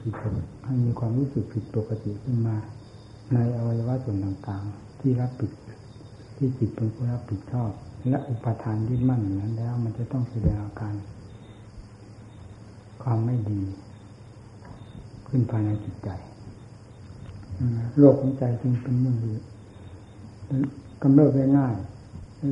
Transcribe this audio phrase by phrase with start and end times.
[0.00, 0.12] ผิด
[0.64, 2.56] ให้มีความรู้สึกผิดปกติขึ้นมา
[3.32, 5.52] ในอวัยวะส่วนต่างๆ ที่รับผิด
[6.36, 7.70] ที่จิตเป็นผู้รับผิดชอบ
[8.08, 10.94] และอุปทานยึดมั่นอย่างนั้นแล้ว มันจะต้องแสดงอาการ
[13.02, 13.60] ความไม่ดี
[15.28, 16.08] ขึ้นภายในจิตใจ
[17.98, 19.32] โรคของใจจึงเป็นเรื่องดี
[21.02, 21.74] กำเริบง่าย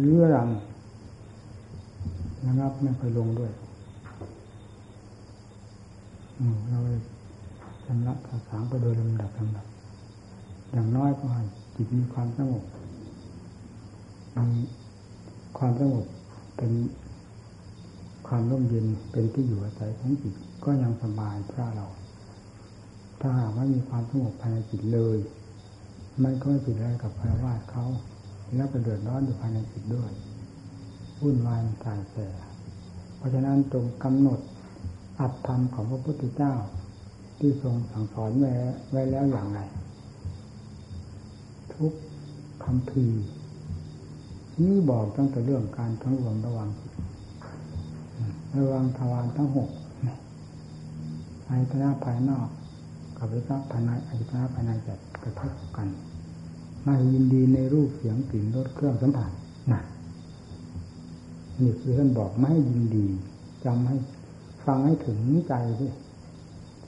[0.04, 0.48] เรื้อรัง
[2.46, 3.52] นะครับไม่เคยลงด้วย
[6.68, 6.78] เรา
[7.90, 9.66] ชำระภาษาไปโดยลำดับลำดับ
[10.70, 11.44] อย่างน้อยก็ให้
[11.76, 12.64] จิตมีความสงบ
[14.52, 14.60] มี
[15.58, 16.06] ความสงบ
[16.56, 16.72] เป็น
[18.28, 21.86] ความร่มเย็นเป็นที่อยู่อาศัยของจิตก็ยังสบายพระเรา
[23.20, 25.18] ถ้าหากว่ามีความสงบภายในจิตเลย
[26.22, 27.84] มันก็ไม่ผิดอะไรกับพระวาดเขา
[28.56, 30.12] แล้วก็เดือดร้อนอยู่ภายในจิตด้วย
[31.22, 32.16] วุ่นวายใจแส
[33.16, 34.40] เพราะฉะนั้นตรงกำหนด
[35.20, 36.54] อัตธรรมของพระพุทธเจ้า
[37.38, 38.50] ที่ทรงสั่งสอนไว้
[38.90, 39.60] ไว้แล้วอย่างไร
[41.74, 41.92] ทุก
[42.64, 43.06] คำพี
[44.60, 46.68] นี่บอกตั้งแต่เรื่องการทั้งรวมระวัง
[48.58, 49.70] ระวังทวารทั้งหก
[51.48, 52.48] อายตนะภายนอก
[53.18, 55.88] กับอายตนะภายในอายตนะภายในจะกระทบกัน
[56.84, 59.30] ไม่ยินดีในรูปเสียงกลิ่นรสเครื่องสัมผัส
[59.72, 59.80] นะ
[61.60, 63.06] นี่คือท่านบอกไม่ยินดี
[63.64, 63.96] จำให้
[64.66, 65.18] ฟังให้ถึง
[65.48, 65.94] ใจด้วย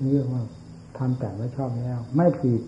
[0.08, 0.42] เรียกว่า
[0.98, 2.60] ทำแต่ว่าชอบแล้ว ไม่ผิด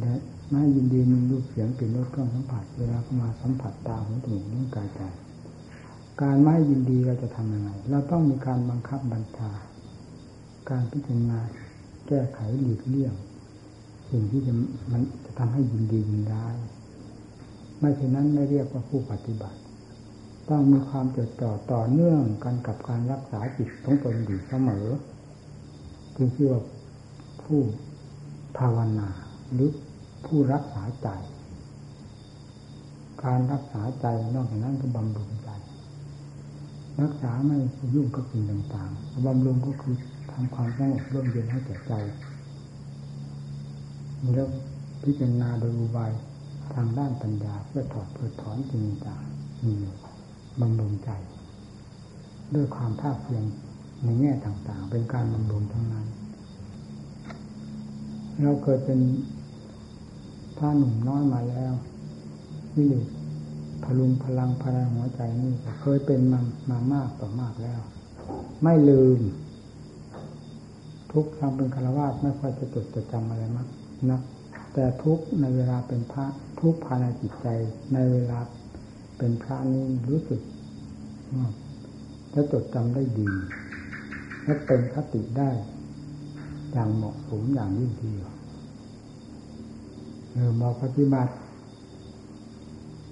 [0.00, 0.14] และ
[0.50, 5.00] ไม่ยินดีมีรูปเสียงกลิ่นรสเครื่องสัมผัสเวลาเข้ามาสัมผัสตาหูจมูกนิ้วกายใจ
[6.22, 9.50] การไม่ยินดีเราจะทำยังไง เราต้องมีการบังคับบัญชา
[10.70, 11.38] การพิจารณา
[12.06, 13.14] แก้ไขหลีกเลี่ยง
[14.10, 14.52] สิ่งที่จะ
[14.92, 16.56] มันจะทำให้ยินดียินร้าย
[17.78, 19.58] ไม่เช่นนั้นไม่เรียกว่าผู้ปฏิบัติ
[20.50, 24.86] ต้องมีความจดจ่อต่อเนื่องกันกับการรักษาจิตของตนอยู่เสมอ
[26.16, 26.62] จึงชื่อว่า
[27.42, 27.60] ผู้
[28.58, 29.08] ภาวนา
[29.52, 29.70] หรือ
[30.26, 31.08] ผู้รักษาใจ
[33.24, 35.50] การรักษาใจนอกจากนั้นก็บำรุงใจ
[37.02, 37.58] รักษาไม่
[37.94, 39.94] ยุ่งกับสิ่งต่างๆบำรุงก็คือ
[40.30, 41.92] ทำความสงบร่มเย็นให้แก่ใจ
[44.34, 44.48] แล้ว
[45.02, 46.12] พิจารณาโดยอุบาย
[46.74, 49.22] ทางด้านปัญญาเพื่อถอดเพื่อถอนสิ่งต่าง
[49.64, 49.74] มี
[50.60, 51.10] บำรุงใจ
[52.54, 53.44] ด้วยความภาคเพียร
[54.04, 56.06] ในแง่ต่างๆ เป็นการบำรุงทั้งนั้น
[58.42, 59.00] เราเคยเป็น
[60.56, 61.72] พระหนุ่มน้อยมาแล้ว
[62.76, 63.04] นี่เลย
[63.84, 65.50] พลุงพลังพลังหัวใจนี่
[65.80, 67.80] เคยเป็นมามามากต่อมากแล้ว
[68.62, 69.20] ไม่ลืม
[71.12, 73.68] ทุกทางเป็นคารวะไม่ค่อยจะจดจะจำอะไรมาก
[74.10, 74.20] นะ
[74.74, 76.26] แต่ทุกในเวลาเป็นพระ
[76.60, 77.46] ทุกภายในจิตใจ
[77.92, 78.38] ในเวลา
[79.18, 80.40] เป็นพระนี้รู้สึก
[82.30, 83.28] และจดจำได้ดี
[84.44, 85.50] และเป็นคติได้
[86.72, 88.32] อย่างเหมาะสมอย่างยิ่งทีเดียว
[90.32, 91.32] เออมาปฏิบัติ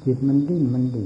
[0.05, 1.05] จิตมันดิ้นมันดิ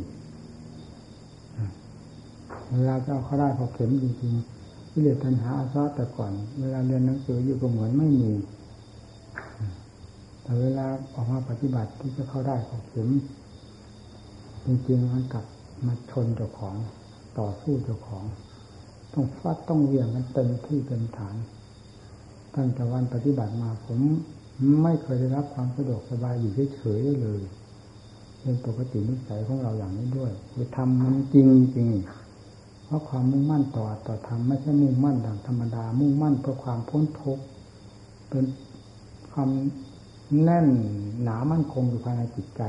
[2.72, 8.32] เวลาจะเอาเข้าได้พอเข็มจริงๆที่เรียนทันหาอาซาแต่ก่อน เวลาเรียนหนังสืออยู่ก็เหมือนไม่มี
[10.42, 13.08] แต่เวลาออกมาปฏิบัติที่จะเข้าได้พอเข็ม
[14.66, 15.46] จริงๆมันกลับ
[15.86, 16.76] มาชนเจ้าของ
[17.38, 18.24] ต่อสู้เจ้าของ
[19.12, 21.36] ต้องฟัดต้องเวียงกันเต็มที่เต็มฐาน
[22.54, 23.98] ตั้งแต่วันปฏิบัติมาผม
[24.82, 27.42] ไม่เคยได้รับความสะดวกสบายอยู่เฉยๆเลย
[28.42, 31.88] เป็นปกตินิสัยของเราอย่างนี้ด้วยคือทำมันจริงจริง
[32.84, 37.44] เพราะความมุ่งมั่นต่อต่อธรรมไม่ใช่มุ่งมั่นดังธรรมดา มุ่งมั่นเพื่อความพ้นทุกข์
[38.28, 38.44] เป็น
[39.32, 39.50] ความ
[40.42, 40.66] แน่น
[41.22, 42.62] หนามั่นคงอยู่ภายในจิตใจ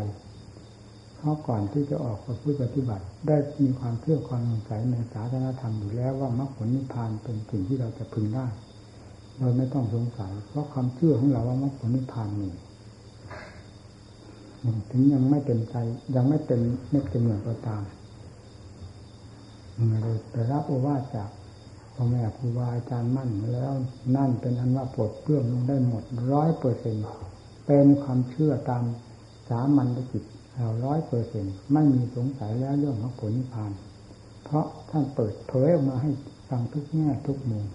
[1.18, 8.46] เพราะก่อนที่จะออกมาพูดปฏิบัติ ได้มีความเชื่อความสงสัยในศาสนาธรรมอยู่แล้วว่ามรรคผลนิพพานเป็นสิ่งที่เราจะพึงได้
[9.40, 12.50] เราไม่ต้องสงสัย เพราะความเชื่อของเราว่ามรรคผลนิพพานมี
[14.92, 15.76] ถึงยังไม่เต็มใจ
[16.16, 16.62] ยังไม่เต็ม
[16.92, 17.82] ไม่เต็มเหมือนก็ตาม
[20.02, 21.30] เลยไปรับโอวาทจาก
[21.94, 23.74] พ่อแม่ครูบาอาจารย์มั่นแล้ว
[24.16, 26.04] นั่นเป็นอันว่าปลดเปลื้องลงได้หมด
[26.34, 26.96] ร้อยเปอร์เซ็น
[27.66, 28.84] เป็นความเชื่อตาม
[29.50, 30.24] สามัญจิต
[30.58, 33.72] เราร้อยเปอร์เซ็นไม่มีสงสัยแล้วเรื่องมรรคผลนิพพาน
[34.44, 36.12] เพราะท่านเปิดเผยออกมาให้
[36.50, 37.66] ฟังทุกแง่ทุกมุม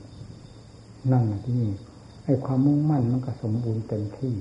[1.12, 1.73] นั่นที่นี่
[2.25, 4.34] ไอ้ความมุ่งมั่นมันก็สมบูรณ์เต็มที่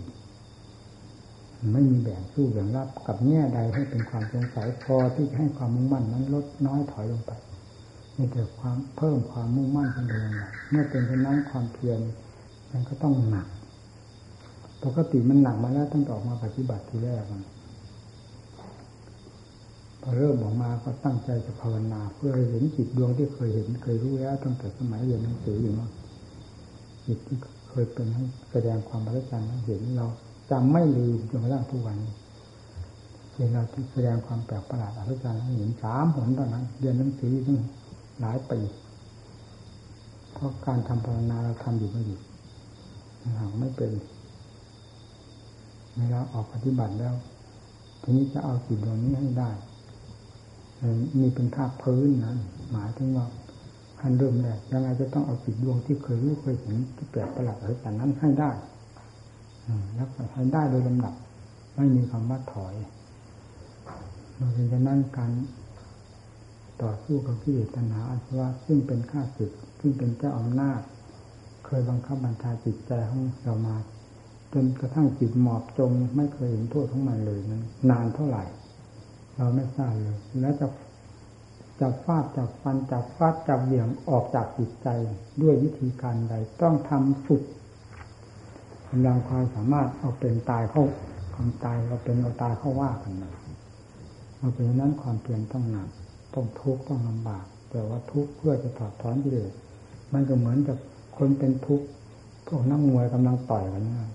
[1.73, 7.31] ไม่มีแบ่งสู้แบ่งรับกับแง่ใดให้เป็นความสงสัยพอที่จะให้ความมุ่งมั่นนั้นลดน้อยถอยลงไป
[8.17, 10.29] มีแต่ความเพิ่มความมุ่งมั่นขึ้นเอง
[10.69, 11.99] เมื่อเป็นเช่นนั้นความเพียร
[12.71, 13.47] มันก็ต้องหนัก
[14.83, 17.41] ปกติมันหนักมาแล้วตั้งแต่ออกมาปฏิบัติทีแรกมัน
[20.01, 25.89] พอเริ่มออกมาก็ตั้งใจจะภาวนาเพื่อให้เห็นจิตดวงที่เคยเห็นเคยรู้แล้วตั้งแต่สมัยเรียนหนังสืออยู่นั่น
[27.05, 27.37] จิตที่
[27.69, 30.07] เคยเป็นให้แสดงความประจันเห็นเรา
[30.51, 32.13] จำไม่ลืมจนกระทั่งทุกวันนี้
[33.35, 37.59] เห็นเราที่แสดงความแปลกประหลาดอัศจรรย์เห็นสามหนเท่านั้นเรียนหนังสือตั้ง
[38.19, 38.59] หลายปี
[40.33, 42.21] เพราะการทำภาวนาเราทำอยู่ไม่หยุด
[43.39, 43.91] หากไม่เป็น
[45.95, 47.13] เวลาออกปฏิบัติแล้ว
[48.01, 49.49] ทีนี้จะเอาจิตดวงนี้ให้ได้
[51.19, 52.37] มีเป็นภาคพื้นนั้น
[52.71, 53.25] หมายถึงว่า
[53.99, 58.51] ขั้นเริ่มแรกยังไงจะต้องเอาจิตดวงที่เคยรู้เคยเห็นที่แปลกประหลาดอะไรแต่นั้นให้ได้
[59.95, 61.13] แล้วให้ได้โดยลำดับ
[61.75, 62.75] ไม่มีคำว่าถอย
[64.35, 65.31] เราะฉะนั้นการ
[66.81, 70.81] ต่อสู้กับกิเลสตัณหาอาสวะซึ่งเป็นข้าศึกซึ่งเป็นเจ้าอำนาจ
[71.65, 73.75] เคยบังคับบัญชาจิตใจของเรามา
[74.53, 78.43] จนกระทั่งจิตหมอบจมไม่เคยเห็นโทษของมันเลยนั้นนานเท่าไหร่
[79.41, 80.67] เราไม่ทราบเลยแล้วจะ
[81.81, 84.87] จับฟาดจับฟันจับฟาดจับเหวี่ยงออกจากจิตใจ
[85.41, 87.41] ด้วยวิธีการใดต้องทำสุด
[88.89, 90.85] กำลังความสามารถเอาเป็นตายเข้า
[91.33, 93.33] ความตายเราเป็นเราตายเข้าว่ากันนะ
[94.37, 95.89] เพราะฉะนั้นความเพียรต้องหนัก
[96.33, 99.51] ต้องทุกข์ต้องลำบาก แต่ว่าทุกข์เพื่อจะถอดถอนกิเลส
[100.13, 100.77] มันก็เหมือนกับ
[101.17, 101.85] คนเป็นทุกข์
[102.47, 104.09] พวกนักมวยกำลังต่อยกันนะ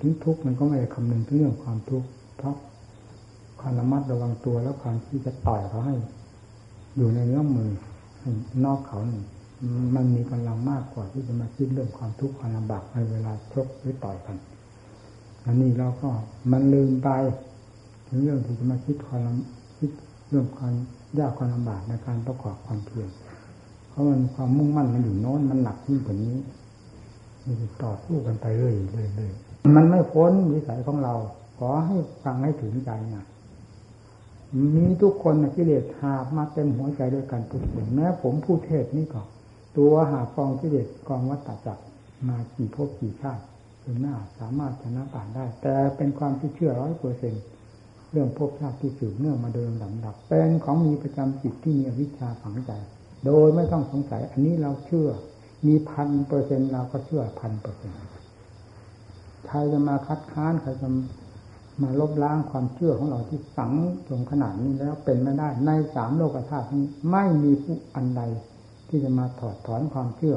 [0.00, 2.54] ถึงทุกข์มันก็ไม่ได้คำนึงถึงเรื่องความทุกข์เพราะ
[3.66, 5.96] ความระมัดระวังตัวแล้วความที่จะต่อยเขาให้
[6.96, 7.70] อยู่ในเนื้อมือ
[8.64, 9.22] นอกเขานี่
[9.94, 14.36] มันมีกำลังมากกว่าที่จะมาคิดเรื่องความทุกข์ความลำบากในเวลาชกหรือต่อยกัน
[15.46, 16.08] อันนี้เราก็
[16.52, 17.08] มันลืมไป
[18.08, 19.34] ถึงเรื่องที่จะมาคิดความ
[19.78, 19.90] คิด
[20.28, 20.74] เรื่องความ
[21.18, 23.08] ยากความลำบากในการประกอบความเพียร
[23.90, 26.36] เพราะมันความมุ่งมั่นมันอยู่โน้นมันหนักยิ่งกว่านี้
[27.44, 29.32] มันต่อสู้กันไปเรื่อยเรื่อย
[29.76, 31.14] มันไม่พ้นวิสัยของเรา
[31.58, 33.24] ขอให้ฟังให้ถึงใจนะ
[34.74, 39.22] มีทุกคนกิเลสหาบมาเต็มหัวใจด้วยกันทุกคนแม้ผมผู้เทศนี่ก็
[39.76, 41.84] ตัวหาฟองกิเลสกองวัตจักร
[42.28, 43.42] มากี่ภพกี่ชาติ
[43.84, 47.34] จนหน้าสามารถชนะป่านได้ แต่เป็นความที่เชื่อร้อยเปอร์เซ็น
[48.12, 52.70] เรื่องภพชาติที่สืบเนื่องมาเดิมลำดับ เป็นของมีประจำจิตที่มีวิชาฝังใจ
[53.26, 55.08] โดยไม่ต้องสงสัย อันนี้เราเชื่อ
[55.66, 57.92] มีพันเปอร์เซ็นเราก็เชื่อพันเปอร์เซ็น
[59.46, 60.88] ใครจะมาคัดค้านใครจะ
[61.82, 63.72] มาลบล้างความเชื่อของเราที่ฝัง
[64.08, 68.22] จนขนาดนี้แล้วเป็นไม่ได้ในสามโลกธาตุนี้ไม่มีผู้อันใด
[68.88, 70.36] ที่จะมาถอดถอนความเชื่อ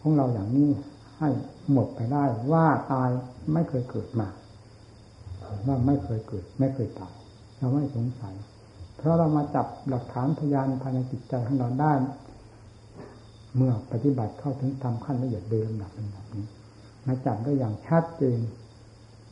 [0.00, 0.70] ของเราอย่างนี้
[1.18, 1.28] ให้
[1.72, 3.10] หมดไปได้ว่าตาย
[3.52, 4.28] ไม่เคยเกิดมา
[5.66, 7.14] ว่าไม่เคยเกิด ไม่เคยตาย
[7.58, 8.34] เราไม่สงสัย
[8.96, 11.92] เพราะเรามาจับหลักฐานพยานภายในจิตใจของเราได้
[13.56, 16.46] เมื่อปฏิบัติเข้าถึงทำขั้นละเอียดโดยลำดับลำดับนี้
[17.06, 18.38] มาจับได้อย่างชัดเจน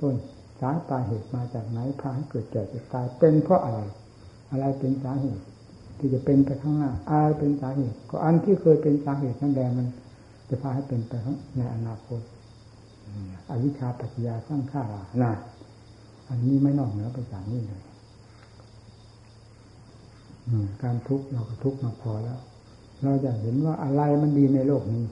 [0.00, 0.14] ต้น
[0.60, 3.80] สาตาเหตุมาจากไหนพาให้เกิดแก่เจ็บตายเป็นเพราะอะไร
[4.50, 5.42] อะไรเป็นสาเหตุ
[5.98, 9.86] ที่จะเป็นไปข้างหน้าอะไรเป็นสาเหตุ ก็อันที่เคยเป็นสาเหตุนั่นแหละมัน
[10.48, 11.12] จะพาให้เป็นไป
[11.56, 12.20] ในอนาคต
[13.50, 15.32] อวิชชาปัจจยาสร้างข้ารานะ
[16.28, 17.82] อันนี้ไม่นอกเหนือไปจากนี้เลย
[20.82, 22.38] การทุกข์เราก็ทุกข์มาพอแล้ว
[23.02, 25.04] เราจะเห็นว่าอะไรมันดีในโลกนี้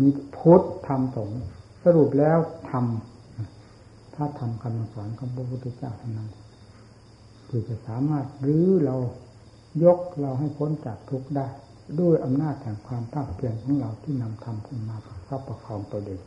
[0.00, 1.40] มีพุทธธรรมสงฆ์
[1.84, 2.38] สรุปแล้ว
[2.70, 2.84] ธรรม
[4.14, 6.30] ถ้าทำคำสอนของพระพุทธเจ้าเท่านั้น
[7.48, 8.96] ที่จะสามารถรื้อเรา
[9.84, 11.46] ยกเราให้พ้นจากทุกข์ได้
[12.00, 14.96] ด้วยอำนาจแห่งความภาคเพียรของเราที่นำธรรมขึ้นมา
[15.28, 16.20] ประประคองตัวเอง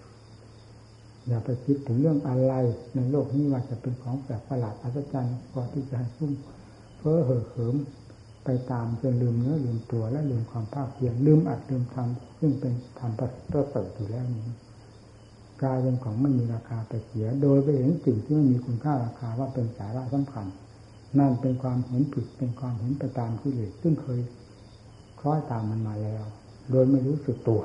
[1.28, 2.54] อย่าไปคิดถึงเรื่องอะไร
[2.96, 6.32] ในโลกนี้ว่าจะเป็นของแปลกประหลาดอัศจรรย์พอที่จะให้ซุ่ม
[6.98, 7.76] เพ้อเห่อเหิม
[8.46, 13.22] ไปตามจนลืมเนื้อลืมตัวและลืมความภาคเพียรลืมอัดลืมทำซึ่งเป็นธรรมป
[13.56, 14.48] ระเสริฐอยู่แล้วนี้
[15.64, 20.46] กลายเป็นของไม่มีราคาไปเสีย โดยไปเห็นสิ่งที่ไม่มีคุณค่าราคาว่าเป็นสาระสำคัญ
[21.20, 24.20] นั่นเป็นความเห็นผิดเป็นความเห็นไปตามที่เลยซึ่งเคย
[25.20, 26.24] คล้อยตามมันมาแล้ว
[26.72, 27.62] โดยไม่รู้สึกตัว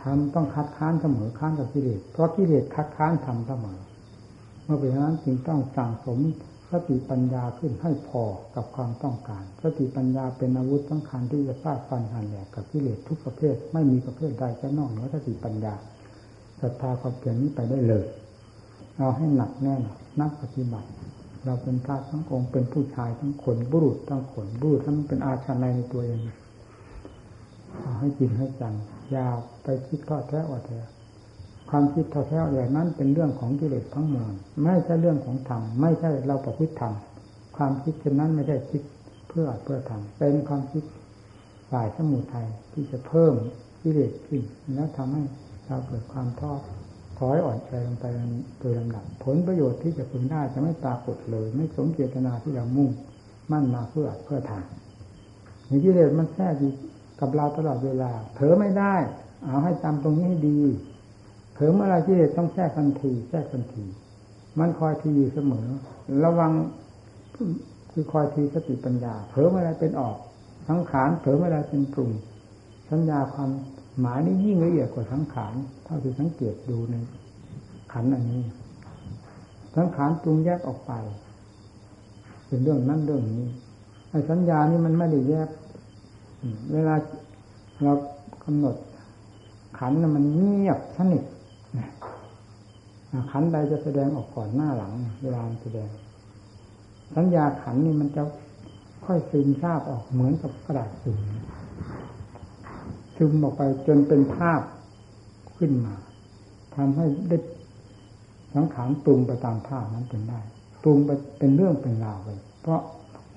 [0.00, 3.78] ทำต้องคัดค้านเสมอค้านกับกิเลสเพราะกิเลสคัดค้านทำเสมอ
[4.64, 6.18] เมื่อเป็นนั้นจึงต้องสั่งสม
[6.70, 8.22] สติปัญญาขึ้นให้พอ
[8.54, 15.74] กับความต้องการ สติปัญญาเป็นอาวุธสำคัญที่จะฟาดฟันหันแหลกกับกิเลสทุกประเภท ไม่มีประเภทใดจะนอกเหนือสติปัญญา
[16.62, 18.06] ศรัทธาความเพียรนี้ไปได้เลย
[18.98, 19.82] เอาให้หนักแน่น
[20.20, 20.88] นักปฏิบัติ
[21.44, 26.20] เราเป็นพระทั้งองค์เป็นผู้ชายทั้งคนบุรุษทั้งคนบุรุษทั้งเป็นอาชาในในตัวเอง
[27.80, 28.74] เอาให้จริงให้จัง
[29.12, 29.26] อย่า
[29.62, 30.80] ไปคิดทอดแท้อดแท้
[31.70, 36.94] ความคิดทอดแท้อดแท้นั้นเป็นเรื่องของกิเลสทั้งมวลไม่ใช่เรื่องของธรรมไม่ใช่เราประพฤติธรรม
[37.56, 38.82] ความคิดเช่นนั้นไม่ใช่คิด
[39.28, 40.84] เพื่อเพื่อทำเป็นความคิด
[41.70, 43.34] ฝ่ายสมุทัยที่จะเพิ่ม
[43.82, 44.42] กิเลสขึ้น
[44.74, 45.22] แล้วทำให้
[45.66, 46.52] เราเกิดความท้อ
[47.18, 48.04] ถอยอ่อนใจลงไป
[48.60, 52.90] โดยลำดับผลประโยชน์ที่จะพึงได้จะไม่ปรากฏเลย ไม่สมเจตนาที่เรามุ่ง
[53.52, 56.72] มั่นมาเพื่อเพื่อทำอย่างกิเลสมันแทรกอยู่
[57.20, 58.94] กับเราตลอดเวลาเผลอไม่ได้
[59.44, 60.60] เอาให้จำตรงนี้ให้ดี
[61.54, 63.84] เผลอเมื่อไรกิเลสต้องแทรกทันที แทรกทันที
[64.58, 65.66] มันคอยทีอยู่เสมอ
[66.24, 66.52] ระวัง
[67.92, 70.16] คือคอยทีสติปัญญาเผลอเมื่อไรเป็นออก
[70.68, 72.10] สังขารเผลอเมื่อไรเป็นปรุง
[72.90, 73.50] สัญญาความ
[74.00, 76.94] หมานี่ยิ่งละเอียดกว่าสังขารเท่าที่สังเกตดูใน
[77.92, 78.42] ขันอันนี้
[79.76, 80.92] สังขารปรุงแยกออกไป
[82.46, 83.46] เป็นเรื่องนั้นเรื่องนี้
[84.10, 85.48] ไอ้สัญญานี่มันไม่ได้แยก
[86.72, 86.94] เวลา
[87.82, 87.92] เรา
[88.44, 88.76] กำหนด
[89.78, 91.24] ขันมันเงียบสนิท
[93.30, 95.88] ขันใดจะแสดงออกก่อนหน้าหลัง เวลาแสดง
[97.16, 98.22] สัญญาขันนี่มันจะ
[99.04, 101.18] ค่อยซึมซาบออกเหมือนกับกระดาษซึม
[103.22, 104.60] ซึมออกไปจนเป็นภาพ
[105.58, 105.94] ขึ้นมา
[106.76, 107.36] ทำให้ได้
[108.54, 110.40] สังขารปรุงไปตามภาพนั้นเป็นได้
[110.82, 112.28] ปรุงไปเป็นเรื่องเป็นราวไป
[112.62, 112.80] เพราะ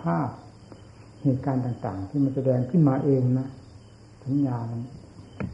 [0.04, 0.30] ภาพ
[1.24, 3.48] เหตุการณ์ต่าง ๆ ที่มันแสดงขึ้นมาเองนะ
[4.24, 4.82] สัญญามัน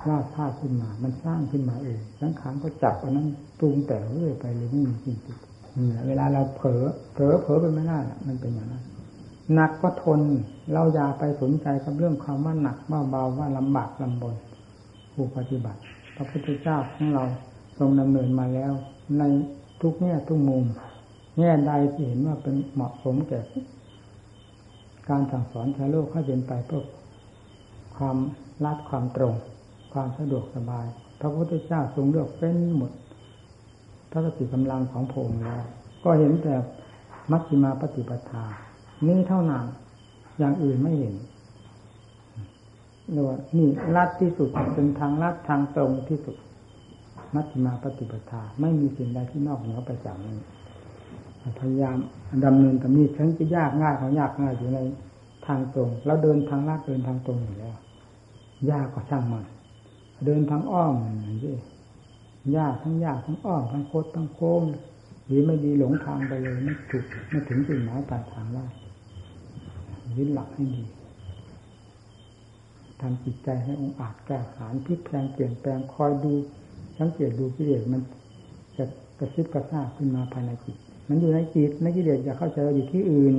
[0.08, 3.28] วาดภาพขึ้นมา มันสร้างขึ้นมาเองสังขารก็จับอันนั้น
[3.60, 6.84] ปรุงแต่เรื่อยไปเลยไม่มีจริงๆเวลาเราเผลอ
[7.14, 8.84] เผลอเผลอไปไม่ได้มันเป็นอย่างนั้น
[9.53, 10.22] หนักก็ทน
[10.74, 14.36] เราอย่าไปสนใจกับเรื่องความว่าหนักว่าเบาว่าลำบากลำบน
[15.13, 15.79] ผู้ปฏิบัติ
[16.15, 17.24] พระพุทธเจ้าของเรา
[17.77, 18.72] ทรงดำเนินมาแล้ว
[19.17, 19.24] ใน
[19.81, 20.63] ทุกแง่ทุกมุม
[21.39, 23.39] แง่ใดที่เห็นว่าเป็นเหมาะสมแก่
[25.10, 26.84] การสั่งสอนชาวโลกให้เป็นไปเพื่อ
[27.98, 28.17] ความ
[28.65, 29.36] รัดความตรง
[29.93, 30.86] ความสะดวกสบาย
[31.20, 32.91] พระพุทธเจ้าทรงเลือกเป็นหมด
[34.12, 35.63] พระสติกำลังของพระองค์แล้ว
[36.03, 36.53] ก็เห็นแต่
[37.31, 38.46] มัชฌิมาปฏิปทา
[39.08, 39.65] นี้เท่านั้น
[40.39, 41.15] อย่างอื่นไม่เห็น
[43.12, 46.36] เรียกว่านี่ลัดที่สุดเป็นทางลัดทางตรงที่สุด
[47.36, 50.38] มัชฌิมาปฏิปทา ไม่มีสิ่งใดที่นอกเหนือไปจากนี้
[51.60, 51.98] พยายาม
[52.46, 54.79] ดำเนินตามนี้ทั้งจะยากง่ายของยากง่ายอยู่ใน
[55.48, 57.75] ทางตรงเราเดินทางลาดเดินทางตรงอยู่แล้ว
[58.72, 59.46] ยากก็ช่างมัน
[60.25, 61.55] เดินทางอ้อมอย่างนี้
[62.58, 64.62] ยากทั้งยากทั้งอ้อมทั้งโคตรทั้งโค้ง
[65.29, 68.65] ดีไม่ดีหลงทางไปเลยไม่ถูกไม่ถึงจุดหมายปลายทางได้
[70.18, 70.84] ยึดหลักให้ดี
[73.01, 76.34] ทำจิตใจให้องอาจแก้ขานพลิกแปลงเปลี่ยนแปลงคอยดู
[76.98, 78.01] สังเกตดูกิเลสมัน
[78.77, 78.86] จะ
[79.20, 80.77] กระซิบกระซาบขึ้นมาภายในจิต
[81.10, 83.36] มันอยู่ในจิตในกิเลสอย่าเข้าใจอยู่ที่อื่น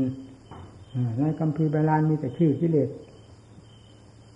[1.19, 2.89] ในกัมพีบาลานมีแต่ชื่อกิเลส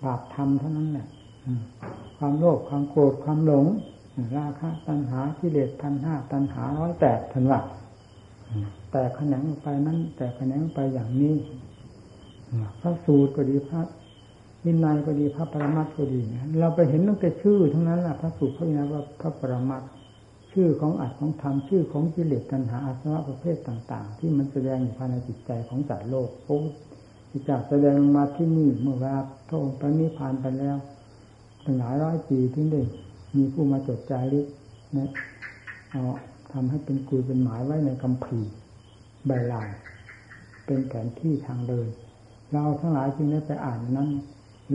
[0.02, 1.06] บาปธรรมเท่านั้นแหละ
[2.18, 3.66] ความโลภความโกรธความหลง
[4.36, 7.60] ราคะตัณหากิเลสพันห้าตัณหาร้อยแปดทันว่า
[8.90, 11.34] แต่แขนงไปนั้น แต่แขนงไปอย่างนี้
[12.80, 13.82] พระสูตรก็ดีพระ
[14.64, 16.20] วินัยก็ดีพระปรมัตถ์ก็ดี
[16.60, 19.90] เราไปเห็นตั้งแต่ชื่อทั้งนั้นแหละพระสูตรพระวินัยว่าพระปรมัตถ์
[20.52, 26.58] ชื่อของอัดของธรรมชื่อของกิเลสตัณหาอาสวะประเภทต่าง ๆ ที่มันแสดงอยู่ภายในจิตใจของจัตโลกพระ
[27.30, 30.76] ที่จะแสดงมาที่นี่เมื่อเวลาพระองค์ปณิพานไปแล้ว
[31.64, 32.80] ตั้งหลายร้อยปีที่ได้
[33.36, 34.46] มีผู้มาจดจารึก
[34.96, 35.10] นะ
[35.90, 36.02] เอา
[36.52, 38.40] ทำให้เป็นกุยเป็นหมายไว้ในคำพี
[39.26, 39.68] ใบลาน
[40.66, 41.88] เป็นแผนที่ทางเดิน
[42.52, 44.10] เราทั้งหลายจึงได้ไปอ่านนั้น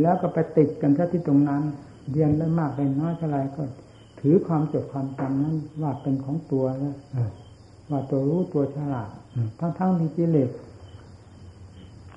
[0.02, 1.64] แล้วก็ไปติดกันที่ตรงนั้น
[2.12, 3.64] เรียนได้มากได้น้อยเท่าไรก็
[4.20, 6.96] ถือความจดความจำนั้น ว่าเป็นของตัวแล้ว
[7.90, 9.10] ว่าตัวรู้ตัวฉลาด
[9.60, 10.50] ทั้งทั้งที่กิเลส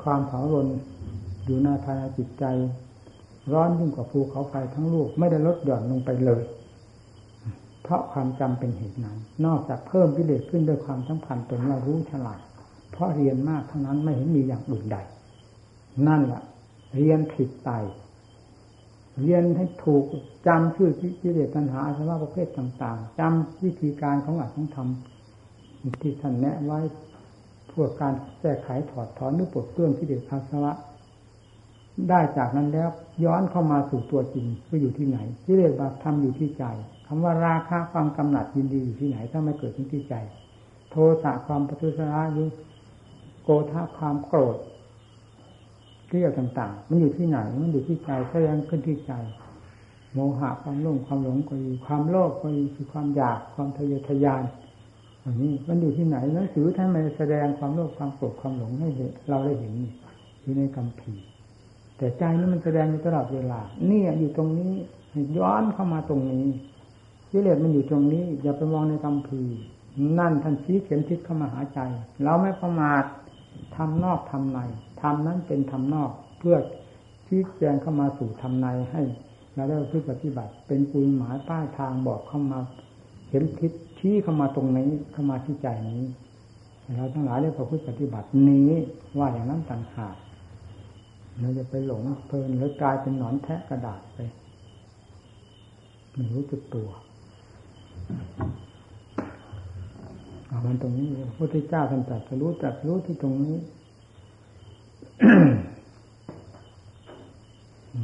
[0.02, 0.68] ความเผารน
[1.44, 2.44] อยู่ในภายในจิตใจ
[3.52, 6.42] ร้อนยิ่งกว่าภูเขาไฟทั้งลูกไม่ได้ลดหย่อนลงไปเลย
[7.82, 12.40] เพราะความจำเป็นเหตุนั้น นอกจากเพิ่มกิเลสขึ้นด้วยความสัมพันธ์ตนเรารู้ฉลาด
[12.92, 14.98] เพราะเรียนมากเท่านั้นไม่เห็นมีอย่างอื่นใด
[16.08, 16.42] นั่นแหละ
[16.96, 17.70] เรียนผิดไป
[19.22, 20.04] เรียนให้ถูก
[20.46, 20.90] จำชื่อ
[21.22, 24.88] กิเลสตัณหาสภาวะประเภทต่างๆจำวิธีการของอัตของธรรม
[26.02, 26.80] ที่ท่านแนะไว้
[27.68, 30.72] เพื่อการแก้ไขถอดถอนหรือปลดเปลื้องกิเลสอาสวะ
[32.08, 32.88] ได้จากนั้นแล้ว
[33.24, 36.64] ย้อนเข้ามาสู่ตัวจริงก็อยู่ที่ไหนกิเลสบาปธรรมอยู่ที่ใจ
[37.06, 40.14] คำว่าราคะความกำหนัดยินดีอยู่ที่ไหนถ้าไม่เกิดที่ใจ
[40.90, 42.44] โทสะความปฏิสรายุ
[43.42, 44.56] โกธาความโกรธ
[46.08, 49.12] เรี่ยวต่าง ๆ มันอยู่ที่ไหน มันอยู่ที่ใจแสดงขึ้นที่ใจ
[50.12, 54.42] โมหะความโลภความหลงก็ดีความโลภก็ดีคือความอยากความทะเยอทะยาน
[55.24, 58.88] อันนี้มันอยู่ที่ไหนหนังสือท่านม่แสดงความโลภความโกรธความหลงให้
[59.28, 59.74] เราได้เห็น
[60.42, 61.12] อยู่ในคำพี
[61.96, 64.72] แต่ใจนี่มันแสดงอยู่ตลอดเวลานี่อยู่ตรงนี้
[65.38, 66.46] ย้อนเข้ามาตรงนี้
[67.30, 69.42] กิเลสมันอยู่ตรงนี้ อย่าไปมองในคำพี
[70.18, 71.78] นั่นท่านชี้เข็มทิศเข้ามาหาใจ
[72.24, 73.04] เราไม่ประมาท
[73.76, 74.58] ทำนอกทำใน
[75.02, 76.56] ทำนั้นเป็นทำนอกเพื่อ
[77.26, 79.02] ชี้แจงเข้ามาสู่ทำในให้
[79.54, 82.58] เราได้พึ่งปฏิบัติ เป็นปุยหมายป้ายทางบอกเข้ามา
[83.30, 86.02] เห็นทิศชี้เข้ามาตรงนี้เข้ามาที่ใจนี้
[86.96, 88.70] เราทั้งหลายได้ประพฤติปฏิบัตินี้
[89.18, 90.16] ว่าอย่างนั้นต่างหาก
[91.40, 94.18] เราจะไปหลงเพลินหรือกลายเป็นหนอนแทะกระดาษไป
[96.12, 96.88] ไม่รู้จุดตัว
[100.64, 103.56] มันตรงนี้พระพุทธเจ้าท่านตรัสรู้ตรัสรู้ที่ตรงนี้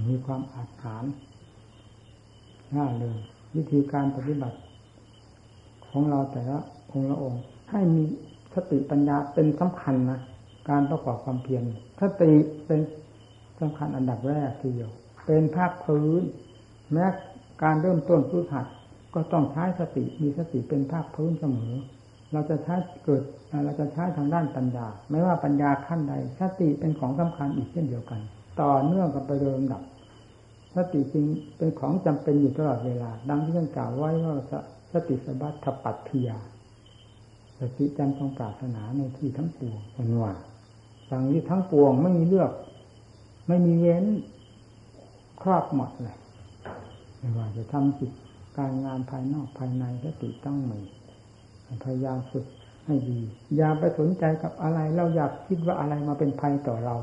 [0.08, 1.12] มีความอาถรรพ์
[2.74, 3.16] น่าเลย
[3.56, 4.58] วิธีการปฏิบัติ
[5.90, 6.58] ของเราแต่ละ
[6.92, 8.04] องค์ละองค์ ให้มี
[8.54, 10.20] สติปัญญาเป็นสำคัญนะ
[10.70, 11.62] การประกอบความเพียร
[12.00, 12.32] สติ
[12.66, 12.80] เป็น
[13.60, 14.90] สำคัญอันดับแรกทีเดียว
[15.26, 16.22] เป็นภาคพื้น
[16.92, 17.06] แม้
[17.62, 18.66] การเริ่มต้นพื้นหัด
[19.14, 21.74] ก็ต้องใช้สติมีสติเป็นภาคพื้นเสมอ
[22.32, 23.22] เราจะใช้เกิด
[23.64, 28.20] เราจะใช้ทางด้านปัญญา ไม่ว่าปัญญาขั้นใดสติเป็นของสำคัญอีกเช่นเดียวกัน
[28.60, 29.82] ต่อเนื่องกันไปเดิมดับ
[30.74, 34.34] สติจริงเป็นของจำเป็นอยู่ตลอดเวลา ดังที่ท่านกล่าวไว้ว่า
[34.92, 36.38] สติสบัติปัตถิยา
[37.58, 40.32] สติจันทรงปรารถนาในที่ทั้งปวงเป็นว่า
[41.10, 42.52] สังที่ทั้งปวงไม่มีเลือก
[43.48, 44.04] ไม่มีเว้น
[45.42, 46.16] ครอบหมดเลย
[47.18, 48.12] ไม่ว่าจะทำจิต
[48.58, 50.80] การงานภายนอกภายในสติต้องมี
[51.84, 52.46] พยายามฝึก
[52.86, 53.20] ให้ดี
[53.56, 56.96] อย่าไปสนใจกับอะไร เราอยากคิดว่าอะไรมาเป็นภัยต่อเรา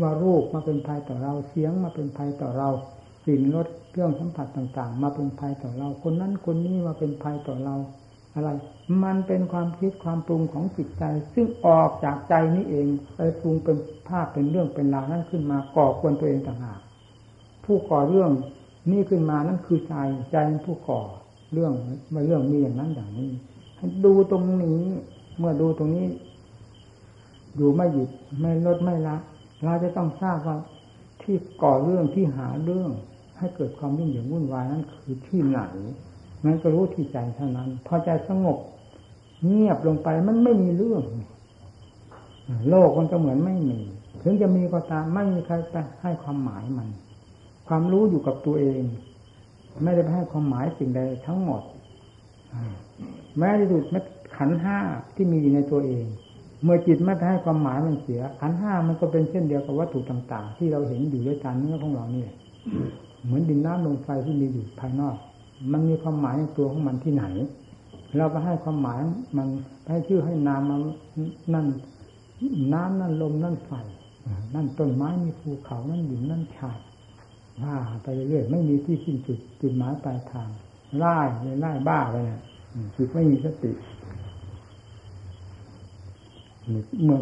[0.00, 2.70] ว่ารูปมาเป็นภัยต่อเรา เสียงมาเป็นภัยต่อเรา
[3.26, 7.76] สิ่งรสเครื่องสัมผัสต่างๆ มาเป็นภัยต่อเรา คนนั้นคนนี้มาเป็นภัยต่อเรา
[8.34, 8.50] อะไร
[9.04, 11.04] มันเป็นความคิดความปรุงของจิตใจ
[11.34, 13.76] ซึ่งออกจากใจนี้เองไปปรุงเป็น
[14.08, 16.80] ภาพเป็นเรื่องเป็นราวนั้นขึ้นมาก่อควรตัวเองต่างหาก
[17.64, 18.30] ผู้ก่อเรื่อง
[18.90, 19.94] นี่ขึ้นมานั่นคือใจ
[20.32, 21.00] ใจผู้ก่อ
[21.52, 21.72] เรื่อง
[22.14, 23.30] มาเรื่องมีอย่างนั้นอย่างนี้
[24.04, 24.80] ดูตรงนี้
[25.38, 26.08] เมื่อดูตรงนี้
[27.58, 28.10] ดูไม่หยุด
[28.40, 29.16] ไม่ลดไม่ละ
[29.64, 30.58] เราจะต้องทราบว่า
[31.22, 32.90] ที่ก่อเรื่องที่หาเรื่อง
[33.38, 35.60] ให้เกิดความยุ่งเหยิงวุ่นวายนั้นคือที่ไหน
[36.44, 38.58] มันก็รู้ที่ใจเท่านั้น พอใจสงบ
[39.46, 41.02] เงียบลงไปมันไม่มีเรื่อง
[42.68, 43.80] โลกมันก็เหมือนไม่มี
[44.22, 46.88] ถึงจะมีก็ตามไม่มีใครไปให้ความหมายมัน
[47.68, 48.82] ความรู้อยู่กับตัวเอง
[49.84, 51.62] ไม่ได้ไปให้ความหมายสิ่งใดทั้งหมด
[53.38, 54.00] แม้ที่สุดแม้
[54.36, 54.78] ขันห้า
[55.14, 56.06] ที่มีอยู่ในตัวเอง
[56.62, 62.30] เมื่อจิตไม่ไปให้ความหมายมันเสีย ขันห้ามันก็เป็นเช่นเดียวกับวัตถุต่าง ๆ ที่เราเห็นอยู่ด้วยการเนื้อของเราเนี่ย
[63.24, 65.16] เหมือนดินน้ำลมไฟที่มีอยู่ภายนอก
[65.72, 67.24] มันมีความหมายในตัวของมันที่ไหน
[68.16, 69.00] เราไปให้ความหมาย
[69.36, 69.48] มัน
[69.90, 70.80] ให้ชื่อให้นามมัน
[71.54, 71.66] นั่น
[72.72, 73.72] น้ำนั่นลมนั่นไฟ
[74.54, 76.78] นั่นต้นไม้มีภูเขานั่นหินนั่นชาย
[77.62, 80.48] ว่าไปเรื่อยไม่มีที่สิ้นจุดจุดหมายปลายทาง
[80.98, 82.40] ไล่เลยไล่บ้าไปเนี่ย
[82.96, 83.72] จิตไม่มีสติ
[87.04, 87.20] เมื่อ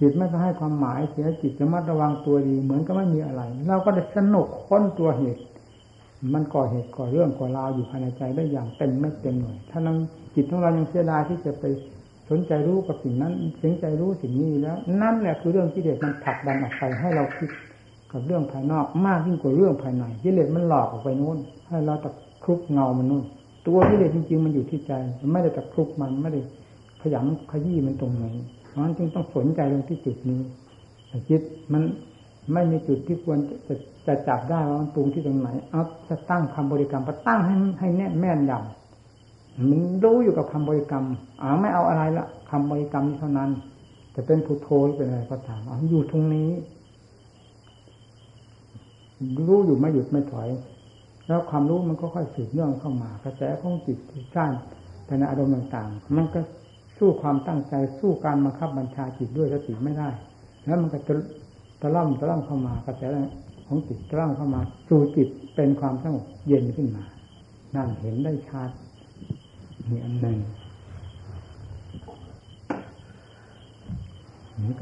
[0.00, 5.42] จิตไม่ให้ความหมายเสียจิตจะมัดระวังตัวดี เหมือนก็ไม่มีอะไร เราก็ได้สนุกค้นตัวเหตุ
[6.34, 9.96] มันก่อเหตุก่อเรื่องก่อราวอยู่ภายในใจได้อย่างเต็มไม่เต็มหน่วยถ้านัง
[10.34, 11.64] จิตของเรายังเสียดายที่จะไป
[12.30, 17.50] สนใจรู้กับสิ่งนั้นสนใจรู้สิ่งนี้แล้ว นั่นแหละคือเรื่องที่เด็กมันผลักดันออกไปให้เราคิด
[18.12, 22.10] กับเรื่องภายนอกมากยิ่งกว่าเรื่องภายในที่เด็กมันหลอกออกไปนู้นให้เราตะ
[22.44, 23.24] ครุบเงามันนู้น
[23.66, 26.40] ตัวที่เด็กจริงๆมันอยู่ที่ใจ มันไม่ได้ตะครุบมันไม่ได้
[27.02, 28.24] ขยำขยี้มันตรงไหน
[28.68, 30.40] เพราะฉะนั้นจึงต้องสนใจลงที่จุดนี้
[31.28, 31.82] จิตมัน
[32.52, 33.74] ไม่มีจุดที่ควรจะ
[34.06, 41.04] จะจับได้ว่ามันปรุงที่ตรงไหนเอาจะตั้งคำบริกรรมไปตั้งให้ให้แน่แม่นยำมันรู้อยู่กับคำบริกรรม
[41.42, 43.50] อ่าไม่เอาอะไรละคำบริกรรมนี้เท่านั้น
[44.14, 46.48] จะเป็นพุทโธเป็นอะไรก็ตามเออยู่ตรงนี้
[49.48, 50.48] รู้อยู่ไม่หยุดไม่ถอย
[51.26, 54.52] แล้วความรู้มันก็ค่อยสืบเนื่องเข้ามากระแสของจิตที่สร้าง
[55.06, 56.40] แต่ในอารมณ์ต่างๆ มันก็
[56.98, 60.08] สู้ความตั้งใจสู้การบังคับบัญชาจิตด้วยสติไม่ได้
[60.64, 61.14] แล้วมันก็จะ
[61.80, 63.02] ตะล่อมตะล่อมเข้ามากระแส
[63.66, 67.04] ของจิตตะล่อมเข้ามา สู่จิตเป็นความสงบเย็นขึ้นมา
[67.74, 68.70] นั่นเห็นได้ชัด
[69.88, 70.38] มีอันหนึ่ง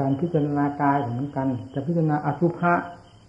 [0.01, 2.73] การพิจารณากายเหมือนกัน จะพิจารณาอสุภะ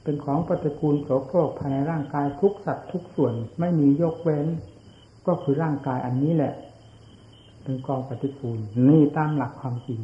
[0.06, 4.48] เป็นของปฏิกูลโสโครกภายในร่างกายทุกสัตว์ทุกส่วนไม่มียกเว้น
[5.28, 6.54] ก็คือร่างกายอันนี้แหละ
[7.64, 10.02] เป็นกองปฏิกูลนี่ตามหลักความจริง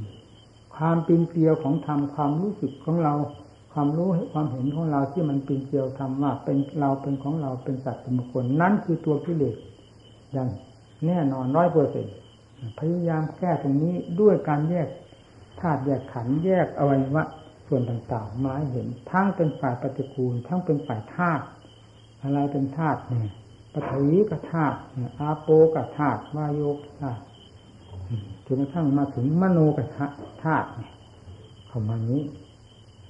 [0.75, 3.13] ความปีนเกลียวของธรรมความรู้สึกของเรา
[3.73, 9.55] ความรู้ความเห็นของเราที่มันปีนเกลียวธรรมว่าเป็นเราเป็นของเราเป็นสัตว์เป็นบุคคลนั่นคือตัวกิเลส
[10.33, 10.49] อย่าง
[11.05, 12.05] แน่นอนร้อยเปอร์เซ็น
[12.79, 14.87] พยายามแก้ตรงนี้ด้วยการแยก
[15.59, 17.23] ธาตุแยกขันแยกอวัยวะ
[17.73, 21.43] ส่วนต่างๆมาเห็น ทั้งเป็นฝ่ายปฏิกูล ทั้งเป็นฝ่ายธาตุ
[22.23, 23.29] อะไรเป็นธาตุเนี่ย
[23.73, 24.77] ปฐวีกับธาตุ
[25.19, 27.21] อาโปกับธาตุวายโยกับธาตุ
[28.45, 29.87] จนกระทั่งมาถึงมโนกับ
[30.43, 30.91] ธาตุเนี่ย
[31.67, 32.21] เข้ามานี้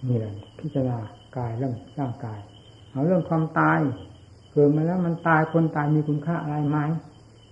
[0.08, 0.98] นี่แหละพิจารณา
[1.38, 2.40] กายเรื่องร่างกาย
[2.92, 3.80] เอาเรื่องความตาย
[4.52, 6.78] เกิดมาแล้วมันตายคนตายมีคุณค่าอะไรไหม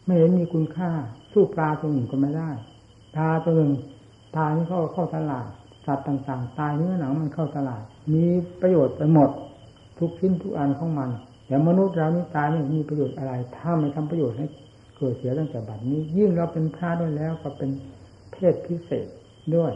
[0.06, 0.90] ไม่เห็นมีคุณค่า
[1.34, 2.50] สู้ปลาตัวหนึ่งก็ไม่ได้
[3.16, 3.72] ปลาตัวหนึ่ง
[4.38, 5.50] ตายนี่เข้าเข้าตลาด
[5.90, 8.26] สัตว์ต่างๆ ตายเนื้อหนังมันเข้าตลาด มี
[8.62, 9.30] ประโยชน์ไปหมด
[10.00, 11.10] ทุกชิ้นทุกอันของมัน
[11.48, 14.48] แต่มนุษย์เรานี่ตายไม่มีประโยชน์อะไร ถ้าไม่ทำประโยชน์ให้
[14.98, 17.70] เกิดเสียตั้งแต่บัดนี้ ยิ่งเราเป็นพระด้วยแล้วก็เป็น
[18.32, 19.08] เพศพิเศษ
[19.56, 19.74] ด้วย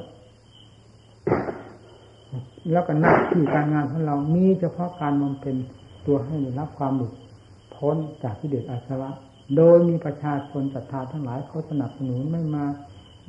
[2.72, 5.56] แล้วก็หน้าที่การงานของเรามีเฉพาะการมันเป็น
[6.06, 7.14] ตัวให้รับความหลุด
[7.76, 9.10] พ้นจากที่เด็ดอาสวะ
[9.56, 12.66] โดยมีประชาชนศรัทธาทั้งหลายเขาสนับสนุนไม่มา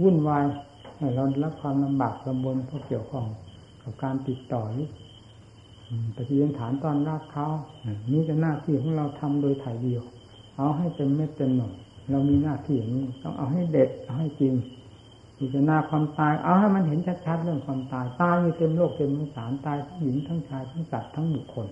[0.03, 0.45] วุ่นวาย
[1.15, 3.25] เรารับความลำบากลำบนเพราะเกี่ยวข้อง
[3.83, 4.89] กับการติดต่อหรือ
[6.17, 7.47] ปฏิยันฐานตอนรับเขา
[8.13, 10.03] นี่จะหน้าที่ของเราทำโดยถ่ายเดียว
[10.57, 11.73] เอาให้เต็มเม็ดเต็มหน่อย
[12.11, 14.55] เรามีหน้าที่อย่างนี้ต้องเอาให้เด็ดเอาให้จริง
[15.39, 21.67] พิจารณาความตายเอาให้มันเห็นชัดๆเรื่องความตายตายอยู่เต็มโลกเต็มสารตายทั้งหญิงทั้งชายทั้งสัตว์ทั้งบุคคล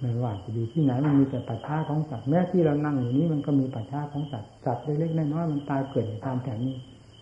[0.00, 6.76] ไม่ว่าจะอยู่ที่ไหนมันมีแต่ปัจฉาของสัตว์แม้ที่เรานั่งอยู่นี้มันก็มีปัจฉาของสัตว์สัตว์เล็กๆน้อยๆมันตายเกิดตามแถวนี้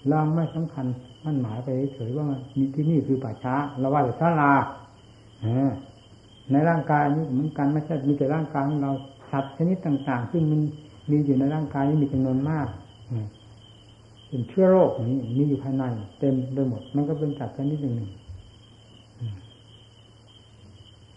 [0.08, 0.86] เราไม่สำคัญ
[1.24, 4.52] มันหมายไปเฉยว่ามันมีที่นี่คือป่าช้าเราว่าแต่ศาลา
[6.52, 8.92] ในร่างกายนี้เหมือนกันไม่ใช่มีแต่ร่างกายของเรา
[9.30, 10.60] สัตว์ชนิดต่าง ๆ ซึ่งมัน
[11.10, 12.66] มีอยู่ในร่างกายนี้มีจำนวนมาก
[14.28, 15.84] เป็นเชื้อโรคนี้มีอยู่ภายใน
[16.18, 17.94] เต็มไปหมด มันก็เป็นสัตว์ชนิดหนึ่ง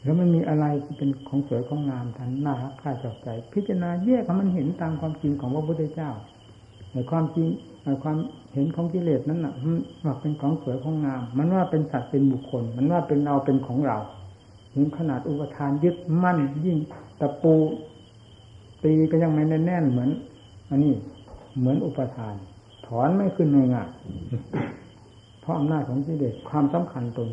[0.03, 6.11] แล้วมันมีอะไรที่เป็นของสวยของงามทันน่ารักค่าจอบใจ พิจารณาแยกให้มันเห็นตามความจริงของพระพุทธเจ้า
[6.93, 7.47] ในความจริง
[8.03, 8.17] ความ
[8.53, 9.53] เห็นของกิเลสนั้นน่ะ
[10.03, 13.97] ว่าเป็นของสวยของงาม มันว่าเป็นสัตว์เป็นบุคคล มันว่าเป็นเราเป็นของเรา
[14.73, 16.77] ถึงขนาดอุปทานยึดมั่นยิ่ง
[17.19, 17.53] ตะปู
[18.83, 20.09] ตีก็ยังไม่แน่นเหมือน
[20.69, 20.93] อันนี้
[21.57, 22.35] เหมือนอุปทาน
[22.87, 23.85] ถอนไม่ขึ้นเลยอะ
[25.41, 27.29] เพราะอำนาจของกิเลสความสำคัญตรง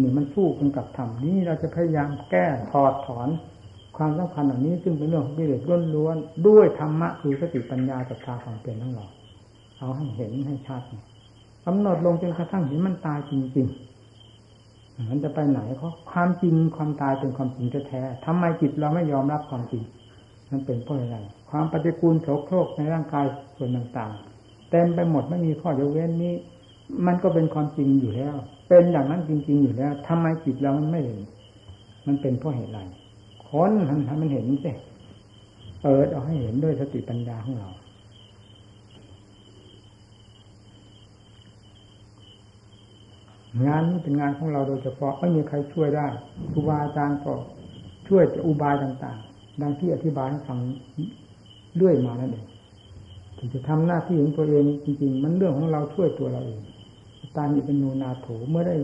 [0.00, 3.28] นี่มันสู้กันกับธรรมนี่เราจะพยายามแก้ถอดถอน
[3.96, 5.60] ความสำคัญเหล่านี้ซึ่งเป็นเรื่องของกิเลส
[5.94, 9.10] ล้วนๆด้วยธรรมะคือสติปัญญาศรัทธาความเปลี่ยนทั้งหลาย
[9.82, 10.82] เอาให้เห็นให้ชัด
[11.66, 19.82] กำหนดลงจนกระทั่งเห็นมันตายจริงๆมันจะไปไหนเพราะความจริงความตายเป็นความจริงแท้ๆทำไมจิตเราไม่ยอมรับความจริง
[20.50, 21.18] มันเป็นเพราะอะไร
[21.50, 23.24] ความปฏิกูลโสโครกในร่างกาย
[23.56, 26.34] ส่วนต่างๆเต็มไปหมดไม่มีข้อยกเว้นนี้
[27.06, 28.34] มันก็เป็นความจริงอยู่แล้ว
[28.68, 31.20] เป็นอย่างนั้นจริง ๆ อยู่แล้วทำไมจิตเรามันไม่เห็น
[32.06, 32.80] มันเป็นเพราะเหตุอะไร
[33.46, 34.72] ค้นทำให้มันเห็นสิ
[35.82, 37.70] เปิดเอาให้เห็นด้วยสติปัญญาของเรา
[43.66, 46.06] งานนี้เป็นงานของเราโดยเฉพาะไม่มีใครช่วยได้
[46.52, 47.34] ครูบาอาจารย์ก็
[48.08, 50.58] ช่วยจะอุบายต่าง ๆ ดังที่อธิบายให้ฟัง
[51.76, 52.46] เรื่อยมานั่นเอง
[53.38, 56.60] ถึงจะทำหน้าที่ของตัวเองจริง ๆ มันเรื่องของเราช่วยตัวเราเอง
[57.36, 58.74] ตามีเป็นนูนาโถเมื่อได้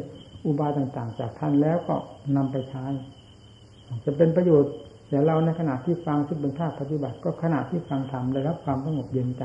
[0.47, 1.97] อุบายต่างๆ จากท่านแล้วก็
[2.37, 2.85] นำไปใช้
[4.05, 4.73] จะเป็นประโยชน์
[5.09, 9.45] แต่เราในขณะที่ฟังที่เป็นภาคปฏิบัติ ก็ขณะที่ฟังธรรมได้รับความสงบเย็นใจ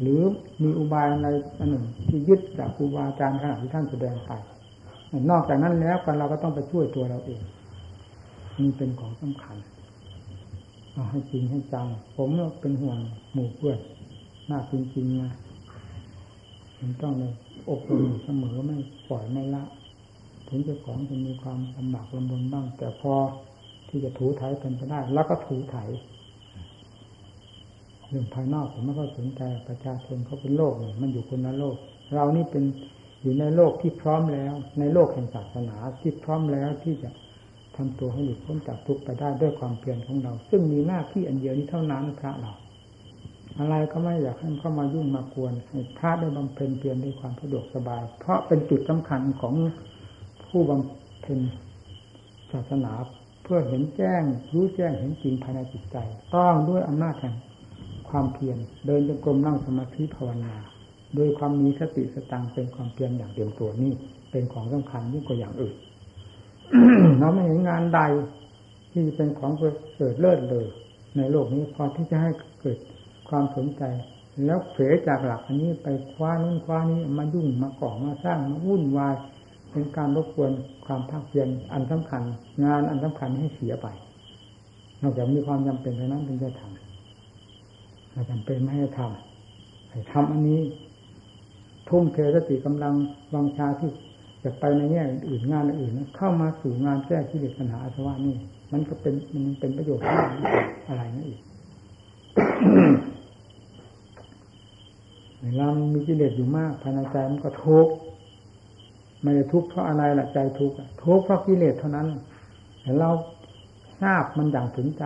[0.00, 0.20] หรือ
[0.62, 1.28] มีอุบายอะไร
[1.58, 4.32] อันหนึ่งที่ยึดจากครูบาอาจารย์ขณะที่ท่านแสดงไป
[5.30, 7.42] นอกจากนั้นแล้วกันเราก็ต้องไปช่วยตัวเราเอง
[8.60, 9.56] นี่เป็นของสำคัญ
[10.92, 12.28] เอาให้จริงให้จังผม
[12.60, 12.98] เป็นห่วง
[13.32, 13.78] หมู่เพื่อน
[14.46, 15.32] หน้าจริงๆนะ
[16.80, 17.32] มันต้องเลย
[17.70, 18.76] อบรมเสมอไม่
[19.08, 19.64] ปล่อยไม่ละ
[20.48, 23.14] ถึงจะของจะมีความลำบากลำบนบ้าง แต่พอ
[23.88, 25.88] ที่จะถูถ่ายเป็นไปได้ แล้วก็ถูถ่าย
[28.08, 31.76] เรื่องภายนอกผมไม่ค่อยสนใจประชาชนเขาเป็นโลกมันอยู่คนละโลก
[32.14, 32.64] เรานี่เป็น
[33.22, 37.10] อยู่ในโลกที่พร้อมแล้ว ในโลกแห่งศาสนาที่พร้อมแล้วที่จะ
[37.76, 42.52] ทำตัวให้หลุดพ้นจากทุกข์ไปได้ด้วยความเพียรของเรา ซึ่งมีหน้าที่อันเดียวนี้เท่านั้นพระเรา
[43.58, 49.54] อะไรก็ไม่อยากให้เข้ามายุ่งมากวนให้พระได้บำเพ็ญเพียรด้วยความสะดวกสบาย เพราะเป็นจุดสำคัญของ
[50.48, 51.38] ผู้บำเพ็ญ
[52.52, 52.92] ศาสนา
[53.42, 55.96] เพื่อเห็นแจ้งรู้แจ้งเห็นจริงภายในจิตใจ
[56.34, 57.34] ต้องด้วยอำนาจแห่ง
[58.10, 60.54] ความเพียรเดินจงกรมนั่งสมาธิภาวนา
[61.14, 63.92] โดยความมีสติสตังเป็นความเพียรอย่างเดียวตัวนี่
[64.30, 65.76] เป็นของสำคัญยิ่งกว่าอย่างอื่น
[67.18, 68.00] เราไม่เห็นงานใด
[68.90, 70.66] ที่เป็นของเกิดเลิศเลย
[71.16, 72.78] ในโลกนี้พอที่จะให้เกิด
[73.28, 73.82] ความสนใจ
[74.44, 79.14] แล้วเผยจากหลักอันนี้ไปคว้านู้นคว้านี้มายุ่งมาก่อมาสร้างมาวุ่นวาย
[79.70, 80.52] เป็นการรบกวน
[80.84, 82.22] ความภาคเพียรอันสำคัญ
[82.64, 83.86] งานอันสำคัญให้เสียไป
[85.02, 86.85] นอกจากมีความจำเป็นเท่านั้นถึงจะทำ
[88.16, 90.60] ไม่จำเป็นไม่ให้ทำให้ทำอันนี้
[91.88, 92.94] ทุ่มเทสติกำลัง
[93.34, 93.90] วังชาที่
[94.42, 98.36] จะไปในแง่อื่นงานอื่นเข้ามาสู่งานแก้ที่เด็ปัญหาอาสวะนี่
[98.72, 100.04] มันก็เป็นมันเป็นประโยชน์
[100.88, 101.40] อะไรนั่นอีก
[105.40, 107.92] เวลามีกิเลสอยู่มากภายในใจมันก็ทุกข์
[109.22, 112.08] ไม่ได้ทุกข์เพราะอะไรล่ะใจทุกข์ทุกข์เพราะกิเลสเท่านั้น
[112.82, 113.10] แต่เรา
[114.00, 115.04] ทราบมันอย่างถึงใจ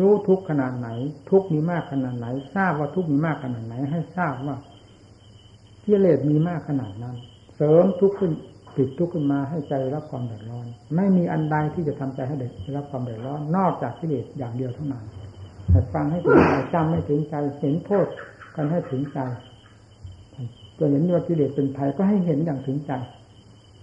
[0.00, 0.88] รู้ทุกขนาดไหน
[1.30, 4.56] ทุกมีมากขนาดไหน ทราบว่าทุกมีมากขนาดไหน ให้ทราบว่า
[5.84, 7.16] กิเลสมีมากขนาดนั้น
[7.56, 8.32] เสริมทุกข์ขึ้น
[8.76, 15.04] ติดทุกข์ขึ้นมาให้ใจรับความเดือดร้อน ไม่มีอันใดที่จะทำใจให้เด็กรับความเดือดร้อน นอกจากกิเลสอย่างเดียวเท่านั้น
[15.70, 18.06] แต่ฟังให้ถึงใจจำให้ถึงใจเห็นโทษ
[18.56, 19.18] กันให้ถึงใจ
[20.78, 22.92] จะเห็นว่ากิเลสเป็นภัยก็ให้เห็นอย่างถึงใจ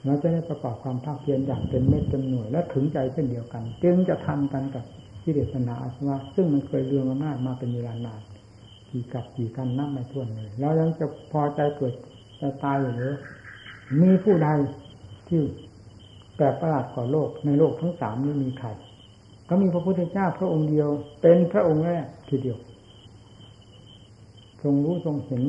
[0.06, 4.84] เราจะได้ประกอบความภาคเพียรอย่างเป็นเม็ดเต็มหน่วยและถึงใจเช่นเดียวกัน จึงจะทำกันกับ
[5.26, 8.22] กิเลสนาอาสวะซึ่งมันเคยเรืองอำนาจมาเป็นเวลานาน
[8.90, 11.94] กี่กับกี่กันนับไม่ถ้วนเลย แล้วยังจะพอใจเกิด
[12.42, 13.14] จะตายหรือ
[14.02, 14.48] มีผู้ใด
[15.28, 15.42] ที่
[16.36, 18.70] แปลกประหลาดกว่าโลก ในโลกทั้งสามนี้มีใคร
[19.50, 20.90] ก็มีพระพุทธเจ้าพระองค์เดียว
[21.22, 22.58] เป็นพระองค์แรกทีเดียว
[24.62, 25.44] ทรงรู้ทรงเห็น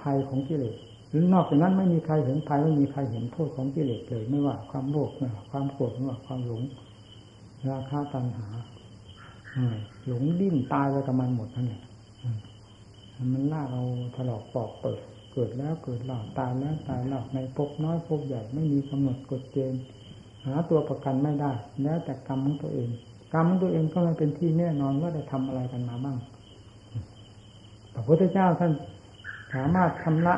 [0.00, 0.76] ภัยของกิเลส
[1.10, 6.62] หรือนอกจากนั้นไม่มีใครเห็นภัยไม่มีใครเห็นโทษของกิเลสเลย ไม่ว่าความโลภไม่ว่าความโกรธไม่ว่าความหลง
[7.70, 8.48] ราคาตัณหา
[10.06, 11.82] หลงดิ้นตายไปกับมันหมดทั้งนั้น
[13.32, 13.82] มันล่าเรา
[14.16, 15.00] ถลอกปอกเปิด
[15.32, 19.82] เกิดแล้วเกิดหล่าตายแล้วตายหล่าในภพน้อยภพใหญ่ไม่มีกำหนดกฎเกณฑ์
[20.46, 22.88] หาตัวประกันไม่ได้ แล้วแต่กรรมของตัวเอง
[23.34, 26.16] กรรมของตัวเองก็ไม่เป็นที่แน่นอนว่าได้ทำอะไรกันมาบ้าง
[27.94, 28.72] พระพุทธเจ้าท่าน
[29.54, 30.34] สามารถชำระ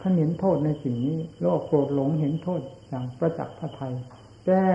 [0.00, 3.92] ท่านเห็นโทษในสิ่งนี้ โลกโกรธหลงเห็นโทษอย่างประจักษ์พระไทย
[4.46, 4.66] แก้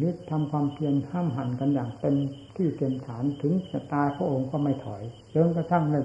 [0.00, 2.16] นึกทำความเพียรห้ามหันกันอย่างเต็ม
[2.56, 5.02] ที่เต็มฐานถึงจะตายพระองค์ก็ไม่ถอย
[5.34, 6.04] จนกระทั่งเลย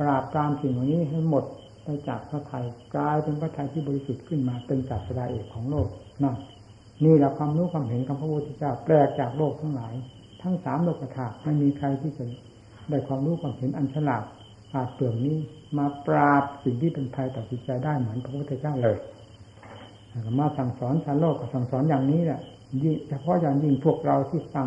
[0.00, 1.44] ปราบปรามสิ่งเหล่านี้ให้หมด
[1.84, 2.64] ไปจากพระไทย
[2.94, 5.88] กลายเป็นพระไทยที่บริสุทธิ์ขึ้นมาเป็นศาสดาเอกของโลก
[6.22, 6.36] นั่น
[7.04, 9.94] นี่แหละความรู้ความเห็นของพระพุทธเจ้าแปลกจากโลกทั้งหลาย
[10.42, 12.24] ทั้งสามโลกธาตุไม่มีใครที่จะ
[12.90, 14.24] ได้ความรู้ความเห็นอันฉลาด
[14.74, 15.36] อาจเปลืองนี้
[15.78, 18.96] มาปราบสิ่งที่เป็นภัยต่อจิตใจได้เหมือนพระพุทธเจ้าเลย
[20.38, 22.40] มาสั่งสอนชาวโลกก็สั่งสอนอย่างนี้แหละ
[23.08, 24.66] เฉพาะอย่างยิ่งพวกเราที่ฟัง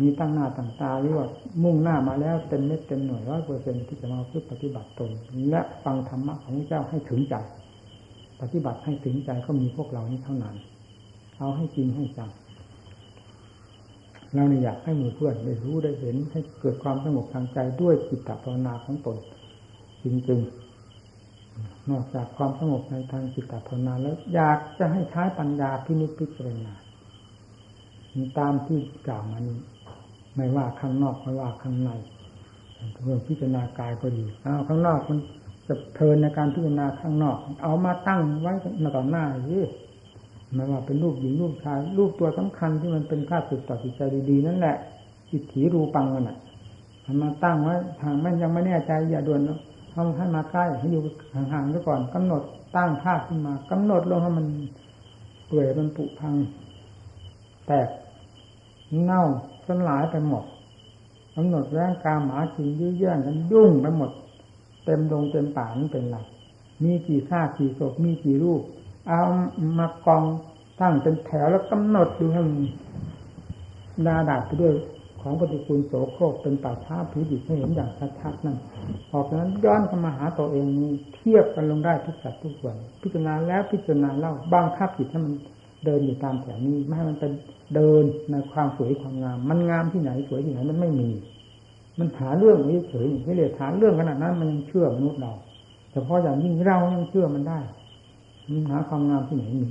[0.00, 1.26] มีตั้งหน้าตั้งตาหรือว่า
[1.62, 5.10] มุ่งหน้ามาแล้วเต็มเม็ดเต็มหน่วยร้อยเปอร์เซ็นที่จะมาพึ่งปฏิบัติตน
[5.50, 7.34] และฟังธรรมะของพระเจ้าให้ถึงใจ
[8.40, 10.56] ปฏิบัติให้ถึงใจก็มีพวกเรานี้เท่านั้น
[11.38, 12.30] เอาให้จริงให้จัง
[14.34, 19.16] เราเนี่ยอยากให้หมู่เพื่อนได้รู้ได้เห็นให้เกิดความสงบทางใจด้วยจิตตภาวนาของตน
[20.04, 26.74] จริงๆ นอกจากความสงบในทางจิตตภาวนาแล้วอยากจะให้ใช้ปัญญาพินิจพิจารณา
[28.38, 29.58] ตามที่กล่าวมานี้
[30.36, 31.90] ไม่ว่าข้างนอกไม่ว่าข้างใน
[33.02, 35.18] เรื่องพิจารณากายก็ดีเอาข้างนอกมัน
[35.66, 38.52] จะเพลินในการพิจารณาข้างนอก เอามาตั้งไว้
[38.96, 39.64] ต่อหน้าที่
[40.54, 44.76] ไม่ว่าเป็นรูปหญิงรูปชายรูปตัวสำคัญที่มันเป็นค่าสุดต่อจิตใจดีๆนั่นแหละ
[45.30, 46.38] จิตถีรูปังมันอะ
[47.04, 49.58] มันมาตั้งไว้ทางมันยังไม่แน่ใจอย่าด่วนเนาะ
[49.92, 51.02] เอาให้มาใกล้ให้อยู่
[51.34, 52.42] ห่างๆซะก่อนกำหนด
[52.76, 54.46] ตั้งภาพขึ้นมากำหนดลงให้มัน
[55.46, 56.34] เปื่อยมันปุพัง
[57.68, 57.88] แตก
[59.04, 59.22] เน่า
[59.66, 60.44] สลายไปหมด
[61.34, 64.10] กำหนดแรงกาหมาจิงยื้อแย่งกันยุ่งไปหมด
[64.84, 66.16] เต็มดงเต็มป่านี่เป็นไร
[66.82, 68.62] มีกี่ซากกี่ศพมีกี่รูป
[69.08, 69.22] เอา
[69.78, 70.24] มากอง
[70.80, 72.56] ตั้งเป็นแถวแล้วกำหนดดูให้มัน
[74.06, 74.74] ดาดาบไปด้วย
[75.20, 78.56] ของปฏิกูลโสโครกเป็นป่าช้าผีดิบให้เห็นอย่างชัดๆนั่น
[79.12, 80.66] ออกนั้นย้อนเข้ามาหาตัวเอง
[81.14, 85.34] เทียบกันลงได้ทุกสัดทุกส่วน พิจารณาแล้วพิจารณาเล่าบังคับจิตให้มัน
[85.84, 87.32] เดินอยู่ตามแถวนี้ไม่ให้มันเป็น
[87.74, 91.10] เดินในความสวยความงาม มันงามที่ไหนสวยที่ไหนมันไม่มี
[91.98, 92.58] มันหาเรื่อง
[92.90, 95.32] เฉยๆไม่เลยหาเรื่องขนาดนั้น มันยังเชื่อมนุษย์เรา
[95.90, 97.58] แต่พออย่างยิ่งเรายังเชื่อมันได้
[98.52, 99.68] มันหาความงามที่ไหนมี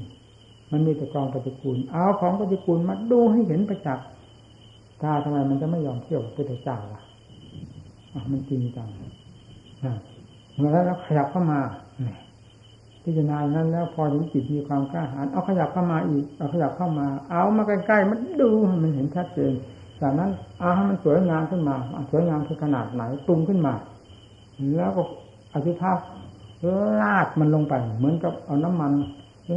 [0.71, 4.07] มันมีแต่กองปฏิกูล เอาของปฏิกูลมาดูให้เห็นประจักษ์
[5.01, 7.01] ตาทำไมมันจะไม่ยอมเที่ยวพุทธเจ้าล่ะ
[8.31, 8.87] มันจริงจัง
[10.55, 11.59] เมื่แล้วขยับเข้ามา
[13.09, 19.53] พิจารณานั้นแล้ว พอถึงจิตมีความกล้าหาญเอาขยับเข้ามาอีกเอาขยับเข้ามา เอามาใกล้ๆมันดูให้มันเห็นชัดเจน
[20.01, 21.75] จากนั้นเอาให้มันสวยงามขึ้นมา
[22.11, 23.73] สวยงามคือขนาดไหนปรุงขึ้นมา
[24.75, 25.03] แล้วก็
[25.53, 25.97] อธิภาพ
[27.01, 28.91] ลาดมันลงไป เหมือนกับเอาน้ำมัน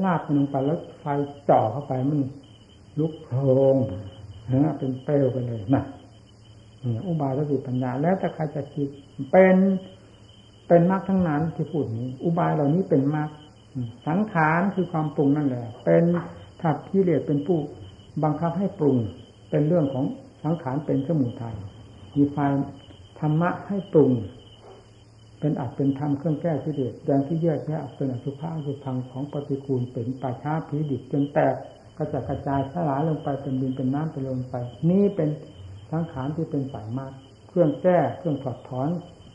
[0.05, 1.05] ลาดมันลงไปแล้วไฟ
[1.49, 2.21] จ่อเข้าไปมัน
[2.99, 3.31] ลุกโพ
[3.75, 3.77] ง
[4.65, 5.83] นะเป็นเปลวไปเลยนะ
[7.07, 8.89] อุบายสติปัญญา แล้วแต่ใครจะคิด
[9.31, 9.57] เป็น
[10.73, 13.29] เป็นมรรคทั้งนั้นที่พูดนี้ อุบายเหล่านี้เป็นมรรค
[14.07, 16.05] สังขารคือความปรุงนั่นแหละ เป็น
[16.63, 17.59] ถักที่เลสเป็นผู้
[18.25, 18.97] บังคับให้ปรุง
[19.51, 20.05] เป็นเรื่องของ
[20.45, 21.57] สังขารเป็นสมุทัย
[22.17, 22.37] มีไฟ
[23.21, 24.11] ธรรมะให้ปรุง
[25.41, 31.55] เป็นอัดเป็นธรรมเครื่องแก้ที่เด็ดแดงที่แยกแยะเป็นอสุภะอสุพังของปฏิกูลเป็นป่าช้าผีดิบจนแตก
[31.97, 34.55] กระจัดกระจายสลายลงไปเป็นดินเป็นน้ำไปลงไป
[34.91, 35.29] นี่เป็น
[35.93, 37.13] สังขารที่เป็นสายมาก
[37.49, 38.89] เครื่องแก้เครื่องถอดถอน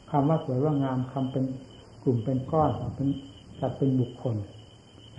[0.09, 1.45] คำว่าสวยว่างามคำเป็น
[2.03, 3.07] กลุ่มเป็นก้อนเป็น
[3.59, 4.35] จัดเป็นบุคคล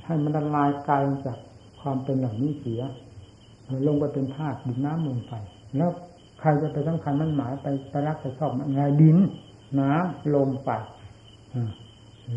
[0.04, 1.38] ให้มันละลายกายจาก
[1.80, 2.82] ความเป็นเหล่านี้เสีย
[3.86, 5.32] ลงไปเป็นธาตุดินน้ำลมไฟ
[5.76, 5.90] แล้ว
[6.40, 9.16] ใครจะไปสำคัญมันหมายไปไปรักไปชอบอะไรดิน
[9.80, 10.68] น้ำลมไฟ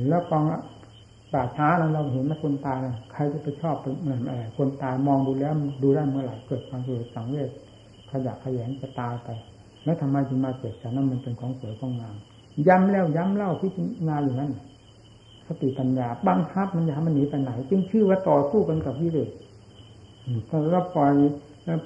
[0.10, 0.44] แล้วกอง
[1.34, 7.50] ป่าช้าเราเราเห็นไหมคนตายนะใครจะไปชอบเหมือนอะไรคนตายมองดูแล้วดูได้เมื่อไหร่เกิดความสุขสังเวช
[8.12, 9.30] ขยะขยงจะตายไป
[9.84, 12.16] แล้วทำไมจึงมาเจ็บฉันนั้นมันเป็นของสวยของงาม
[12.68, 14.52] ย้ำแล้วย้ำเล่าพิจารณาอยู่นั้น
[15.48, 19.30] สติปัญญาบังคับมันอย่ามันหนีไปไหน จึงชื่อว่าต่อสู้กันกับวิเลศ
[20.50, 21.14] ถ้าเราปล่อย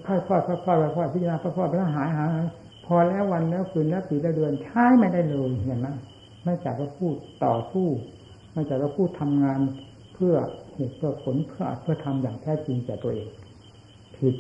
[0.05, 2.45] พ่อยพ่อยพ่อยพ่อยพ่อพิจารณาพ่อยพ่อยไปแล้วหายหาย
[2.85, 5.87] พอแล้ววันแล้วคืนแล้วปีแล้วเดือนใช้ไม่ได้เลยเห็นไหม
[6.43, 7.87] ไม่จากว่าพูดต่อสู้
[8.51, 9.59] ไม่จากว่าพูดทำงาน
[10.13, 10.35] เพื่อ
[10.75, 13.27] เหตุเพื่อผลเพื่อเพื่อทำอย่างแท้จริงแก่ตัวเอง
[14.17, 14.35] ผิด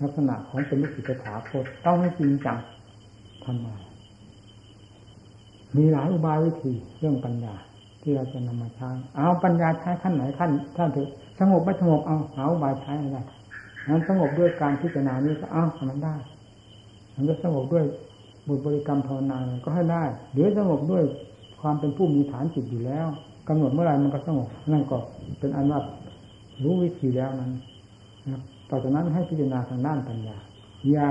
[0.00, 2.58] ลักษณะของเป็นลูกศิษย์ถาคตต้องให้จริงจัง
[3.44, 3.87] ทำมา
[5.76, 7.54] มีหลายอุบายวิธีเรื่องปัญญา
[8.02, 11.06] ที่เราจะนำมาใช้เอาปัญญาใช้ขั้นไหนขั้นท่านถือ
[11.40, 13.18] สงบไม่สงบเอาหาอุบายใช้อะไร
[13.88, 16.14] นั้นสงบด้วยการพิจารณานี้ก็เอาทำมันได้
[17.14, 17.84] มันก็สงบด้วย
[18.48, 21.04] บุตรบริกรรมภาวนาก็ให้ได้หรือสงบด้วย
[21.60, 23.06] ความเป็นผู้มีฐานจิตอยู่แล้ว
[23.48, 24.96] กำหนดเมื่อไรมันก็สงบนั่นก็
[25.38, 25.80] เป็นอันว่า
[26.62, 27.52] รู้วิธีแล้วนั้น
[28.32, 30.36] นะต่อจากนั้นให้พิจารณาทางด้านปัญญา
[30.90, 31.10] อย่า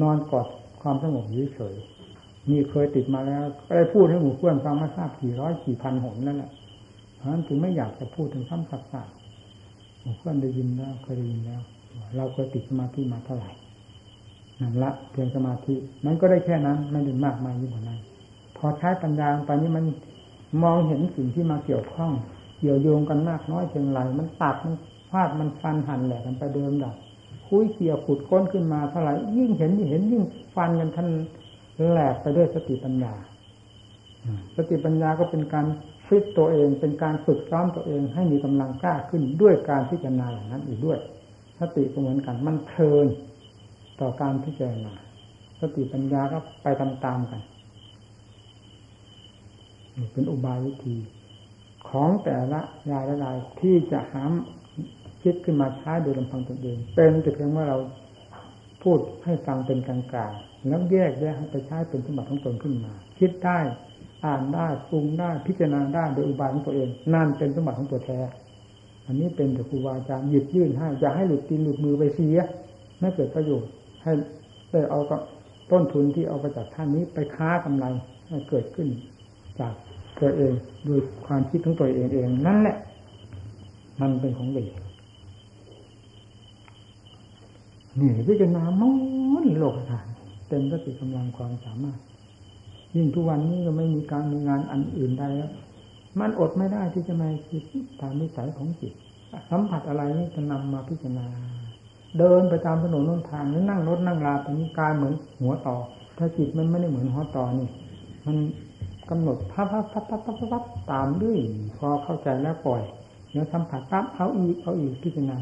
[0.00, 0.46] นอนกอด
[0.88, 1.74] ความสงบเฉย
[2.50, 6.50] มีเคยติดมาแล้วก็ได้พูดให้หมู่เพื่อนฟังมาทราบกี่ร้อยกี่พันหนนั่นแหละ
[7.16, 11.62] เพราะฉะนั้นจึงไม่อยากจะพูดถึงซ้ำซักๆหมู่เพื่อนได้ยินแล้วเคยได้ยินแล้ว
[12.16, 13.50] เราเคยติดสมาธิมาเท่าไหร่
[14.60, 15.74] นั่นละเพียงสมาธิ
[16.06, 18.00] มันก็ได้แค่นั้นไม่ได้มากมายยิ่งกว่านั้น
[18.56, 19.84] พอใช้ปัญญาไปนี้มัน
[20.62, 22.12] มองเห็นสิ่งที่มาเกี่ยวข้อง
[22.58, 24.74] เกี่ยวโยงกันมากน้อยเพียงไรมันตัดมัน
[25.10, 26.96] ฟาดมันฟันหั่นแหลกกันไปเดิมดับ
[27.48, 30.22] คุยเกี่ยวขุดค้นขึ้นมาเท่าไหร่ยิ่งเห็นยิ่งเห็นยิ่ง
[30.54, 31.08] ฟันกันท่าน
[31.90, 33.14] แหลกไปด้วยสติปัญญา
[34.56, 35.66] สติปัญญาก็เป็นการ
[36.06, 40.98] ฟิตตัวเอง เป็นการฝึกซ้อมตัวเองให้มีกำลังกล้าขึ้นด้วยการพิจารณาอย่างนั้นอีกด้วย
[41.60, 43.06] สติก็เหมือนกันมันเพลิน
[44.00, 44.92] ต่อการพิจารณา
[45.60, 47.40] สติปัญญาก็ไปตามๆกัน
[50.12, 50.96] เป็นอุบายวิธี
[51.88, 52.60] ของแต่ละ
[52.92, 54.32] รายละรายที่จะหาม
[55.26, 57.78] คิดขึ้นมาใช้โดยลำพังตนเอง เป็นแต่เพียงว่าเรา
[58.82, 59.98] พูดให้ฟังเป็นกลา
[60.30, 63.58] งๆแล้วแยกแยกให้ไปใช้เป็นสมบัติของตนขึ้นมา คิดได้
[64.24, 68.18] อ่านได้ปรุงได้พิจารณาได้โดยอุบายของตัวเอง นั่นเป็นสมบัติของตัวแท้
[69.06, 72.38] อันนี้เป็นแต่ครูบาอาจารย์หยิบยื่นให้อย่าให้หลุดตีนหลุดมือไปเสีย
[73.00, 73.70] ไม่เกิดประโยชน์
[74.02, 74.12] ให้
[74.70, 75.20] ได้เอากับ
[75.70, 77.86] ต้นทุนที่เอาไปจากท่านนี้ไปค้ากำไร
[78.28, 78.88] ให้เกิดขึ้น
[79.60, 79.74] จาก
[80.20, 80.52] ตัวเอง
[80.84, 82.76] โดยความคิดของตัวเองเองนั่นแหละ
[84.00, 84.68] มันเป็นของเด็ก
[88.00, 88.92] นี่พิจารณามอ
[89.44, 90.06] นโลกฐาน
[90.48, 91.98] เต็มสติกำลังความสามารถ
[92.94, 95.52] ยิ่งทุกวันนี้ก็ไม่มีการมีงานอันอื่นใดแล้ว
[96.20, 97.62] มันอดไม่ได้ที่จะมาคิด
[98.00, 98.92] ตามนิสัยของจิต
[99.50, 101.26] สัมผัสอะไรนี่จะนำมาพิจารณา
[102.18, 105.76] เดินไปตามถนนนนทางหรือนั่งรถนั่งลาไปนี้กายเหมือนหัวต่อ
[106.18, 107.68] ถ้าจิตมันไม่ได้เหมือนหัวต่อนี่
[108.26, 108.36] มัน
[109.10, 111.38] กำหนดพับพับพับพับพับพับตามด้วย
[111.76, 112.82] พอเข้าใจแล้วปล่อย
[113.32, 115.38] แล้วสัมผัสปั๊บเอาอีกเอาอีกพิจารณา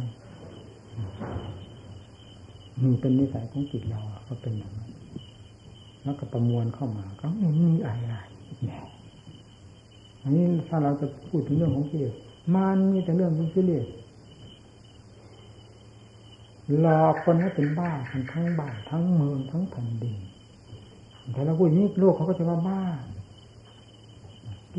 [2.83, 4.91] มันเป็นนิสัยของจิตเราก็เป็นอย่างนั้น
[6.03, 8.13] แล้วก็ประมวลเข้ามาก็ไม่มีอะไร
[8.65, 8.85] เนี่ย
[10.23, 12.15] อันนี้ถ้าเราจะพูดถึงเรื่องของกิเลส
[12.55, 13.87] มันมีแต่เรื่องของกิเลส
[16.81, 20.17] หลอกคนให้เป็นบ้าทั้งทั้งบ้านทั้งเมืองทั้งแผ่นดิน
[21.33, 22.83] แต่เราพูดนี้โลกเขาก็จะว่าบ้า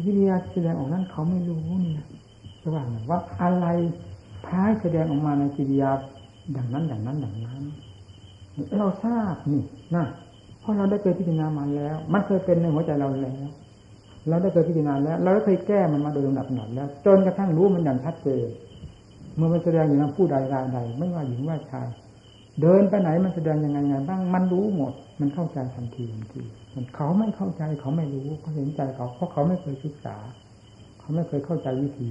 [0.05, 2.07] วิทยาแสดงออกนั้นเขาไม่รู้เนี่ย
[2.61, 3.65] จะว่างว่าอะไร
[4.45, 5.91] พายแสดงออกมาในกิริยา
[6.53, 7.63] อย่างนั้นอย่างนั้นอย่างนั้น
[8.77, 9.63] เราทราบนี่
[9.95, 10.05] นะ
[10.61, 13.47] เพราะเราได้เคยพิจารณามาแล้ว มันเคยเป็นในหัวใจเราแล้ว
[14.29, 18.47] เราได้เคยพิจารณาแล้ว เราได้เคยแก้มันมาโดยลำดับหนักแล้ว จนกระทั่งรู้มันอย่างชัดเจน
[19.35, 21.87] เมื่อมันแสดงอย่างนั้นผู้ใดรายใด ไม่ว่าหญิงว่าชาย
[22.61, 26.43] เดินไปไหนมันแสดงยังไงไงบ้างมันรู้หมด มันเข้าใจทันทีทันที
[26.75, 30.15] มันเขาไม่เข้าใจเขาไม่รู้เขาเห็นใจเขาเพราะเขาไม่เคยศึกษา
[30.99, 32.09] เขาไม่เคยเข้าใจวิธี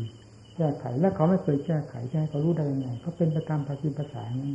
[0.56, 4.54] แก้ไข และเขาไม่เคยแก้ไขให้เขารู้ได้ยังไงเขาเป็นประจำปฏิปทานั้น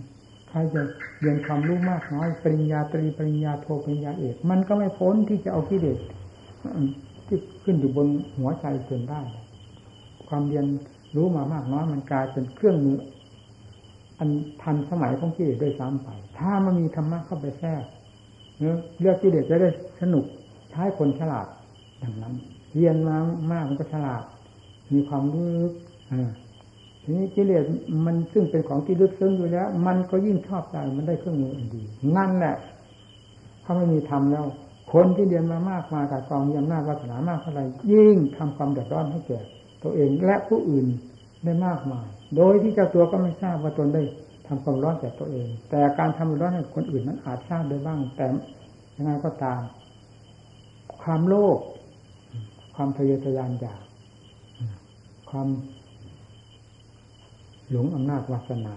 [0.49, 0.81] ใครจะ
[1.19, 5.99] เรียนความรู้มากน้อยปริญญาตรีปริญญาโทปริญญาเอกมันก็ไม่พ้นที่จะเอากิเลส
[7.27, 8.07] ที่ขึ้นอยู่บน
[8.37, 9.21] หัวใจเกินได้
[10.29, 10.65] ความเรียน
[11.15, 12.97] รู้มามากน้อยมันกลายเป็นเครื่องมือ
[14.19, 14.29] อัน
[14.61, 16.07] ทันสมัยของกิเลสด้วยซ้ำไป
[16.39, 17.83] ถ้ามันมีธรรมะเข้าไปแทรก
[18.57, 19.69] เนื้อเลือกกิเลสจะได้
[20.01, 20.25] สนุก
[20.71, 21.47] ใช้คนฉลาด
[21.99, 22.33] อย่างนั้น
[22.75, 23.17] เรียนมา
[23.51, 24.23] มากมันก็ฉลาด
[24.93, 25.55] มีความรู้
[27.03, 27.63] ทีนี้กิเลส
[28.05, 31.83] มันซึ่งเป็นของที่ลึกซึ้งอยู่แล้ว มันก็ยิ่งชอบใจมันได้เครื่องมืออันดี
[32.17, 32.55] นั่นแหละ
[33.63, 34.45] ถ้าไม่มีธรรมแล้ว
[34.93, 37.61] คนที่เรียนมามากมากับกองยำหน้าวาสนามากเท่าไร
[37.93, 39.39] ยิ่งทำความเดือดร้อนให้แก่
[39.83, 40.85] ตัวเองและผู้อื่น
[41.43, 44.03] ได้มากมาย โดยที่เจ้าตัวก็ไม่ทราบว่าตนได้
[44.47, 48.27] ทำความร้อนแก่ตัวเอง แต่การทำร้อนให้คนอื่นนั้นอาจทราบได้บ้าง แต่
[48.95, 49.61] ยังไงก็ตาม
[51.01, 51.59] ความโลภ
[52.75, 53.81] ความทะเยอทะยานอยาก
[55.29, 55.47] ความ
[57.71, 58.75] หลงอำนาจวาสนา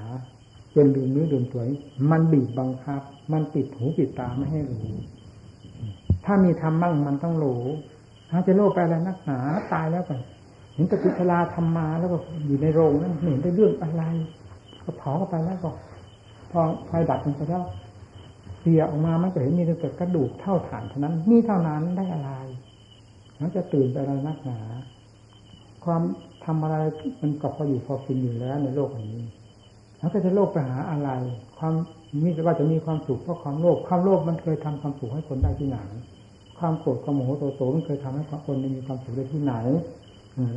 [0.74, 1.62] จนลืมเนื้อลืมตัว
[2.10, 4.86] มันบีบบังคับ มันปิดหูปิดตาไม่ให้รู้
[6.24, 7.62] ถ้ามีธรรมมั่งมันต้องรู้
[8.30, 9.38] ถ้าจะโลภไปอะไรนักหนา
[9.72, 10.12] ตายแล้วไป
[10.74, 12.16] เห็นกติชลาทำมาแล้วก็
[12.46, 14.02] อยู่ในโรงนั้นเห็นได้เรื่องอะไร
[14.84, 15.70] ก็เผาเข้าไปแล้วก็
[16.50, 17.62] พอไฟดับมันไปแล้ว
[18.60, 22.30] เสียออกมามันก็เห็นมีแต่กระดูกเท่าฐานเท่านั้นนี่เท่านั้นได้อะไร
[23.40, 24.60] มันจะตื่นไปอะไรนักหนา
[25.84, 26.02] ความ
[26.44, 26.76] ทำอะไร
[27.20, 29.16] มันก็พออยู่พอกินอยู่แล้วในโลกนี้
[29.98, 31.10] แล้วก็จะโลภไปหาอะไร
[31.58, 31.74] ความ
[32.22, 35.78] มีว่าจะมีความสุขเพราะความโลภความโลภมันเคยทำความสุขให้คนได้ที่ไหน
[36.58, 39.54] ความโกรธความโมโหโตโตมันเคยทำให้คนมีความสุขได้ที่ไหน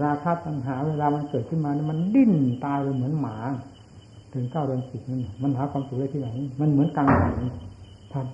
[0.04, 2.34] ราคะตัณหาเวลามันเกิดขึ้นมามันดิ้น
[2.66, 3.38] ตายไปเหมือนหมา
[4.34, 6.30] ถึงเก้าเดือนสิบนั่นมันหาความสุขได้ที่ไหน
[6.62, 7.36] มันเหมือนกลางหัน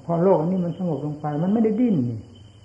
[0.05, 1.95] พอโลกอันนี้มันสงบลงไป มันไม่ได้ดิ้น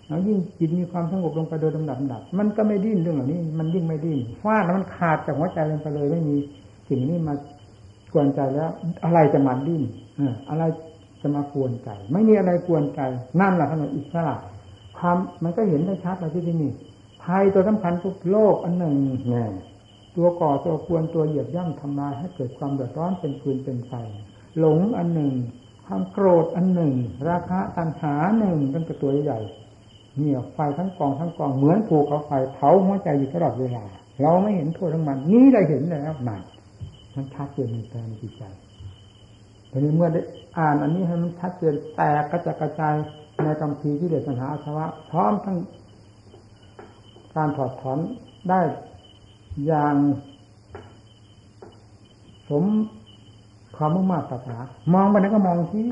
[0.08, 6.36] แล้วยิ่งจิตมีความสงบลงไปโดยลำดับดับ มันก็ไม่ดิ้นเรื่องเหล่านี้ มันยิ่งไม่ดิ้นฟาดแล้วมันขาดจากหัวใจลงไปเลยไม่มี
[6.88, 7.34] สิ่งนี้มา
[8.12, 8.70] กวนใจแล้ว
[9.04, 9.82] อะไรจะมาดิ้น
[10.50, 10.62] อะไร
[11.20, 13.00] จะมากวนใจ ไม่มีอะไรกวนใจ
[13.40, 14.36] นั่นแหละขนาดอิสระ
[14.98, 16.72] ความมันก็เห็นได้ชัดเลยที่นี่
[17.22, 18.94] ภัยตัวสำคัญทุกโลกอันหนึ่ง
[19.30, 19.44] แน่
[20.16, 23.92] ตัวก่อตัวควรตัวเหยียบย่ำทำลายให้เกิดความเดือดร้อนเป็นฟืนเป็นไฟ
[24.58, 25.32] หลงอันหนึ่ง
[25.86, 26.92] ความโกรธอันหนึ่ง
[27.28, 29.40] ราคะตัณหาหนึ่งเป็นตัวใหญ่
[30.20, 33.84] นี่ยไฟทั้งกองทั้งกองเหมือนผูเขาไฟเผาหัวใจอยู่ตลอดเวลา
[34.22, 36.42] เราไม่เห็นโทษทั้งมัน นี้ได้เห็นแล้วหนัก
[37.14, 38.42] มันชัดเจนในใจจิตใจ
[39.70, 40.20] ทีนี้เมื่อได้
[40.58, 42.94] อ่านอันนี้ให้มันชัดเจนแตกกระจายกระจาย
[43.44, 45.56] ในกำพีที่เดชสัญหาอาสวะพร้อมทั้ง
[47.34, 47.98] การถอดถอน
[48.48, 48.60] ได้
[49.66, 49.94] อย่าง
[52.48, 52.64] สม
[53.76, 54.58] ความมุ่งมั่นตัหา
[54.94, 55.88] มองไปไหนก็มองที่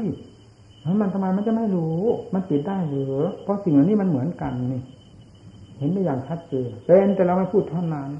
[1.01, 1.99] มันทำไมมันจะไม่รู้
[2.35, 4.82] มันติดได้หรือเพราะสิ่งเหล่านี้มันเหมือนกันนี่
[5.78, 8.11] เห็นได้อย่างชัดเจนเป็นแต่เราไม่พูดเท่านั้น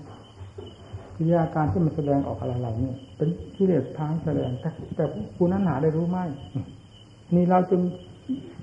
[1.17, 5.05] กิริยาการที่มันแสดงออกอะไรๆเนี่เป็นกิเลสทางแสดงแต่แต่
[5.37, 6.19] ผู้นั้นหาได้รู้ไหม
[7.35, 7.81] นี่เราจึง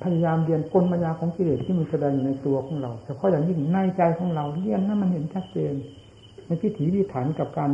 [0.04, 5.74] พยายามเรียนกลมายาของกิเลสที่มันแสดงอยู่ในตัวของเราเฉพาะอย่างยิ่งในใจของเราเรียนนั้นมันเห็นชัดเจน
[6.46, 7.72] ในพิถีพิถันกับการ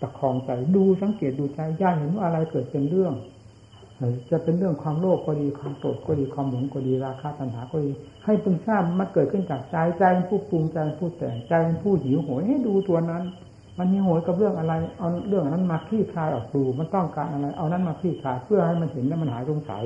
[0.00, 3.14] ประคองใจดูสังเกตดูใจย่าเห็นว่าอะไรเกิดเป็นเรื่อง
[4.30, 7.90] จะเป็นเรื่องความโลภก็ดีความโกรธก็ดีความหลงก็ดีราคะตัณหาก็ดี
[8.24, 13.22] ให้พึงทราบมันเกิดขึ้นจากใจใจเป็นผู้ปรุงใจเป็นผู้แต่งใจเป็นผู้หิวโหยให้ดูตัวนั้น
[13.78, 19.84] มันหิวโหยกับเรื่องอะไร เอาเรื่องนั้นมาคลี่คลายออกดูมันต้องการอะไร เอานั้นมาคลี่คลายเพื่อให้มันเห็นและมันหายสงสัย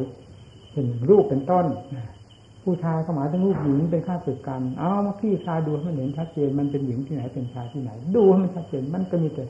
[0.72, 1.66] เป็นรูปเป็นต้น
[2.64, 9.44] ผู้ชายก็หมายถึงรูปหญิงเป็นข้าศึกกัน เอามาขี้คาดูมันเห็นชัดเจนมันเป็นหญิงที่ไหนเป็นชายที่ไหน ดูให้มันชัดเจนมันก็มีแต่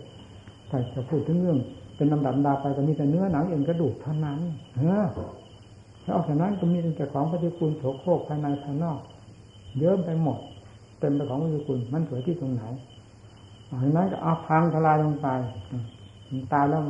[0.69, 1.59] แต่จะพูดถึงเรื่อง
[1.97, 4.39] เป็นลำดับดาไปก็มีแต่เนื้อหนังเอ็นกระดูกเท่านั้น
[4.77, 5.05] เออ
[6.05, 8.99] แล้วจากนั้นก็มีแต่ของปฏิกูลโสโครกภายในภายนอก
[9.79, 10.39] เยอะไปหมด
[10.99, 12.63] เต็มไปของปฏิกูลมันสวยที่ตรงไหน
[13.67, 15.29] อย่างนั้นก็เอาพังทลายลงไป
[16.53, 16.83] ตายแล้ว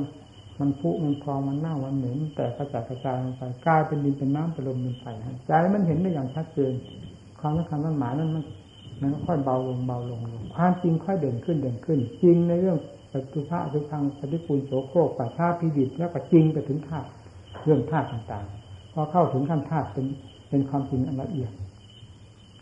[0.61, 5.05] มันพุมันพองมันเน่ามันเหม็นแต่กระจายกระจายลงไปกลายเป็นดินเป็นน้ำเป็นลมเป็นไฟ
[5.47, 6.73] ใจมันเห็นได้อย่างชัดเจน
[7.41, 8.43] ความสำคัญมันหมายนั้นมัน
[9.01, 10.21] มันค่อยเบาลงเบาลง
[10.55, 12.79] ความจริงค่อยเด่นขึ้นเด่นขึ้น จริงในเรื่อง
[13.15, 17.09] ปฏิภาณทุกทางปฏิปูลโสโครกปัจฉาพิบิดแล้วก็จริงไปถึงธาตุ
[17.65, 20.07] เรื่องธาตุต่างๆ พอเข้าถึงขั้นธาตุเป็น
[20.49, 21.51] เป็นความจริงอันละเอียด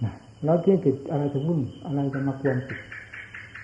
[0.04, 0.12] นะ
[0.44, 2.80] แล้วที่จิตอะไรจะวุ่นอะไรจะมากวนจิต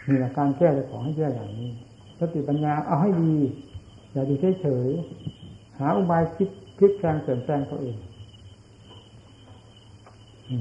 [0.08, 1.70] นี่แหละการแก้ขอให้แก้อย่างนี้
[2.18, 3.32] สติปัญญาเอาให้ดี
[4.12, 7.96] อย่าอยู่เฉยๆหาอุบายคิดพลิกแปลงเปลี่ยนแปลงตัวเอง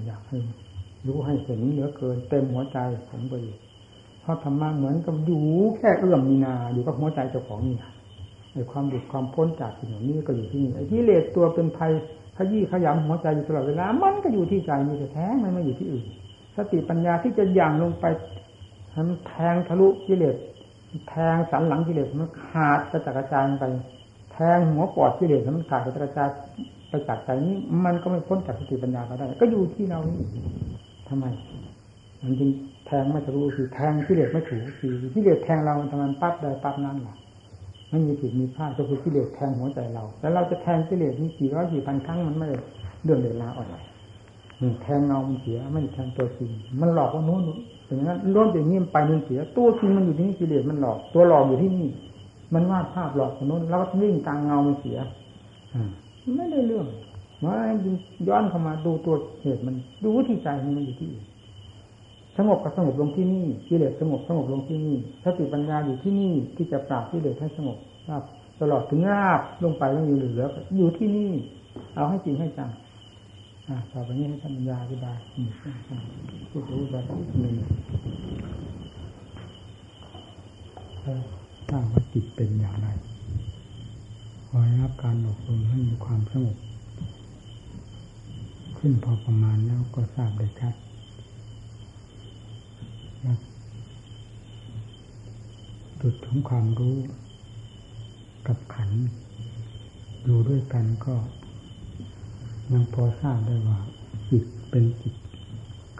[0.07, 0.37] อยากให้
[1.07, 2.77] รู้ให้เห็นเหลือเกินเต็มหัวใจ
[3.09, 3.33] ผมไป
[3.66, 3.66] เพ
[4.27, 5.45] ราะธรรมะเหมือนกับอยู่
[5.77, 7.75] แค่เอื้อมมีนาอยู่กับหัวใจเจ้าของนี่
[8.53, 11.91] ไอ้ความดุดความพ้นจากสิ่งเหล่านี้ก็อยู่ที่นี่ไอ้ที่เลสตัวเป็นภัย
[12.37, 16.05] ขยี้ขยำหัวใจอยู่ตลอดเวลา มันก็อยู่ที่ใจมีแต่แท้มันไม่อยู่ที่อื่น
[16.55, 18.05] สติปัญญาที่จะย่างลงไป
[18.95, 20.35] มันแทงทะลุกิเลส
[21.09, 23.65] แทงสันหลังกิเลสมันขาดกระจัดกระจายไป
[24.31, 26.29] แทงหัวปอดกิเลสมันขาดกระจัดกระจาย
[26.89, 27.55] ไปจากใจนี้
[27.85, 30.21] มันก็ไม่พ้นจากสติปัญญาก็ได้ ก็อยู่ที่เรานี่
[31.07, 31.25] ทำไม
[32.21, 32.49] มันจริง
[32.87, 37.15] แทงไม่ทะลุคือแทงกิเลสไม่ถูกคือกิเลสแทงเราทำไมปั๊บได้ปั๊บนั่นหละ
[37.89, 42.47] ไม่มีผิดมีพลาดก็คือกิเลสแทงหัวใจเราแต่เราจะแทงกิเลสนี่กี่ร้อยกี่พันครั้งมันไม่
[43.03, 43.67] เรื่องเวลาอ่อน
[44.81, 47.41] แทงเงามันเสียไม่แทงตัวจริงมันหลอกว่านู้น
[47.85, 51.87] อย่างนั้นล้นอย่างนี้ไปมันเสีย ตัวจริงมันอยู่ที่นี่กิเลสมันหลอก ตัวหลอกอยู่ที่นี่
[52.53, 54.97] มันวาดภาพหลอกคนนู้นแล้วก็วิ่งตางเงามันเสีย
[56.37, 56.85] ไม่ได้เรื่อง
[57.43, 57.53] มา
[58.27, 61.11] ย้อนเข้ามาดูตัวเหตุมันดูที่ใจมันอยู่ที่
[62.37, 67.77] สงบก็สงบลงที่นี่กิเลสสงบสงบลงที่นี่สติปัญญาอยู่ที่นี่ที่จะปราบกิเลสให้สงบ
[68.09, 68.23] ราบ
[68.61, 70.45] ตลอดถึงราบลงไปแล้วอยู่เหลือ
[70.77, 71.31] อยู่ที่นี่
[71.95, 72.69] เอาให้จริงให้จัง
[73.67, 75.17] อ่าต่อไปนี้ให้ท่านยาอธิบาย
[76.49, 77.03] พูดรู้แบบ
[77.41, 77.55] หนึ่ง
[81.69, 82.87] สร้างว่าจิตเป็นอย่างไร
[84.47, 86.57] พอรับการอบรมให้มีความสงบ
[88.77, 90.73] ขึ้นพอประมาณแล้วก็ทราบได้ชัด
[96.01, 96.97] จุดของความรู้
[98.47, 98.91] กับขัน
[100.23, 101.15] อยู่ด้วยกันก็
[102.71, 103.79] ยังพอทราบได้ว่า
[104.29, 105.15] จิตเป็นจิต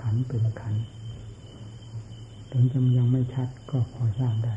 [0.02, 0.76] ขันเป็นขัน
[2.52, 4.56] ถึงจะยังไม่ชัดก็พอทราบได้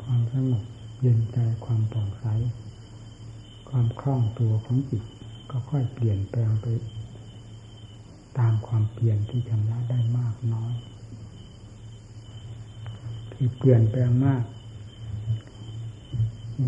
[0.00, 0.64] ความสงบ
[1.00, 2.24] เย็นใจความปลอดใส
[3.68, 5.02] ความคล่องตัวของจิต
[5.50, 6.66] ก็ค่อยเปลี่ยนแปลงไป
[8.38, 10.72] ตามความเปลี่ยนที่ชำระได้มากน้อย
[13.32, 14.42] ที่เปลี่ยนแปลงมาก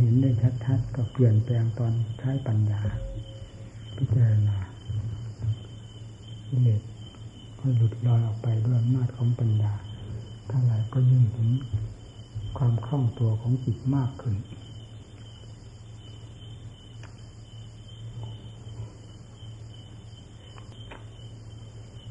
[0.00, 0.30] เห็นได้
[0.64, 2.80] ชัดๆก็เปลี่ยนแปลงตอนใช้ปัญญา
[3.96, 4.58] พิจารณา
[6.62, 6.86] เหตุ
[7.58, 9.74] ก็หลุดลอยออกไปด้วยอำนาจของปัญญา
[10.48, 11.48] เท่าไหร่ก็ยิ่งถึง
[12.58, 14.36] ความคล่องตัวของจิตมากขึ้น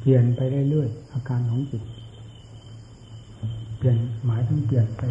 [0.10, 1.84] ปลี่ยนไปเรื่อยๆอาการของจิต
[3.78, 5.02] เปลี่ยนหมายถึงเปลี่ยนไป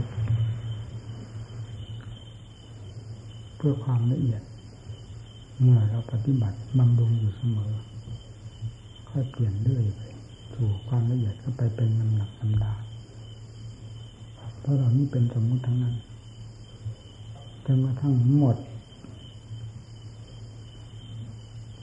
[3.57, 4.42] เพื่อความละเอียด
[5.61, 7.72] เมื่อเราปฏิบัติบำรุงอยู่เสมอ
[9.11, 10.01] ค่อยเปลี่ยนเรื่อยไป
[10.55, 12.74] สู่ความละเอียดก็ไปเป็นลำหนักลำดา
[14.61, 15.94] เพราะเรานี่เป็นสมมติทั้งนั้น
[17.64, 18.57] จนกระทั่งหมด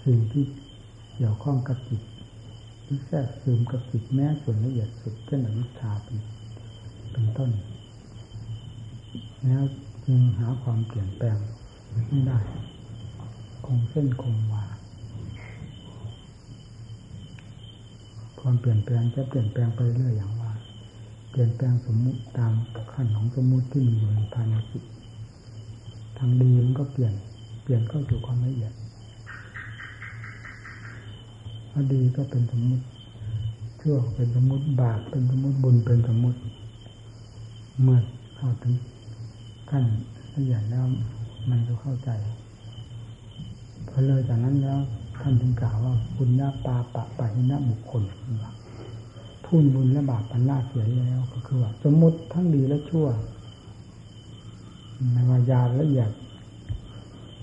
[0.03, 0.43] สิ่งที่
[1.15, 2.01] เกี่ยวข้องกับจิต
[2.85, 6.17] ที่แทรกซึมกับจิตแม้ส่วนละเอียดสุดเช่นอวิชชาเป็น
[7.11, 7.51] เป็นต้น
[9.43, 9.63] แล้ว
[10.05, 11.37] จึงหาความเปลี่ยนแปลง
[12.07, 12.39] ไม่ได้
[13.65, 14.65] คงเส้นคงวา
[18.39, 20.51] ความเปลี่ยนแปลงจะเปลี่ยนแปลงไปเรื่อยอย่างว่า
[21.29, 22.53] เปลี่ยนแปลงสมมุติตาม
[22.93, 24.83] ขั้นของสมมุติที่มีอยู่ในภายในจิต
[26.17, 27.13] ทางดีมันก็เปลี่ยน
[27.63, 28.73] เปลี่ยนเข้าสู่ความละเอียด
[31.75, 32.83] ถ้าดีก็เป็นสมมุติ
[33.81, 36.39] ชั่วเป็นสมมุติบาปเป็นสมมุติบุญเป็นสมมุติ
[37.81, 37.99] เมื่อ
[38.35, 38.73] เข้าถึง
[39.69, 39.83] ขั้น
[40.33, 40.83] ละเอียดแล้ว
[41.49, 42.09] มันจะเข้าใจ
[43.87, 44.79] พอเลยจากนั้นแล้ว
[45.21, 48.03] ท่านจึงกล่าวว่าคุณญาปาปะปะหินะบุคคล
[49.45, 53.07] ทุนบุญและบาปพันลาเสียแล้ว ก็คือว่าสมมติทั้งดีและชั่ว
[55.13, 56.09] ในวายาละเอียด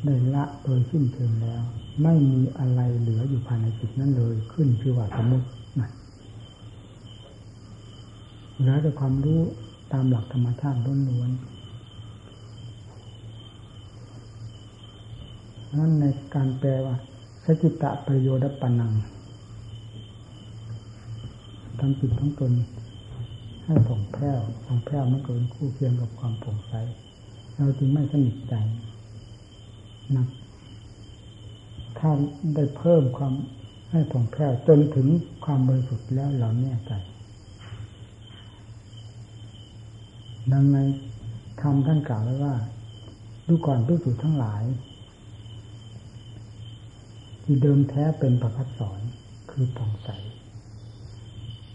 [0.05, 1.63] ได้ละโดยสิ้นเชิงแล้ว
[2.03, 5.47] ไม่มีอะไรเหลืออยู่ภายในจิตนั้นเลย ขึ้นคือว่าสมมติ
[8.59, 9.41] เหลือแต่ความรู้
[9.93, 10.79] ตามหลักธรรมชาติ
[11.09, 11.61] ล้วนๆ
[15.77, 16.97] นั่นในการแปลว่า
[17.45, 18.93] สจิตะประโยชน์ปนัง
[21.79, 22.53] ทำจิตทั้งตน
[23.65, 26.73] ให้ผ่องแผ้วผ่องแผ้วมันก็เป็นคู่เคียงกับความผ่องใส
[27.57, 28.55] เราจึงไม่สนิทใจ
[30.17, 30.27] นัก
[32.01, 32.11] ถ้า
[32.55, 33.35] ได้เพิ่มความ
[33.91, 35.09] ให้ผ่องแผ้วจนถึง
[35.45, 36.93] ความบริสุทธิ์แล้วเราแน่ใจ
[40.53, 40.79] ดังใน
[41.61, 42.55] ธรรมท่านกล่าวไว้ว่า
[43.47, 44.63] ดูก่อนพิสูจทั้งหลาย
[47.43, 49.01] ที่เดิมแท้เป็นประพัดสอน
[49.51, 50.09] คือผ่องใส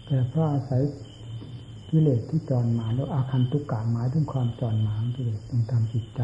[0.06, 0.82] แต่เพราะอาศัย
[1.90, 6.20] กิเลสที่จรมาแล้วอาคันตุกกะหมายถึงความจรมางกิเลสต้องทำจิตใจ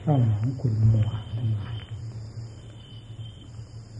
[0.00, 1.73] เศร้าหมองขุ่นมัวทั้งหลาย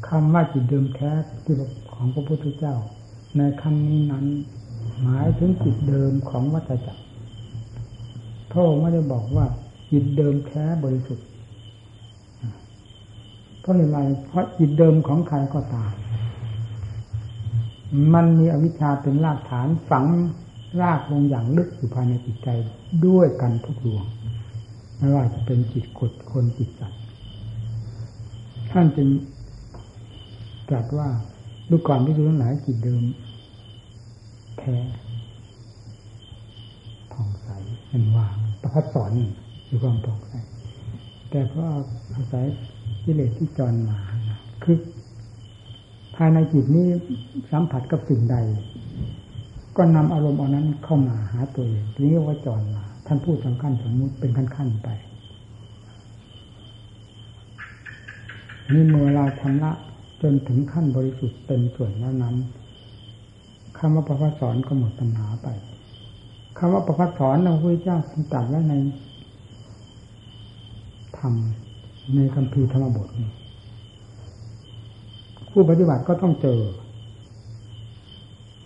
[0.09, 1.11] คำว่าจิตเดิมแท้
[1.45, 1.55] ที่
[1.95, 2.75] ของพระพุทธเจ้า
[3.37, 4.27] ในคำนี้นั้น
[5.03, 7.03] หมายถึงจิตเดิมของวัฏจักร
[8.51, 9.47] พระองค์ไม่ได้บอกว่า
[9.93, 11.27] จิตเดิมแท้บริสุทธิ์
[13.61, 13.99] เพราะอะไร
[14.29, 15.93] เพราะจิตเดิมของใครก็ตาม
[18.15, 20.07] มันมีอวิชชาเป็นรากฐานฝัง
[20.81, 22.49] รากลงอย่างลึกอยู่ภายในจิตใจ
[23.07, 24.05] ด้วยกันทุกดวง
[24.99, 27.01] ไม่ว่าจะเป็นจิตกดคนจิตสัตว์
[28.73, 29.09] ท่านจึง
[30.69, 31.09] ตรัสว่า
[31.71, 33.03] ดูก่อนที่ดูทั้งหลายจิตเดิม
[34.59, 34.77] แท้
[37.12, 37.49] ผ่องใส
[37.89, 39.12] เป็นวางประพัดสอน
[39.67, 40.33] คือความผ่องใส
[41.31, 41.65] แต่เพราะ
[42.15, 42.47] อาศัย
[43.05, 43.99] กิเลสที่จรมา
[44.62, 44.77] คือ
[46.17, 46.87] ภายในจิตนี้
[47.51, 48.37] สัมผัสกับสิ่งใด
[49.77, 54.89] ก็นำอารมณ์เอานั้นเข้ามาหาตัวเองเรียกว่าจรมา ท่านพูดสำคัญสมมุติเป็นขั้นๆไป
[58.73, 59.73] นี่เมื่อเราชำระ
[60.27, 62.37] จนถึงขั้นบริสุทธิ์เต็มส่วนแล้วนั้น
[63.79, 65.49] คำว่าประพัสสอนก็หมดปัญหาไป
[66.59, 67.99] คำว่าประพัสสอนเราพระเจ้า
[68.33, 68.75] ตรัสไว้ใน
[71.18, 71.35] ธรรม
[72.14, 73.29] ในคำพีธรรมบทนี้
[75.51, 76.61] ผู้ปฏิบัติก็ต้องเจอ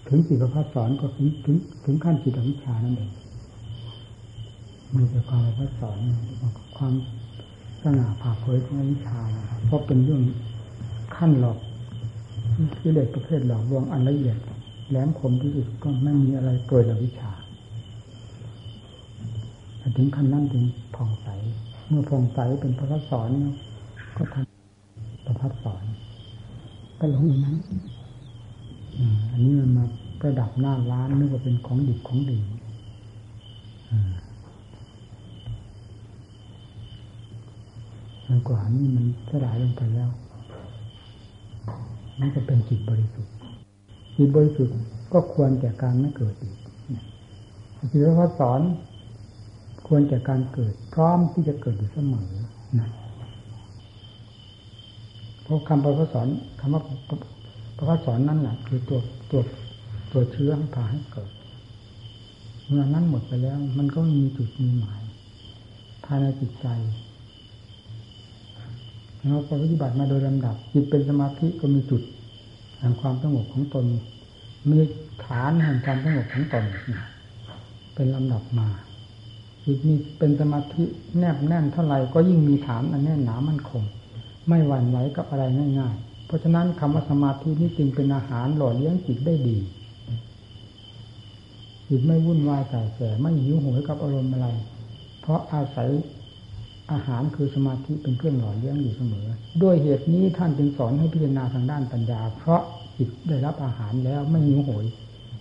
[0.09, 3.13] ถึงจิตประพัฒสอนก็ถึงถึงถึงขั้นจิตวิชานั่นเอง
[4.95, 5.99] มีแต่ความประพัฒสอน
[6.77, 6.95] ความ
[7.83, 10.23] สง่าผ่าเผยของวิชานะครับเพราะเป็นเรื่อง
[11.19, 11.59] ขั้นหลอก
[12.83, 14.39] กิเลสประเภทหลอกลวงอันละเอียด
[14.89, 17.31] แหลมคมที่สุดก็ไม่มีอะไรเกิดอวิชา
[19.97, 20.65] ถึงขั้นนั้นถึง
[20.95, 21.29] ผ่องใส
[21.89, 23.29] เมื่อผ่องใสเป็นพระสอน
[24.17, 25.85] ก็ทำประพัดสอน
[26.99, 27.57] ก็ลงอย่างนั้น
[29.31, 29.85] อันนี้มันมา
[30.21, 32.39] ประดับหน้าร้านนึกว่าเป็นของดิบของดี
[38.29, 40.11] มันกว่านี่มันสลายลงไปแล้ว
[42.21, 43.35] นั่นก็เป็นจิตบริสุทธิ์
[44.17, 44.77] จิตบริสุทธิ์
[45.13, 46.57] ก็ควรแก่การไม่เกิดอีก
[47.91, 48.61] จิตพระสอน
[49.87, 52.29] ควรแก่การเกิด พร้อมที่จะเกิดอยู่เสมอ
[52.79, 52.89] นะ
[55.43, 56.29] เพราะคำพระสอน
[56.61, 56.83] คำว่า
[57.77, 59.01] พระสอนนั่นแหละคือตัว
[59.31, 59.41] ตัว
[60.13, 61.31] ตัวเชื้อพาให้เกิด
[62.67, 65.03] เมื่อนั้นหมดไปแล้ว มันก็มีจุดมีหมาย
[66.05, 66.67] ภายในจิตใจ
[69.27, 72.03] เราปฏิบัติมาโดยลำดับ จิตเป็นสมาธิก็มีจุด
[72.79, 73.87] แห่งความสงบของตน
[74.71, 74.79] มี
[75.25, 76.65] ฐานแห่งความสงบของตน
[77.95, 78.69] เป็นลำดับมา
[79.65, 80.85] จิตมีเป็นสมาธิ
[81.19, 83.83] แนบแน่นเท่าไหร่ก็ยิ่งมีฐานอันแน่นหนามั่นคง
[84.49, 85.45] ไม่หวั่นไหวกับอะไร
[85.79, 89.57] ง่าย ๆ เพราะฉะนั้นคำว่าสมาธินี้จึงเป็นอาหารหล่อเลี้ยงจิตได้ดี
[91.89, 94.49] จิตไม่วุ่นวายแต่แสไม่หิวโหยกับอารมณ์อะไร
[95.21, 95.89] เพราะอาศัย
[96.93, 99.27] อาหารคือสมาธิเป็นเครื่องหล่อเลี้ยงอยู่เสมอ
[99.63, 102.63] ด้วยเหตุนี้ท่านจึงสอนให้พิจารณาทางด้านปัญญา เพราะ
[102.99, 104.85] จิตได้รับอาหารแล้วไม่หิวโหย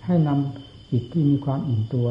[0.04, 2.08] ให้นำจิตที่มีความอิ่มตัว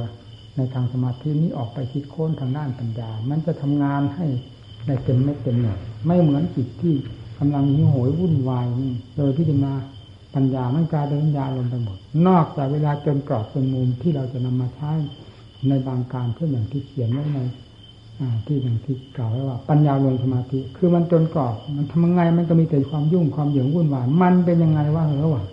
[0.56, 4.26] ในทางสมาธินี้ออกไปคิดค้นทางด้านปัญญา มันจะทำงานให้
[4.88, 6.96] ในเต็มเม็ดเต็มหน่วยไม่เหมือนจิตที่
[7.40, 8.66] กำลังหิวโหยวุ่นวาย
[9.18, 9.74] โดยพิจารณา
[10.36, 14.94] ปัญญามันกลายเป็นปัญญาลงไปหมด นอกจากเวลาจนกรอบจนมุมที่เราจะนำมาใช้
[15.70, 17.40] ในบางการเพื่ออย่างที่เขียนไว้ใน
[18.46, 25.44] ที่อย่างที่กล่าวไว้ว่า ปัญญาลงสมาธิ คือมันจนกรอบ มันทำยังไงมันก็มีแต่ความยุ่งความเหยื่อวุ่นวายมันเป็นยังไงว่าเหรอวะ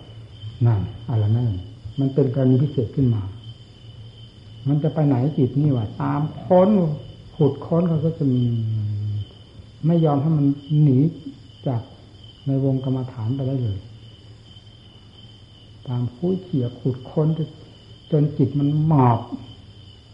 [0.65, 1.47] นั่นอะไรนั่น
[1.99, 3.21] มันเป็นกรณีพิเศษขึ้นมา
[4.67, 6.69] มันจะไปไหนจิตนี่วะตามค้น
[7.35, 8.41] ขุดค้นเขาก็จะมี
[9.85, 10.45] ไม่ยอมให้มัน
[10.81, 10.97] หนี
[11.67, 11.81] จาก
[12.47, 13.79] ในวงกรรมฐานไปได้เลย
[15.87, 17.27] ตามคุยเขี่ยขุดค้น
[18.11, 19.19] จนจิตมันหมอบ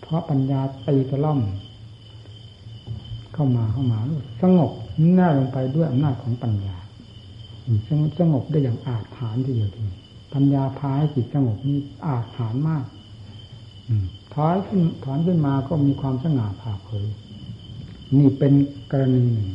[0.02, 1.40] เพราะปัญญาตีตะล่อม
[3.34, 4.00] เข้ามาเข้ามา
[4.42, 4.72] สงบ
[5.14, 6.76] หน้าลงไปด้วยอำนาจของปัญญา
[8.20, 9.86] สงบได้อย่างอาถรรพ์ทีเดียวที
[10.34, 12.86] ปัญญาพาให้จิตสงบนี่อาถรรพ์มาก
[14.34, 17.08] ถอยขึ้นถอนขึ้นมาก็มีความสง่าผ่าเผย
[18.18, 18.54] นี่เป็น
[18.92, 19.50] กรณีหนึ่ง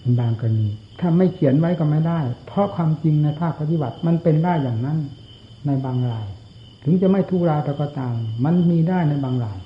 [0.00, 0.68] เป็นบางกรณี
[1.00, 4.98] ถ้าไม่เขียนไว้ก็ไม่ได้ เพราะความจริงในภาคปฏิบัติมันเป็นได้อย่างนั้น
[5.66, 6.26] ในบางราย
[6.84, 9.58] ถึงจะไม่ทุรายแต่ก็ตาม มันมีได้ในบางราย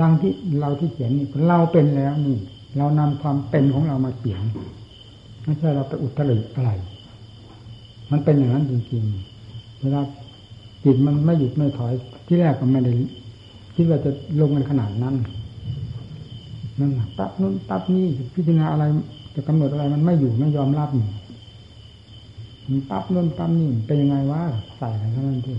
[0.00, 2.36] ดังที่เราที่เขียนนี่เราเป็นแล้วนี่
[2.76, 4.42] เรานำความเป็นของเรามาเขียน
[5.44, 6.70] ไม่ใช่เราไปอุตริอะไร
[8.10, 10.00] มันเป็นอย่างนั้นจริงๆเวลา
[10.84, 11.92] จิตมันไม่หยุดไม่ถอย
[12.26, 12.92] ที่แรกก็ไม่ได้
[13.74, 15.14] คิดว่าจะลงกันขนาดนั้น
[16.78, 18.84] นั่นตับนู้นตับนี่พิจารณาอะไร
[19.34, 20.88] จะกำหนดอะไรมันไม่อยู่ไม่ยอมรับ
[22.68, 24.42] มันปั๊บนู้นปั๊บนี่เป็นยังไงวะ
[24.78, 25.56] ใส่กันเท่านั้นที่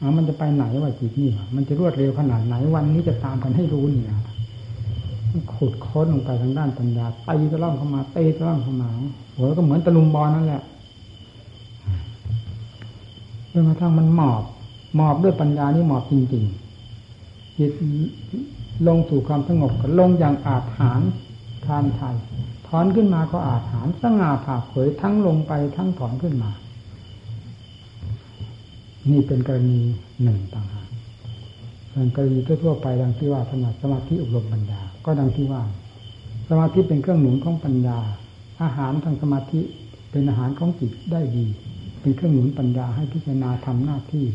[0.00, 4.18] อามันจะไปไหนวะจิตนี่มันจะรวดเร็วขนาดไหนวันนี้จะตามกันให้รู้นี่นะ
[5.54, 8.88] ขุดค้นลงไปทางด้านปัญญาตีตะล่อมเข้ามาเตะตะล่อมเข้ามา
[9.34, 10.62] โหัวก็เหมือนตะลุมบอลนั่นแหละ
[13.52, 14.42] จนกระทั่งมันหมอบ
[14.96, 17.72] หมอบด้วยปัญญานี่หมอบจริงๆจิต
[18.86, 21.10] ลงสู่ความสงบก็ลงอย่างอาถรรพ์
[21.66, 22.16] ทานไทย
[22.66, 26.50] ถอนขึ้นมาก็อาถรรพ์สง่าผ่าเผยทั้งลงไปทั้งถอนขึ้นมา
[29.08, 29.80] นี่เป็นกรณี
[30.22, 30.88] หนึ่งต่างหาก
[31.92, 35.62] ส่วนกรณีทั่วไปดังที่ว่าถนัดสมาธิอบรมปัญญา ก็ดังที่ว่า
[36.48, 37.98] สมาธิเป็นเครื่องหนุนของปัญญา
[38.62, 39.60] อาหารทางสมาธิ
[40.10, 41.46] เป็นอาหารของจิตได้ดี
[42.00, 44.26] เป็นเครื่องหนุนปัญญาให้พิจารณาทำหน้าที่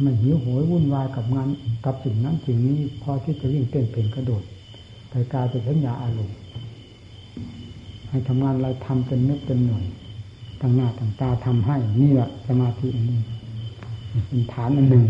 [0.00, 1.48] ไม่หิวโหยวุ่นวายกับงาน
[1.84, 4.42] กับสิ่งนั้นสิ่งนี้พอที่จะวิ่งเต้นเพ่นกระโดด
[5.10, 6.36] ไปกายเป็นสัญญาอารมณ์
[8.10, 9.84] ให้ทำงานอะไรทำเป็นเม็ดเป็นหน่วย
[10.60, 13.20] ต่างหน้าต่างตาทำให้นี่แหละสมาธิอันนี้
[14.26, 15.04] เป็นฐานอันหนึ่ง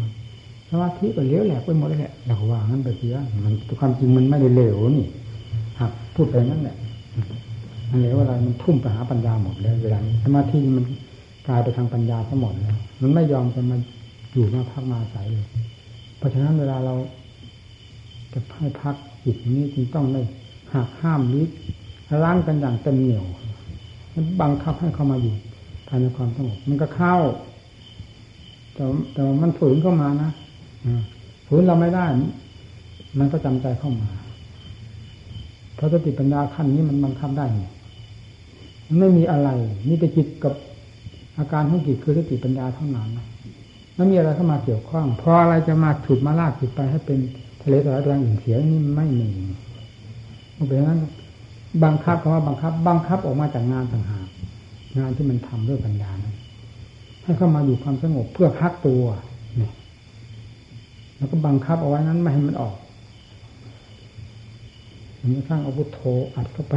[0.69, 3.15] สมาธิก็เลี้ยวแหลกไปหมดเลยแหละเราว่างั้นไปเสีย
[3.45, 5.05] มันความจริงมันไม่ได้เลวนี่
[5.79, 6.75] ครับพูดไปนั่นแหละ
[7.89, 10.85] มันเหลวอะไรมันทุ่มไปหาปัญญาหมดเลยเวลาสมาธิมัน
[11.47, 13.77] กลายไปทางปัญญาทั้งหมดแล้วมันไม่ยอมจะมา
[14.33, 15.47] อยู่มาพักมาใสเลย
[16.17, 16.95] เพราะฉะนั้นเวลาเรา
[18.33, 20.21] จะให้พักจิตนี้จึงต้องได้
[20.73, 21.49] หักห้ามลิด
[22.23, 23.25] ล้างกันอย่างเต็มเหนียว
[24.13, 25.35] มันบังคับให้เข้ามาอยู่
[25.87, 27.15] ภายในความสงบมันก็เข้า
[28.73, 28.83] แต่
[29.13, 30.31] แต่มันฝืนเข้ามานะ
[31.47, 32.05] ฝืนเราไม่ได้
[33.19, 34.09] มันก็จำใจเข้ามา
[35.75, 37.45] เพราะสติปัญญาขั้นนี้มันบังคับได้
[38.99, 39.49] ไม่มีอะไร
[39.87, 40.53] นี่แต่จิตกับ
[41.37, 43.09] อาการของจิตคือสติปัญญาเท่านั้น
[43.95, 47.19] ไม่มีอะไรเข้ามาเกี่ยวข้อง เพราะอะไรจะมาฉุดมาลากจิตไปให้เป็น
[47.61, 49.29] ทะเลสารแรงอื่นเสียนี่ไม่มี
[50.53, 50.99] เพราะฉะนั้น
[51.83, 54.27] บังคับคำว่าบังคับ บังคับออกมาจากงานต่างหาก
[54.97, 56.35] งานที่มันทำด้วยปัญญานั้น
[57.23, 59.03] ให้เข้ามาอยู่ความสงบเพื่อพักตัว
[59.57, 59.71] เนี่ย
[61.17, 62.75] แล้วก็บังคับเอาไว้นั้นไม่ให้มันออก
[65.19, 65.99] มันสร้างอาพุทโธ
[66.35, 66.75] อัดเข้าไป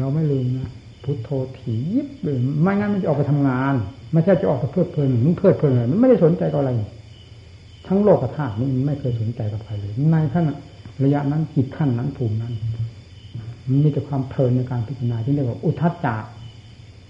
[0.00, 0.68] เราไม่ลืมนะ
[1.04, 3.74] พุทโธถีบเลยไม่งั้นมันจะออกไปทำงาน
[4.12, 6.70] ไม่ใช่จะออกไปเพลิดเพลินมันเพลิดเพลินมันไม่ได้สนใจกับอะไร
[7.86, 10.44] ทั้งโลกธาตุนี่มันไม่เคยสนใจกับใครเลยในขั้น
[11.04, 12.52] ระยะนั้นจิตขั้นนั้นภูมินั้น
[13.68, 16.24] มันมีแต่ความเพลินในการพิจารณาที่เรียกว่าอุทัศจัก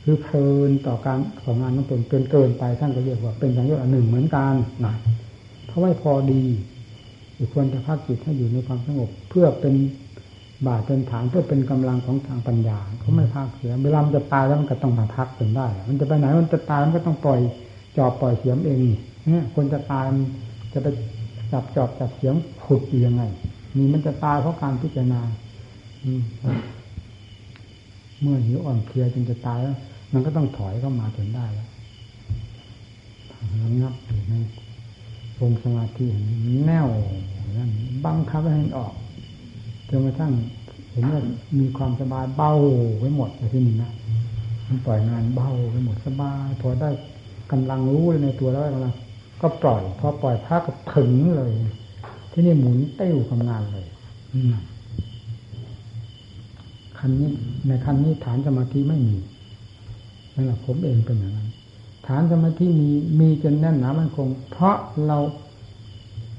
[0.05, 4.95] คือเพลินต่อการของงานนั้นตนเกินเกินไปท่านก็เรียกว่าเป็นอย่างยศอันหนึ่งเหมือนกันนะ
[5.66, 6.43] เพราะไม่พอดี
[7.53, 9.74] ควรจะพักจิตให้อยู่ในความสงบเพื่อเป็น
[10.66, 17.40] บาเป็นฐานเพื่อเป็นกำลังของทางปัญญาเขาไม่พักเสียเวลามันจะตายแล้วมันก็ต้องมาพักจนได้ มันจะไปไหนมันจะตายมันก็ต้องปล่อย
[17.96, 18.78] จอบปล่อยเสียมเอง
[19.28, 20.04] เนี่ยคนจะตาย
[20.72, 20.86] จะไป
[21.52, 22.34] จับจอบจับเสียม
[22.64, 23.22] ขุดยังไง
[23.76, 25.20] นี่มันจะตายเพราะการพิจารณา
[28.20, 29.76] เมื่อหิวอ่อนเพลียจนจะตายแล้ว
[30.12, 31.68] มันก็ต้องถอยเข้ามาจนได้แล้ว
[33.80, 34.34] งับอยู่ใน
[35.40, 36.04] องสมาธิ
[36.66, 36.88] แน่ว
[37.58, 37.70] นั่น
[38.04, 38.92] บังคับให้มันออก
[39.95, 40.32] จนกระทั่ง
[40.90, 41.20] เห็นว่า
[41.61, 42.53] มีความสบายเบา
[42.99, 43.93] ไว้หมดในที่นี้นะ
[44.68, 46.90] มันปล่อยงานเบาไปหมดสบายพอได้
[47.51, 48.95] กำลังรู้ในตัวแล้วกำลัง
[49.43, 51.53] ก็ปล่อย พอปล่อยพักก็ถึงเลย
[52.32, 53.86] ที่นี่หมุนเต้วทำงานเลย
[56.99, 57.30] คันนี้
[57.66, 59.16] ในคันนี้ฐานสมาธิไม่มี
[60.34, 61.49] นั่นแหละผมเองเป็นอย่างนั้น
[62.07, 62.90] ฐานสมาธิมี
[63.20, 64.76] มีจนแน่นหนามันคง เพราะ
[65.07, 65.18] เรา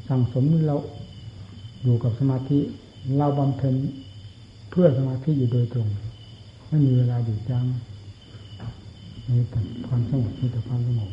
[0.07, 0.77] สั่งสมเรา
[1.83, 2.59] อยู่กับสมาธิ
[3.17, 3.75] เราบำเพ็ญ
[4.69, 5.87] เพื่อสมาธิอยู่โดยตรง
[6.69, 7.65] ไม่มีเวลาหยุดยั้ง
[9.27, 11.09] มีแต่ความสงบมีแต่ความสงบ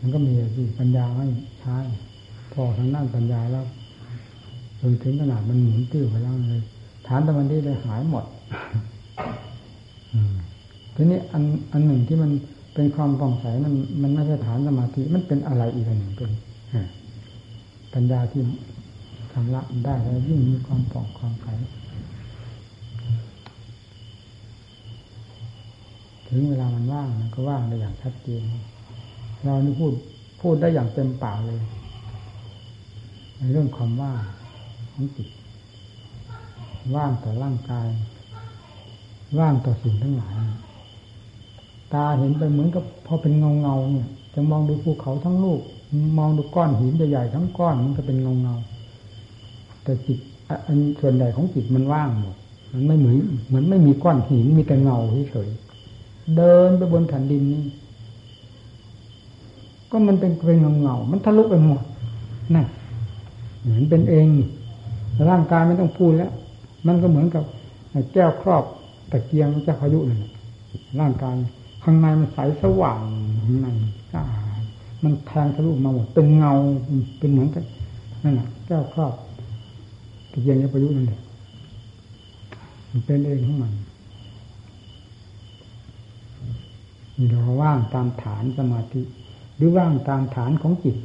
[0.00, 1.26] มันก็มีสิปัญญาไม่
[1.60, 1.76] ใช้
[2.52, 3.66] พอทางด้านปัญญาแล้ว
[4.80, 6.62] จนถึงขนาดมันหมุนติ้วไปแล้วเลย
[7.06, 8.24] ฐานตะวันที่เลยหายหมด
[10.94, 12.30] ทีนี้อันอันหนึ่งที่มัน
[12.74, 13.72] เป็นความปองใสมัน
[14.02, 16.30] มันไม่ใช่ฐานสมาธิมันเป็นอะไรอีกอันหนึ่งเป็น
[17.94, 18.42] ปัญญาที่
[19.32, 21.46] ทำละได้แล้วยิ่งมีความปองความใส
[26.28, 28.42] ถึงเวลามันว่างมันก็ว่างได้อย่างชัดเจน
[29.44, 29.92] เรานี่พูด
[30.40, 31.60] พูดได้อย่างเต็มปากเลย
[33.38, 34.20] ในเรื่องความว่าง
[34.92, 35.28] ของจิต
[36.94, 37.88] ว่างต่อร่างกาย
[39.38, 40.34] ว่างต่อสิ่งทั้งหลาย
[41.94, 45.60] ตาเห็นไปเหมือนกับพอเป็นเงาเงาเนี่ย จะมองดูภูเขาทั้งลูก
[46.18, 48.56] มองดูก้อนหินใหญ่ๆทั้งก้อนมันก็เป็นเงาเงา
[49.82, 50.18] แต่จิต
[50.66, 52.36] อันส่วนใหญ่ของจิตมันว่างหมด
[52.72, 53.16] มันไม่เหมือน
[53.48, 54.98] เหมือนไม่มีก้อนหินมีแต่เงา
[55.30, 55.48] เฉย
[56.36, 57.64] เดินไปบนแผ่นดินนี่
[59.90, 61.82] ก็มันเป็นเป็นเงาเงามันทะลุไปหมด
[62.54, 62.66] นั่น
[63.62, 64.26] เหมือนเป็นเอง
[65.30, 66.32] ร่างกายไม่ต้องพูดแล้ว
[66.86, 67.44] มันก็เหมือนกับ
[68.12, 68.64] แก้วครอบ
[69.10, 70.20] ตะเกียงเจ้าพายุนั่น
[71.00, 71.34] ร่างกาย
[71.82, 73.00] ข้างในมันใสสว่าง
[73.44, 73.68] ข้างใน
[75.04, 76.52] มันแทงทะลุมาหมดเป็นเงา
[77.18, 77.64] เป็นเหมือนกับ
[78.22, 79.14] นั่นแหละแก้วครอบ
[80.32, 81.20] ตะเกียงเจ้าพายุนั่นแหละ
[82.90, 83.72] มันเป็นเองของมัน
[87.30, 89.00] เราว่างตามฐานสมาธิ
[89.56, 90.96] หรือว่างตามฐานของจิต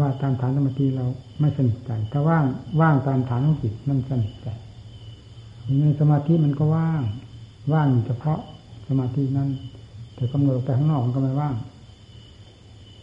[0.00, 1.06] ว่าตามฐานสมาธิเรา
[1.40, 2.44] ไม่สนิทใจถ้าว่าง
[2.80, 4.48] ว่างตามฐานของจิตมันสนิทใจ
[5.80, 7.02] ในสมาธิมันก็ว่าง
[7.72, 8.40] ว่างเฉพาะ
[8.88, 9.48] สมาธินั้น
[10.14, 11.54] แต่กำเนิดไปข้างนอกมันก็ไม่ว่าง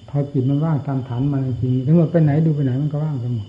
[0.10, 3.48] พอจิตมันว่างตามฐานมันจริงทั้งหมดไปไหนดูไปไหนมันก็ว่างไปหมด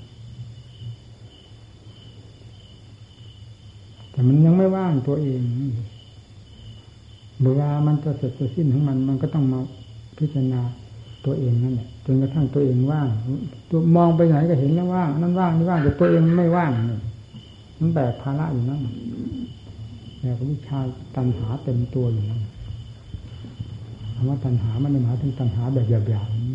[4.13, 5.43] แต่มันยังไม่ว่างตัวเอง
[7.45, 9.61] เวลามันจะเสร็จจะสิ้นของมัน มันก็ต้องมา
[10.19, 10.61] พิจารณา
[11.25, 13.09] ตัวเองนั่นแหละจนกระทั่งตัวเองว่าง
[13.71, 16.99] ตัวมองไปไหนก็เห็นแล้วว่างนั่นว่างนี่ว่างแต่ตัวเองไม่ว่างนี่
[17.79, 18.81] มันแบกภาระอยู่นั่น
[20.21, 20.79] แล้วก็วิชา
[21.17, 22.41] ตัณหาเต็มตัวอยู่นั่น
[24.15, 26.55] คำว่าตัณหามันหมายถึงตัณหาแบบหยาบๆ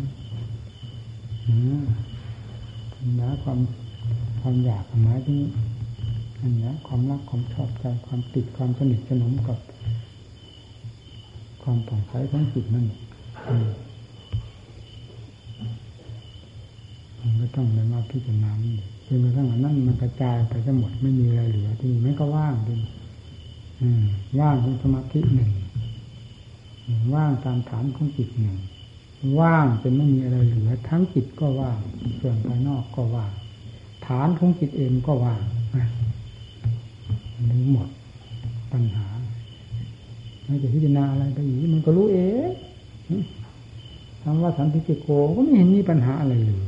[3.20, 3.58] นะความ
[4.40, 5.38] ความอยากหมายถึง
[6.40, 9.58] อันนี้ความรักความชอบใจความติดความสนิทสนมกับ
[11.62, 12.86] ความผ่องใสของจิตนั่น
[17.20, 18.50] มันก็ต้องเลยมาพิจารณา
[19.06, 22.74] จนกระทั่งนั้นมันกระจายไปทั้งหมดไม่มีอะไรเหลือที่นี่มันก็ว่างดิ
[24.40, 25.50] ว่างของสมาธิหนึ่ง
[27.14, 28.56] ว่างตามฐานของจิตหนึ่ง
[29.40, 31.78] ว่างจนไม่มีอะไรเหลือ ทั้งจิตก็ว่าง
[32.20, 33.32] ส่วนภายนอกก็ว่าง
[34.06, 35.42] ฐานของจิตเองก็ว่าง
[37.50, 37.88] ทั้งหมด
[38.72, 39.06] ปัญหา
[40.44, 42.18] ไม่จะพิจารณาอะไรไปอีกมันก็รู้เอ
[42.48, 42.50] ง
[44.22, 46.60] คำว่าสันติจิโกก็ไม่เห็นมีปัญหาอะไรเลย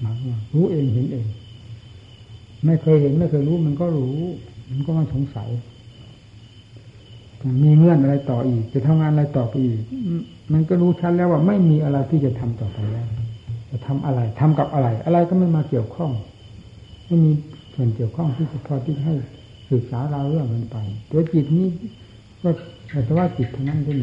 [0.00, 1.26] หมายว่ารู้เองเห็นเอง
[2.64, 4.18] ไม่เคยเห็นไม่เคยรู้มันก็รู้
[4.70, 5.48] มันก็ไมาสงสัย
[7.62, 9.80] มีเงื่อนอะไรต่ออีก จะทำงานอะไรต่อไปอีก
[10.52, 13.06] มันก็รู้ชัดแล้วว่าไม่มีอะไรที่จะทำต่อไปแล้ว
[13.70, 16.10] จะทำอะไรทำกับอะไร อะไรก็ไม่มาเกี่ยวข้อง
[17.06, 17.30] ไม่มี
[17.74, 19.14] ส่วนเกี่ยวข้องที่จะพอที่ให้
[19.70, 20.76] ศึกษาเราเรื่องมันไป
[21.10, 21.66] ตัวจิตนี้
[22.42, 22.50] ก็
[23.04, 23.96] แต่ว่าจิตเท่านั้นด้วย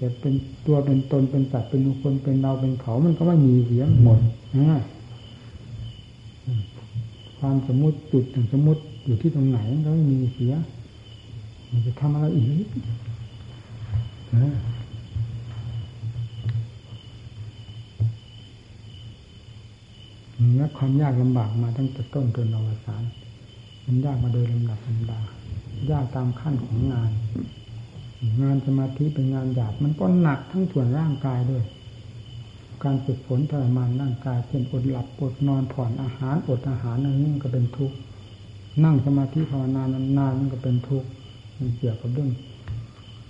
[0.00, 0.34] จะเป็น
[0.66, 4.18] ตัวเป็นตนเป็นสัตว์เป็นบุคคลเป็นเราเป็นเขามันก็ไม่มีเสียหมด
[4.58, 4.80] นะ
[7.38, 10.52] ความสมมติจุดถึงสมมติอยู่ที่ตรงไหนก็ไม่มีเสีย
[11.70, 12.66] มันจะทำอะไรอีก
[20.56, 23.02] และความยากลำบากมาตั้งแต่ต้นจนอวสาน
[23.84, 25.20] มันยากมาโดยลำดับลำดา
[25.90, 27.10] ยากตามขั้นของงาน
[28.42, 31.64] งานสมาธิเป็นงานหยาบมันก็หนักทั้งส่วนร่างกายด้วย
[32.84, 37.96] การฝึกฝนทรมานร่างกายเช่นอดหลับอดนอนผ่อนอาหารอดอาหารอะไรนี้มันก็เป็นทุกข์
[38.84, 39.82] นั่งสมาธิภาวนา
[40.18, 41.08] นานๆมันก็เป็นทุกข์
[41.58, 42.30] มันเกี่ยวกับเรื่อง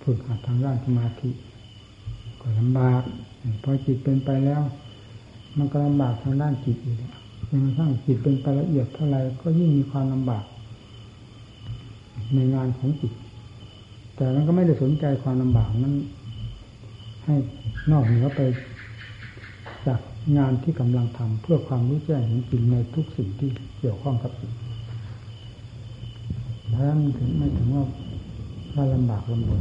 [0.02, 1.30] ฝึกหัดทางด้านสมาธิ
[2.40, 3.02] ก็ลำบาก
[3.62, 4.62] พอจิตเป็นไปแล้ว
[5.58, 6.98] มันก็ลำบากทางด้านจิตอีก
[7.48, 10.44] จนกระทั่งจิตเป็นไปละเอียดเท่าไรก็ยิ่งมีความลำบาก
[12.34, 13.12] ในงานของจิต
[14.16, 15.94] แต่มันก็ไม่ได้สนใจความลำบากนั้น
[17.24, 17.34] ให้
[17.90, 18.40] นอกเหนือไป
[19.86, 20.00] จาก
[20.38, 24.52] งานที่กำลังทำเพื่อความรู้แจ้งเห็นจริงในทุกสิ่งที่เกี่ยวข้องกับจิต
[26.70, 27.84] แล้วมันถึงไม่ถึงว่า
[28.74, 29.60] ว่าลำบากลำบน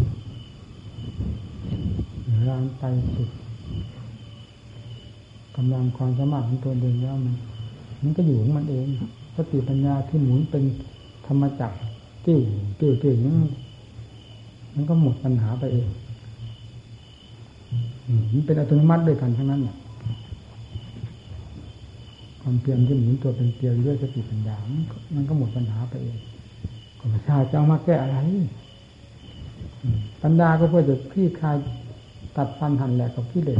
[2.49, 2.83] ร้านไป
[3.15, 3.29] สุด
[5.57, 7.35] กำลังความสามารถของตัวเองแล้วมัน
[8.01, 8.85] มันก็อยู่ของมันเอง
[9.35, 10.63] สติปัญญาที่หมุนเป็น
[11.27, 11.77] ธรรมจักร
[12.25, 12.39] ติ้ว
[12.79, 13.37] ติ้วติ้วนั้น
[14.75, 15.87] มันก็หมดปัญหาไปเอง
[18.33, 19.77] มันเป็นอัตโนมัติด้วยกันทั้งนั้นเนี่ย
[22.41, 24.55] ความเพียรที่หมุนตัวเป็นเกลียวด้วยสติปัญญา
[25.15, 26.17] มันก็หมดปัญหาไปเอง
[26.99, 28.17] ก็ไม่ใช่จะเอามาแก้อะไร
[30.23, 31.55] ปัญญาก็เพื่อจะคลี่คลาย
[32.35, 33.59] ตัดฟันหันแหลกกับกิเลส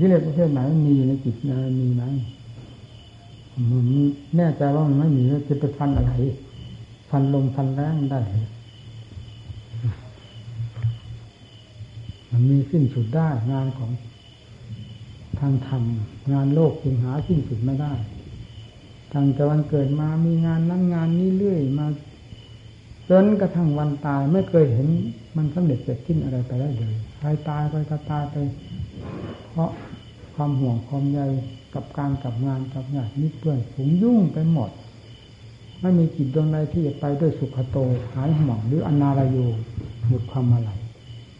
[0.00, 2.02] กิเลสประเภทไหนมีในจิตนะมีไหม
[3.70, 3.86] มัน
[4.36, 6.12] แน่ใจว่ามันไม่มีจะไปฟันอะไร
[7.10, 8.20] ฟันลมฟันแรงได้
[12.30, 13.90] มันมีสิ้นสุดได้งานของ
[15.38, 15.82] ทางธรรม
[16.32, 17.92] งานโลกจึงหาสิ้นสุดไม่ได้
[19.12, 21.86] ทางแต่วันเกิดมามีงานนั้นงานนี้เรื่อยมา
[23.10, 24.88] จนกระทั่งวันตายไม่เคยเห็น
[25.36, 28.36] มันสำเร็จเสร็จสิ้นอะไรไปได้เลยใครตายไปก็ตายไป
[29.50, 29.70] เพราะ
[30.34, 31.20] ความห่วงความใย
[31.74, 34.70] กับการกับงานกับญาติมิตรเพื่อนฝูงยุ่งไปหมด
[35.80, 37.76] ไม่มีจิตดวงใดที่จะไปด้วยสุขโต
[38.14, 39.38] หายห่วงหรืออนาลโย
[40.08, 40.70] หมดความอะไร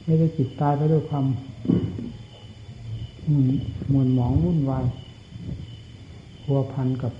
[0.04, 1.26] ไม่ได้จิตตายไปด้วยความ
[3.92, 4.84] มวนหมองวุ่นวาย
[6.42, 7.12] พัวพันกับ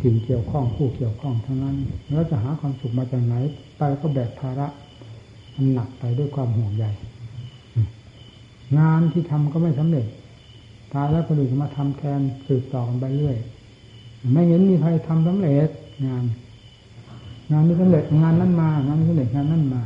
[0.00, 1.76] สิ่งเกี่ยวข้องผู้เกี่ยวข้องทั้งนั้น
[2.10, 3.34] แล้วจะหาความสุขมาจากไหน
[3.78, 4.68] ไปก็แบกภาระ
[5.54, 6.84] มันหนักไปด้วยความห่วงใย
[8.78, 10.06] งานที่ทำก็ไม่สำเร็จ
[10.92, 13.36] ตายแล้วคนอื่นมาทำแทนสืบต่อกันไปเรื่อย
[14.32, 15.68] ไม่เห็นมีใครทำสำเร็จ
[16.06, 16.24] งาน
[17.52, 19.82] งานนี้สำเร็จงานนั้นมางานนี้สำเร็จงานนั้นมา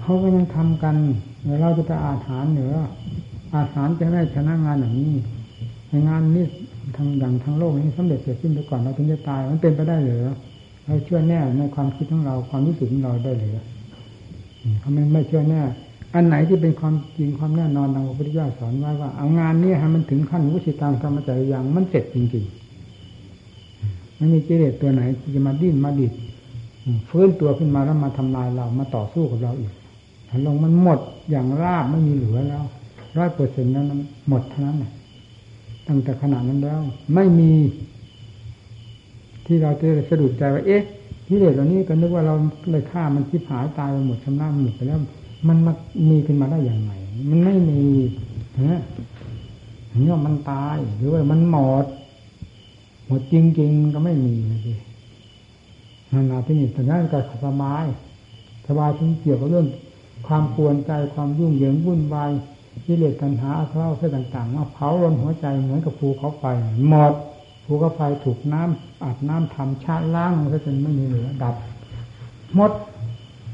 [0.00, 0.96] เขาก็ยังทำกัน
[1.44, 2.74] เดี๋ยวเราจะไปอาถานเหนือ
[3.54, 5.12] อาถานจะได้ชนะงานอย่างนี้
[5.88, 6.46] ในงานนี้
[6.96, 10.24] ทางอย่างทางโลกนี้สำเร็จเสร็จสิ้นไปก่อนเราถึงจะตายมันเป็นไปได้หรือ
[10.84, 13.56] เราเชื่อแน่ในความคิดของเราความรู้สึกของเราได้หรือ
[14.80, 15.62] เขาไม่ไม่เชื่อแน่
[16.14, 26.12] อันไหนที่เป็นความจริงความแน่นอนทางพระพุทธเจ้าสอนไว้ว่าเอางานนี้ให้มันถึงขั้นวุฒิตังธรรมจริยังมันเสร็จจริงๆไม่มีกิเลสตัวไหนที่จะมาดิ้นมาดิด
[27.10, 29.72] ฟื้นตัวขึ้นมาแล้วมาทำลายเรามาต่อสู้กับเราอีก
[30.46, 30.98] ลงมันหมด
[31.30, 32.64] อย่างราบไม่มีเหลือแล้ว
[33.16, 33.86] ร้อยเปอร์เซ็นต์นั้น
[34.28, 34.78] หมดเท่านั้น
[35.88, 36.80] ตั้งแต่ขนาดนั้นแล้ว
[37.14, 37.50] ไม่มี
[39.46, 40.82] ที่เราจะสะดุดใจว่าเอ๊ะ
[41.28, 42.34] กิเลสเหล่านี้ก็นึกว่าเรา
[42.70, 45.00] เลยฆ่ามันทิพหายตายไปหมดชำนาญหมดไปแล้ว
[45.46, 45.72] มันมา
[46.10, 46.92] มีขึ้นมาได้อย่างไร
[47.30, 47.80] มันไม่มี
[48.66, 48.80] เนี่ย
[50.02, 51.86] เนี่ยมันตายหรือว่ามันหมด
[53.06, 54.76] หมดจริงๆก็ไม่มีนะพี่
[56.12, 57.84] นานาที่นี่แต่นั้นก็สบาย
[58.68, 59.66] สบายที่เกี่ยวกับเรื่อง
[60.26, 62.30] ความปวนใจความยุ่งเหยิงวุ่นวาย
[62.86, 66.44] กิเลสตัณหาอาเล่าเส้ต่างๆมาเผาลนหัวใจเหมือนกับภูเขาไฟ
[66.88, 67.12] หมด
[67.64, 71.54] ภูเขาไฟถูกน้ำอาบน้ำทำชาล้างมันก็จนไม่มีเหลือดับ
[72.54, 72.72] หมด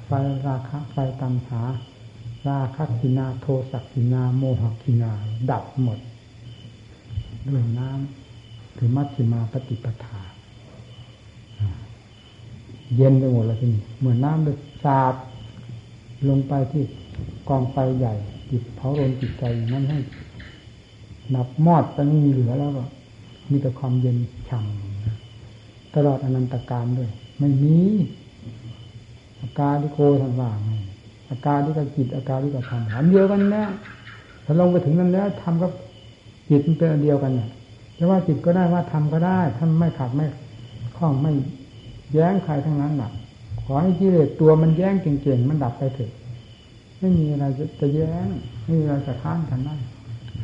[0.06, 0.10] ไฟ
[0.46, 1.60] ราคะไฟตัณหา
[2.48, 5.12] ราคะกินาโทสักกินา โมหกินา
[5.50, 5.98] ดับหมด
[7.48, 10.20] ด้วยน้ำคือมัชฌิมาปฏิปทา
[12.96, 15.14] เย็นไปหมดแล้วทีนี้เหมือนน้ำเลยสาด
[16.28, 16.82] ลงไปที่
[17.48, 18.14] กองไฟใหญ่
[18.50, 19.98] จิตเผาลนจิตใจนั้นให้
[21.34, 22.84] นับมอดไปไม่มีเหลือแล้วก็
[23.50, 24.16] มีแต่ความเย็น
[24.48, 27.76] ฉ่ำตลอดอนันตการด้วย ไม่มี
[29.44, 30.70] อาการที่โกทันว่าไง
[31.30, 33.70] อาการที่กับจิตอาการที่กับธรรมอันเดียวกันแล้ว
[34.44, 35.70] ถ้าลงไปถึงนั้นแล้วทำกับ
[36.48, 37.48] จิตมันเป็นอันเดียวกันเนี่ย
[37.98, 40.26] จะว่าจิตก็ได้ว่าทำก็ได้ท่านไม่ขัดไม่
[40.96, 41.32] ข้องไม่
[42.12, 43.12] แย้งใครทั้งนั้นหลัก
[43.64, 46.10] ขอให้กิเลสตัวมันแย้งเก่งๆมันดับไปเถอะ
[47.00, 47.44] ไม่มีอะไร
[47.80, 48.26] จะแย้ง
[48.64, 49.80] ไม่มีอะไรจะค้านกันนั่น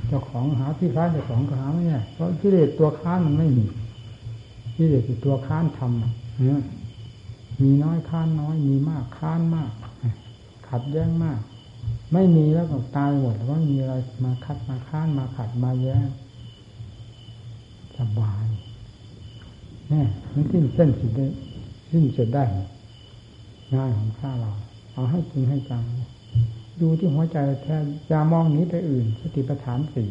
[0.09, 3.65] เจ้าของหาที่ค้านเจ้าของก็หาไม่เนี่ยเพราะกิเลสตัวค้านมันไม่มี
[4.77, 6.63] กิเลสตัวค้านทำเนี่ย
[7.63, 9.73] มีน้อยค้านน้อย มีมากค้านมาก
[10.69, 11.41] ขัดแย้งมาก
[12.13, 13.95] ไม่มีแล้วก็ตายหมดแล้วก็มีอะไร
[14.25, 16.07] มาคัดมาค้านมาขัดมาแย้ง
[17.99, 18.45] สบาย
[19.93, 20.05] นี่
[20.35, 21.27] มันสิ้นเส้นสุดได้
[21.91, 22.45] สิ้นสุดได้
[23.75, 24.53] งานของข้าเรา
[24.93, 25.83] เอาให้จริงให้จัง
[26.81, 27.77] ดูที่หัวใจแท้
[28.09, 30.11] อย่ามองนี้ไปอื่น สติปัฏฐานสี่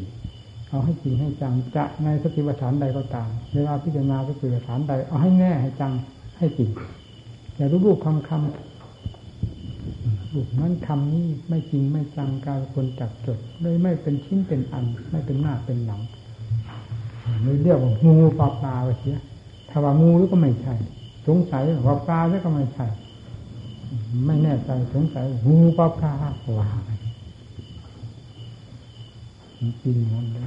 [0.69, 5.93] เอาให้จริงให้จังจะในสติปัฏฐานใดก็ตาม เวลาพิจารณาสติปัฏฐานใดเอาให้แน่ให้จัง
[6.37, 6.69] ให้จริง
[7.59, 16.01] อย่ารูปรูปคำคำรูปนั้นคำนี้ไม่จริงไม่จังการคนจับจดเลยไม่เป็นชิ้นเป็นอัน ไม่เป็นหน้าเป็นหลัง
[17.43, 19.17] เลยเรียกว่างูปลาปลาไปเสีย
[19.69, 20.73] ถ้าว่างูก็ไม่ใช่
[21.27, 22.85] สงสัยว่าปลาก็ไม่ใช่
[24.25, 26.13] ไม่แน่ใจสงสัยงูปลาปลา
[26.57, 26.67] ว่า
[29.83, 30.45] จริงนั่นเลย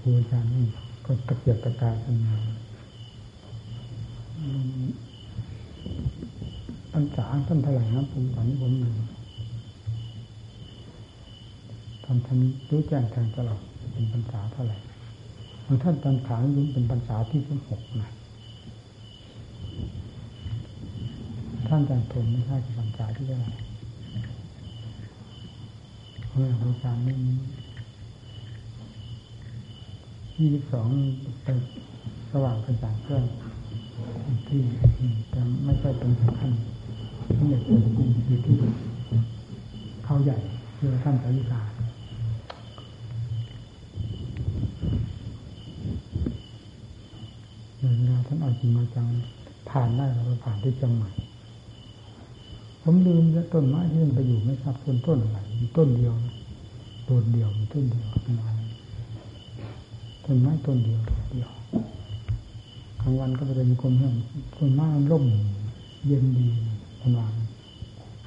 [0.00, 0.64] ครูอาจารย์นี่
[1.04, 2.36] ก็ตะเกียบตะกายกันมา
[6.92, 8.94] ปัญษาท่านเท่าไหร่นะผมตอนนี้ผมหนึ่ง
[12.04, 12.38] ทำท่าน
[12.68, 13.60] รู้แจ้งแทงตลอด
[13.92, 14.76] เป็นปัญษาเท่าไหร่
[15.66, 18.10] บางท่านปัญษายุ่เป็นปัญษาที่สิบหกนะ
[21.68, 23.50] ท่านอาจารย์ผมไม่ใช่ปัญษาที่เท่าไหร่
[26.28, 26.40] เพราะ
[26.72, 27.16] อาจารย์นี่
[30.38, 30.88] ยี่สิบสอง
[31.44, 31.58] เป็น
[32.32, 33.24] สว่างกระจ่างเครื่อง
[34.48, 34.60] ที่
[35.30, 36.50] แต่ไม่ใช่เป็นสำคัญ
[37.36, 37.80] ที่อยากเป็น
[38.26, 38.56] อยู่ที่
[40.04, 40.38] เขาใหญ่
[40.76, 41.60] คือท่านสาริกา
[47.78, 49.06] เวลาท่านเอาจริงมาจัง
[49.70, 51.12] ผ่านได้เราผ่านที่จังหวัด
[52.82, 55.38] ผมลืมแล้วต้นไม้ที่มันไปอยู่ไม่ทราบต้นต้นอะไร
[55.76, 56.14] ต้นเดียว
[57.08, 58.57] ต้นเดียวต้นเดียวประมาณ
[60.30, 61.00] ต้นไม้ต้นเดียว
[61.30, 61.50] เดียว
[63.00, 64.14] กลางวันก็ไปเดินกรมเรื่ง
[64.56, 65.24] ต้นไม้มันร่ม
[66.06, 66.46] เย็นดี
[67.00, 67.32] กลางวัน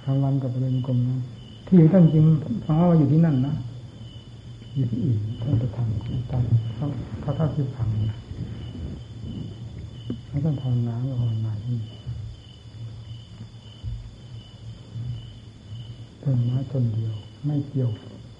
[0.03, 1.17] กลางวันก็ไปเดินกรมนะ
[1.65, 2.25] ที่อยู่ท่านจริง
[2.65, 3.53] ฟังว่าอยู่ที่นั่นนะ
[4.75, 6.43] อยู่ที่อื่นท่านไปทำตาม
[6.75, 6.85] เขา
[7.21, 8.17] เขาท่าที่ฝังนะ
[10.27, 11.77] แล้วท่านทำน้ำก็ทำนาที่
[16.23, 17.13] ต้นไม้ต้นเดียว
[17.45, 17.91] ไม่เกี่ยว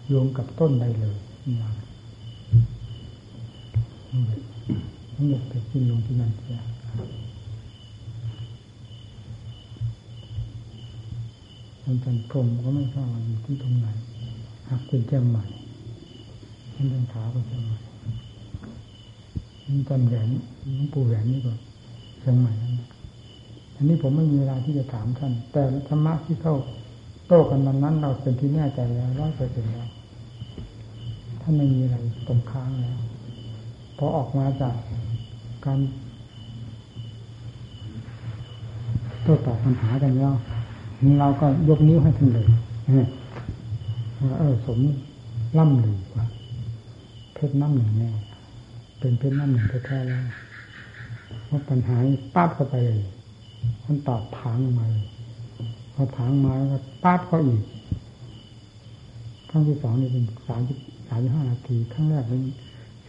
[0.08, 1.18] โยงกับต้นใดเลย
[1.62, 1.72] นะ
[4.12, 4.20] ทั้
[5.24, 6.60] งหมดไปขึ้นลงที่นั่นเสีย
[11.84, 13.88] ท่านจันพรมก็ไม่ทราบอยู่ที่ตรงไหน
[14.70, 15.44] หากเป็นเจ้าใหม่
[16.74, 17.78] ท่านจันขาเป็นเจ้าใหม่
[19.64, 20.30] ท่านจันแหวน
[20.76, 21.54] หลวงปู่แหวนนี่ก็
[22.20, 22.74] เชียงใหม่นั่น
[23.76, 26.56] อันนี้ผมไม่มีเวลาที่จะถามท่าน แต่ธรรมะที่เข้า
[27.28, 29.90] โต้กันนั้นนั้น เราเป็นที่แน่ใจแล้วร้อยเปอร์เซ็นต์แล้ว
[31.42, 31.98] ท่านไม่มีอะไร
[32.28, 32.98] ตรงค้างแล้ว
[33.98, 34.76] พอออกมาจาก
[35.66, 35.80] การ
[39.22, 40.34] โต้ตอบปัญหากันแล้ว
[41.20, 42.48] เราก็ยกนิ้วให้ท่านเลย
[44.30, 44.80] ว่าเออสม
[45.58, 46.26] ล่ำหลือกว่า
[47.34, 48.10] เพชรน้ำหนึ่งแน่
[49.00, 50.24] เป็นเพชรน้ำหนึ่งแท้ๆแล้ว
[51.50, 51.96] ว่าปัญหา
[52.36, 53.02] ปั๊บเข้าไปเลย
[53.86, 55.06] มันตอบผางมาเลย
[55.94, 57.62] พอผางมาแล้วก็ปั๊บก็อีก
[59.50, 60.78] ครั้งที่สองนี่เป็นสามสิบ
[61.08, 62.42] สามสิบห้านาทีครั้งแรกเป็น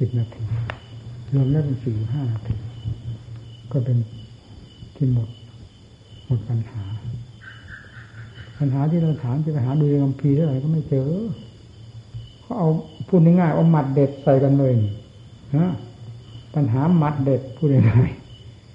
[0.02, 0.42] สิบนาที
[1.34, 2.54] รวมแล้วเป็นสี่ห้านาที
[3.72, 3.96] ก็เป็น
[4.96, 5.28] ที่หมด
[6.26, 6.82] หมดปัญหา
[8.58, 11.08] ปัญหาที่เราถามจะไปหาดูในคำพีเท่าไหร่ก็ไม่เจอ
[12.40, 12.68] เขาเอา
[13.08, 14.72] พูดง่ายๆเอาหมัดเด็ดใส่กันเลย
[15.56, 15.68] นะ
[16.54, 18.10] ปัญหาหมัดเด็ดพูดง่าย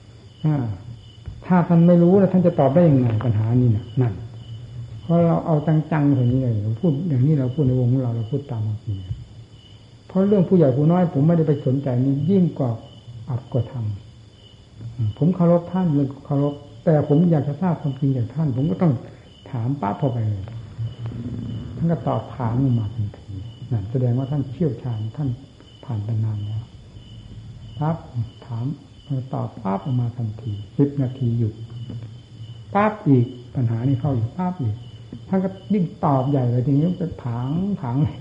[0.01, 0.43] ๆ
[1.45, 4.13] ถ้าท่านไม่รู้แล้วท่านจะตอบได้ยังไงปัญหานี้นะนั่น
[5.01, 5.55] เพราะเราเอา
[5.91, 8.97] จังๆอย่างนี้เลยเราพูดอย่างนี้เราพูดในวงของเราเราพูดตามความจริง
[10.07, 12.71] เพราะเรื่องผู้ใหญ่ผู้น้อย ผมไม่ได้ไปสนใจนี่ยิ่งกว่า
[13.29, 16.53] อัดกว่าทำผมเคารพท่านเลยเคารพ
[16.85, 18.93] แต่ผมอยากจะทราบความจริงจากท่าน ผมก็ต้อง
[19.51, 20.43] ถามป้าพอไปเลย
[21.77, 23.31] ท่านก็ตอบถามมาทันที
[23.71, 25.29] นั่นแสดงว่าท่านเชี่ยวชาญท่าน
[25.85, 26.63] ผ่านไปนานแล้ว
[27.79, 27.97] ปั๊บ
[28.45, 28.65] ถาม
[29.33, 31.53] ตอบปั๊บออกมาทันทีสิบนาทีหยุด
[32.75, 34.75] ปั๊บอีกปัญหานี้เข้าอยู่ปั๊บอีก
[35.27, 37.49] ท่านก็ยิ่งตอบใหญ่เลยทีนี้ก็ถาง
[37.83, 38.17] ถางเลย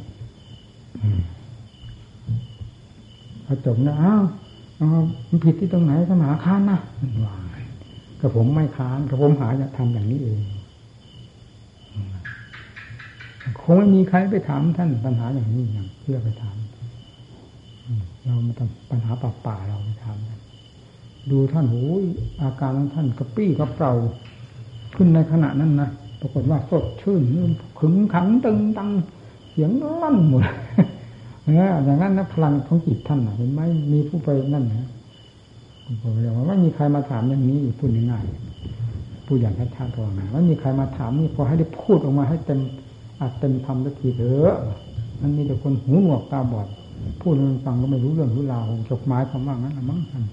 [3.46, 4.22] พอจบนะอ้าว
[5.28, 6.80] มันผิดที่ตรงไหนสมาค้านนะ
[7.24, 7.40] วาง
[8.20, 10.40] กับผมไม่ค้านกับผมหาจะทำอย่างนี้เอง
[13.60, 16.56] คงไม่มีใครไปถามท่านปัญหาอย่างนี้อย่างเพื่อไปถาม
[18.24, 20.16] เราไม่ต้องปัญหาป่าป่าเราไปถาม
[21.30, 21.82] ดูท่านหู
[22.42, 23.94] อาการของท่านกระปี้กระเป๋า
[24.96, 25.90] ขึ้นในขณะนั้นนะ
[26.20, 27.22] ปรากฏว่าสดชื่น
[27.78, 28.90] ขึงขังตึงตัง
[29.50, 29.70] เสียง
[30.02, 30.42] ลั่นหมด
[31.46, 33.60] อออย่างนั้นนะพลังของจิตท่านเห็นไหม
[33.92, 34.88] มีผู้ไปนั่นนะ
[36.02, 42.60] ผมเรียกว่าไม่มีใครมาถามอย่างนี้พูดง่ายๆพูดอย่างชัดๆตรงนั้นไม่มีใครมาถามนี่พอให้ได้พูดออกมาให้เต็ม
[43.20, 44.56] อาจเต็มทำสักทีเถอะ
[45.20, 46.68] มันมีแต่คนหูหนวกตาบอด
[47.20, 50.24] พูดให้มันฟังก็ไม่รู้เรื่องรู้ราวจกไม้คำว่างั้นละมั้งท่าน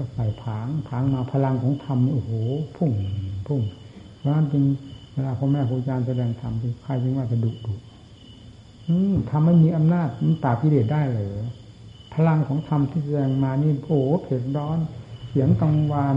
[0.00, 2.30] ก็ใส่ผางผางมาพลังของธรรมโอ้โห
[2.76, 2.90] พุ่ง
[3.46, 3.60] พุ่ง
[4.18, 4.64] เพราะนั้นจริง
[5.12, 7.72] เวลาพ่อแม่ครูอาจารย์แสดงธรรมใครจึงว่าจะดุดุ
[9.30, 11.28] ทำไม่มีอำนาจมันตาพิเดชได้เลย
[12.14, 14.78] พลังของธรรมที่แสดงมานี่โอ้โหเผ็ดร้อน
[15.28, 16.16] เสียงกังวาน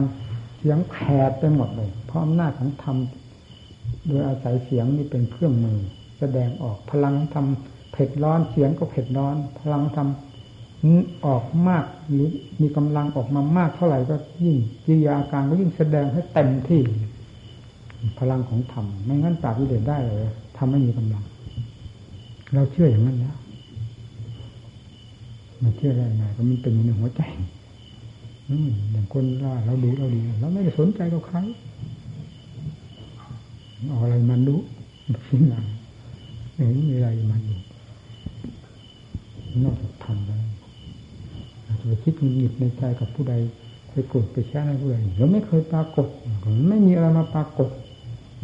[0.60, 0.96] เสียงแผ
[1.30, 2.98] ดไปหมดเลย เพราะอำนาจของธรรม
[4.08, 5.80] โดยอาศัยเสียงนี่เป็นเครื่องมือ
[6.20, 7.46] แสดงออกพลังธรรม
[7.92, 10.08] เผ็ดร้อนเสียงก็เผ็ดร้อน พลังธรรม
[11.26, 12.28] ออกมากหรือ
[12.62, 16.82] มีกำลังออกมามากเท่าไหร่ก็ยิ่งกิริยาอาการก็ยิ่งแสดงให้เต็มที่
[18.20, 20.24] พลังของธรรมไม่งั้นปราบวิเดชได้เลย
[20.58, 21.24] ทำไม่มีกำลัง
[22.54, 23.36] เราเชื่ออย่างนั้นแล้ว
[25.60, 27.22] ไม่เชื่อได้ไงก็มันเป็นในหัวใจ
[28.50, 31.38] อืมอย่างคนว่าเราดูเราดีเราไม่ได้สนใจกับใคร
[33.88, 34.56] เอาอะไรมันดู
[35.30, 35.66] สิ่งนั้น
[36.56, 37.56] เห็นมีอะไรมันดู
[39.64, 40.42] นอกจากทำแล้ว
[41.80, 43.34] จะไปคิดหงิดในใจกับผู้ใด
[43.92, 46.08] ไปโกรธไปแช่ในผู้ใดเราไม่เคยปรากฏ
[46.70, 47.70] ไม่มีอะไรมาปรากฏ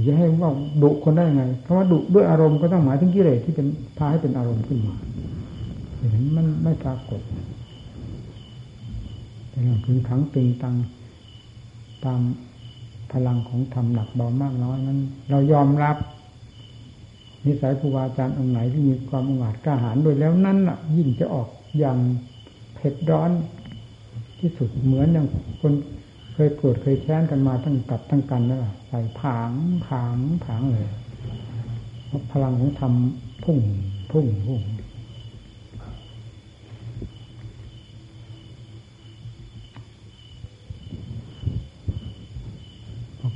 [0.08, 0.52] จะให้ว่า
[0.84, 4.96] ดุคนได้ยังไงคำว่าดุด้วยอารมณ์ก็ต้องหมายถึงกิเลสที่เป็นพาให้เป็นอารมณ์ขึ้นมา
[6.10, 7.22] เห็นมันไม่ปรากฏ
[9.50, 10.76] แต่เรื่องพึงขังตึงตัง
[12.06, 12.22] ตาม
[13.12, 15.00] พลังของธรรมหนักเบามากน้อยนั้น
[15.30, 15.98] เรายอมรับ
[17.46, 21.48] นิสัยครูบาอาจารย์องค์ไหนที่มีความองอาจกล้าหาญโดยแล้วนั่นอะ ยิ่งจะออก
[21.80, 21.98] อย่าง
[22.76, 23.32] เผ็ดร้อน
[24.40, 25.28] ที่สุดเหมือนอย่าง
[25.62, 25.74] คน
[26.48, 29.52] ยโกรธเคยแค้นกันมาตั้งกับตั้งกันนั่นแหละใส่ผาง
[29.88, 30.88] ผางผางเลย
[32.32, 32.94] พลังของธรรม
[33.44, 33.60] พุ่ง
[34.12, 34.62] พุ่งพุ่ง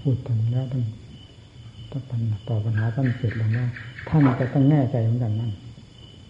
[0.01, 0.83] พูดถึงแล้วท่าน
[1.91, 3.65] ถ้าปัญหาตอปัญหาท่านเสร็จแล้วนะ
[4.07, 5.51] ท่านจะต้องแน่ใจเหมือนกันนั่น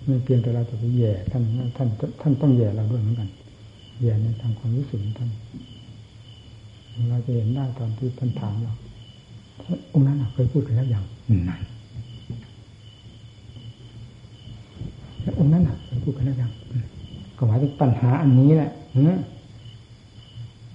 [0.05, 1.43] ไม่เพียงแต่เราจะไปแย่ท่าน
[1.77, 1.87] ท่าน
[2.21, 3.29] ท่านต้องแย่เราด้วยเหมือนกัน
[4.01, 5.29] แย่ในทางความรู้สึกท่าน
[7.09, 8.73] เราจะเห็นได้ตอนที่ท่านถามเรา
[9.93, 11.03] องค์นั้นเคยพูดกันแล้วอย่าง
[11.49, 11.61] นั่น
[15.39, 16.51] องค์นั้นเคยพูดกันแล้วอย่าง
[17.37, 19.09] ก็หมายถึงปัญหาอันนี้แหละเน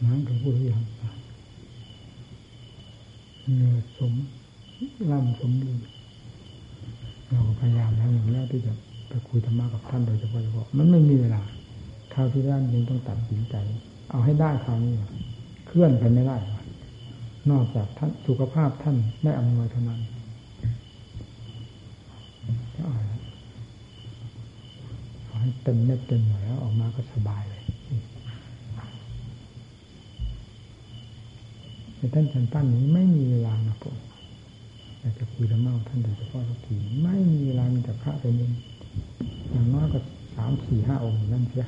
[0.04, 0.84] นั่นเคยพูดหรือยัง
[3.58, 4.12] เนื้อสม
[5.10, 5.84] ร่ำสมบูรณ์
[7.28, 8.72] เราก็พยายามแล้วอย่างนี้ที่จะ
[9.08, 11.42] ไปคุยธรรมะกับท่านโดยเฉพาะเฉพาะมันไม่มีเวลา
[12.14, 13.54] คราวที่ด้านนี้ต้องตัดสินใจ
[14.10, 14.92] เอาให้ได้คราวนี้
[15.72, 16.36] เคลื่อนไปไม่ได้
[17.50, 20.00] นอกจากท่านสุขภาพท่านไม่อำนวยเท่านั้น
[25.26, 27.62] ขอให้เต็มเน็ดเต็มหน่อยแล้วออกมาก็สบายเลย
[31.96, 33.96] แต่ท่านฉันตั้นนี้ไม่มีเวลานะผม
[35.00, 38.52] อยากจะคุยธะเมาท่านโดยเฉพาะทุกทีไม่มีเวลามีแต่พระไปนิน
[39.50, 39.98] อย่างน้อยก็
[40.34, 41.66] สามสี่ห้าองค์นั่นเสีย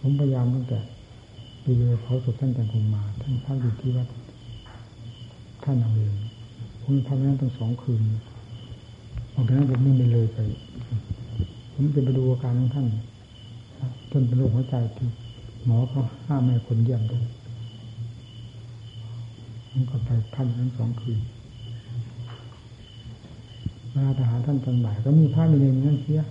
[0.00, 0.80] ผมพยายามตั้งแต่
[1.70, 4.08] ปีเดียวเขาสุดท่านจันคงมา ท่านพักอยู่ที่วัด
[5.64, 6.14] ท่านเอาเอง
[6.82, 8.02] ผมพักนั้นตั้งสองคืน
[9.34, 10.38] ออกจากนั้นผมไม่เลยไป
[11.72, 12.86] ผมจะไปดูอาการของท่าน
[14.10, 15.08] จนเป็นโรคหัวใจที่
[15.64, 17.24] หมอเขาห้ามไม่คนเยี่ยมด้วย
[19.70, 21.18] ผมก็ไปท่านทั้งสองคืน
[23.90, 26.22] เวลาทหารท่านตอนบ่ายก็มีพระมีเนนั่นเสีย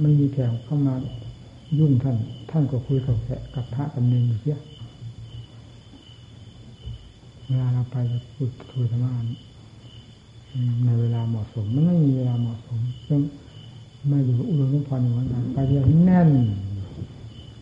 [0.00, 0.94] ไม่มีแขกเข้ามา
[1.80, 2.18] ยุ่งท่าน
[2.54, 4.58] ท่านก็คุยกับแกกับพระกับเนรอยู่เสีย
[7.46, 7.96] เวลาเราไป
[8.34, 9.10] พูดคุยธรรมะ
[10.84, 13.20] ในเวลาเหมาะสมมันไม่มีเวลาเหมาะสมซึ่ง
[14.10, 16.28] มาอยู่อุดมสมพรอย่างนั้นไปเดียวแน่น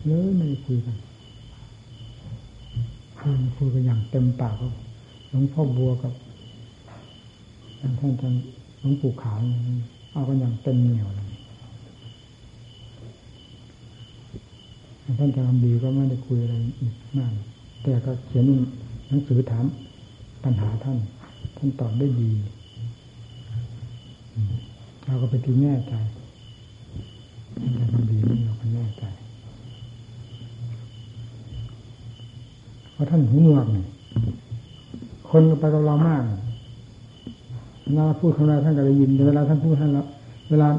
[0.05, 0.95] เลยไม่ได้คุยกัน
[3.19, 4.53] คุยคุยกันอย่างเต็มปาก
[5.29, 6.13] หลวงพ่อบัวกับ
[7.79, 8.33] ท่านท่าน
[8.79, 9.37] หลวงปู่ขาว
[10.13, 11.30] เอากันอย่างเต็มเหนียวเลย
[15.19, 17.31] ท่านจำดีก็ไม่ได้คุยอะไรอีกมาก
[17.83, 18.45] แต่ก็เขียน
[19.07, 19.65] หนังสือถาม
[20.43, 20.97] ปัญหาท่าน
[21.57, 22.31] ท่านตอบได้ดี
[25.05, 25.93] เราก็ไปทีแน่ใจ
[27.59, 29.03] ท่านจำดีนี่เราก็แน่ใจ
[32.91, 33.83] เพราะท่านหูหนวกเนี่
[35.29, 36.23] คนไปกับเรามาก
[37.83, 40.01] เวลาพูดของเราท่านก็ได้ยินเวลาท่านพูดให้เรา
[40.49, 40.69] เวลา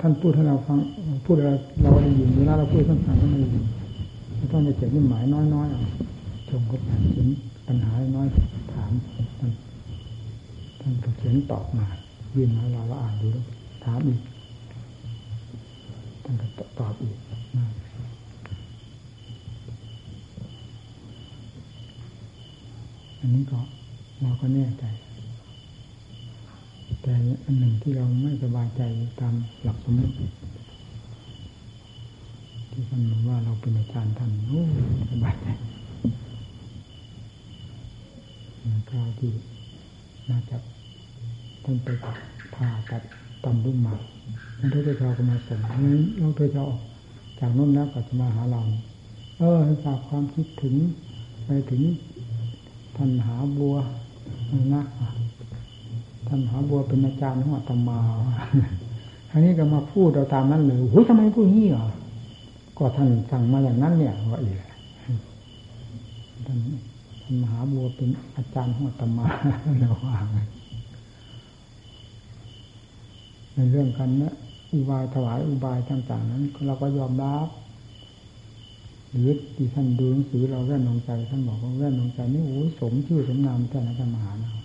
[0.00, 0.78] ท่านพูดให้เราฟัง
[1.26, 1.50] พูดอะไร
[1.82, 3.64] เราได้ยินเวลาเราพูดท่านฟังก็ไม่ได้ยิน
[4.52, 5.24] ท่านจะเขียนนิหมาย
[5.54, 7.28] น้อยๆชมก็ผ่านเขียน
[7.66, 8.28] ปัญหาน้อย
[8.74, 8.92] ถาม
[9.38, 9.52] ท่าน
[10.80, 11.86] ท่านก็เขียนตอบมา
[12.34, 13.44] ยื่นมาเราเราอ่านดูแล้ว
[13.84, 14.20] ถามอีก
[16.24, 17.16] ท่านก็ตอบอีก
[23.20, 23.58] อันนี้ก็
[24.22, 24.84] เราก็แน่ใจ
[27.02, 27.14] แต่
[27.44, 28.82] อันหนึ่งที่เราไม่สบายใจ
[29.20, 30.14] ตามหลักสมมติ
[32.70, 34.62] ที่ท่านบอกว่าเราเป็นอาจารย์ท่านโอ้
[35.10, 35.46] สบายใจ
[38.90, 39.30] คราวที่
[40.30, 40.56] น่าจะ
[41.64, 41.88] ท่านไป
[42.54, 43.02] ผ่าตัด
[43.44, 43.94] ตำรุ่งมา
[44.58, 46.64] ท่านเทศชาก็มาส่งนั้นน้องเทศชา
[47.38, 48.60] จากน้นแล้วก็จะมาหาเรา
[49.38, 50.74] เออให้ฝากความคิดถึง
[51.44, 51.82] ไปถึง
[52.96, 53.76] ท่านหาบัว
[54.74, 54.82] นะ
[56.34, 57.98] ท่านหาบัวเป็นอาจารย์ของอาตมา
[59.30, 61.86] อันนี้ก็มาพูดเราตามนั้นเลยหุ้ยทำไมพูดงี้อะ
[62.76, 64.56] ก็ท่านสั่งมาอย่างนั้นเนี่ยว่าอีก
[66.46, 66.58] ท่าน
[67.22, 69.26] ท่านมหาบัวเป็นอาจารย์ของอาตมา
[69.80, 70.16] เราว่า
[73.54, 74.34] ในเรื่องกันนะ
[74.72, 77.48] อุบายถวายอุบายต่างๆนั้น เราก็ยอมรับ
[79.10, 84.61] หรือที่ท่านดูหนังสือเราแว่นลงใจท่านบอกว่าแว่นลงใจนี่โอ้สมชื่อสมนามท่านอาจารย์มหานะ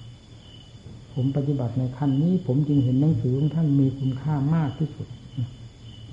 [1.20, 5.08] ผมปฏิบัติในขั้นนี้ ผมจึงเห็นหนังสือของท่านมีคุณค่ามากที่สุด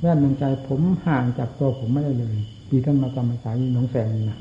[0.01, 2.37] แว่นลงใจผมห่างจากตัวผมไม่ได้เลย
[2.69, 4.41] ปีท่านมาจำพรรษาอยู่หนองแสงนะ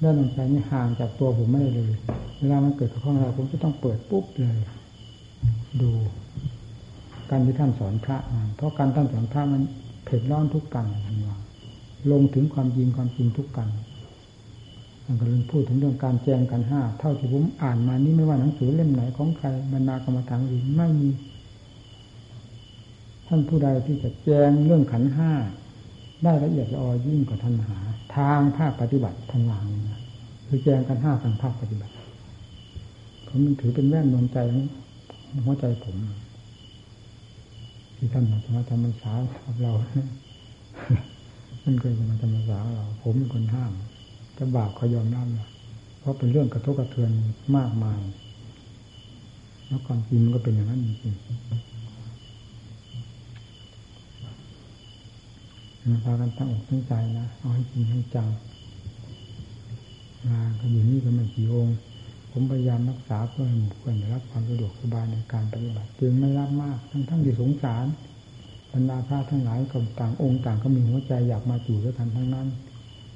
[0.00, 1.92] แว่นลงใจนี่ห่างจากตัวผมไม่ได้เลย
[2.38, 4.58] เวลามันเกิดกับข้องเราผมจะต้องเปิดปุ๊บเลย
[5.80, 5.90] ดู
[7.30, 8.18] การที่ท่านสอนพระ
[8.56, 9.62] เพราะการท่านสอนพระมัน
[10.04, 11.38] เผ็ดร้อนทุกกันท่นว่า
[12.10, 13.68] ลงถึงความจริงความจริงทุกกัน
[15.06, 21.10] มันก็เลยพูดถึงเรื่องการแจงกันห้าเท่าที่ผมอ่านมานี่ไม่ว่าหนังสือเล่มไหนของใครบรรดากรรมฐานอื่นไม่มี
[23.26, 25.32] ท่านผู้ใดที่จะแจงเรื่องขันห้า
[26.24, 27.78] ได้ละเอียดละออยิ่งกว่าท่านหา
[28.16, 30.00] ทางภาคปฏิบัติทางหลังนะ
[30.46, 31.92] คือแจงกันห้าทางภาคปฏิบัติ
[33.28, 34.38] ผมถือเป็นแว่นนวลใจ
[35.44, 35.96] หัวใจผม
[37.96, 39.12] ที่ท่านมาทำรรมษา
[39.44, 39.72] กับเรา
[41.64, 43.72] มันเคยจะมาจำภาษาเรา ผมเป็นคนห้าม
[44.38, 45.48] จะบาปเขายอมรับนะ
[45.98, 47.10] เพราะเป็นเรื่องกระทบกระเทือน
[47.56, 48.00] มากมาย
[49.66, 51.14] แล้วความจริงมันก็เป็นอย่างนั้นจริง
[55.88, 58.28] มาพากันตั้งอกตั้งใจนะเอาให้จริงให้จัง
[60.26, 61.76] มาก็อยู่นี่ก็ไม่กี่องค์
[62.30, 67.86] ผมพยายามรักษาเพื่อให้หมู่เพื่อนได้รับความสะดวกสบายในการปฏิบัติจึงไม่รับมาก ทั้งทั้งที่สงสาร
[68.72, 72.48] บรรดาพระทั้งหลายก็ต่างองค์ต่างก็มีหัวใจอยากมาอยู่ด้วยกันทั้งนั้น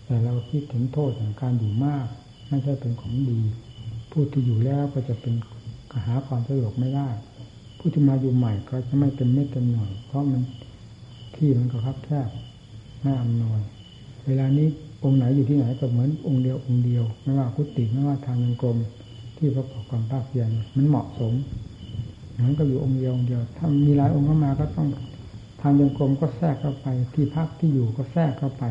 [0.07, 2.07] แต่เราคิดถึงโทษของการอยู่มาก
[2.49, 3.41] ไม่ใช่เป็นของดี
[4.11, 5.35] ผู้ที่อยู่แล้วก็จะเป็น
[6.07, 7.09] หาความสะดวกไม่ได้
[7.79, 10.43] ผู้ที่มาอยู่ใหม่ก็จะไม่เป็นเม็ดเต็มหน่อยเพราะมัน
[11.35, 12.29] ที่มันก็คับแคบ
[13.03, 13.61] ไม่อำนวย
[14.27, 14.69] เวลานี้
[15.05, 18.77] องค์ไหนอยู่ที่ไหนก็เหมือนองค์เดียวองค์เดียว ไม่ว่าคุติไม่ว่าทางเงินกรม
[19.37, 21.33] ที่ประกอบความภาคเพียรมันเหมาะสม
[22.35, 24.89] เหมือนก็อยู่องค์เดียวองค์เดียว ถ้ามีหลายองค์เข้ามาก็ต้อง
[25.61, 28.65] ทางยังกรมก็แทรกเข้าไป ที่พักที่อยู่ก็แทรกเข้าไป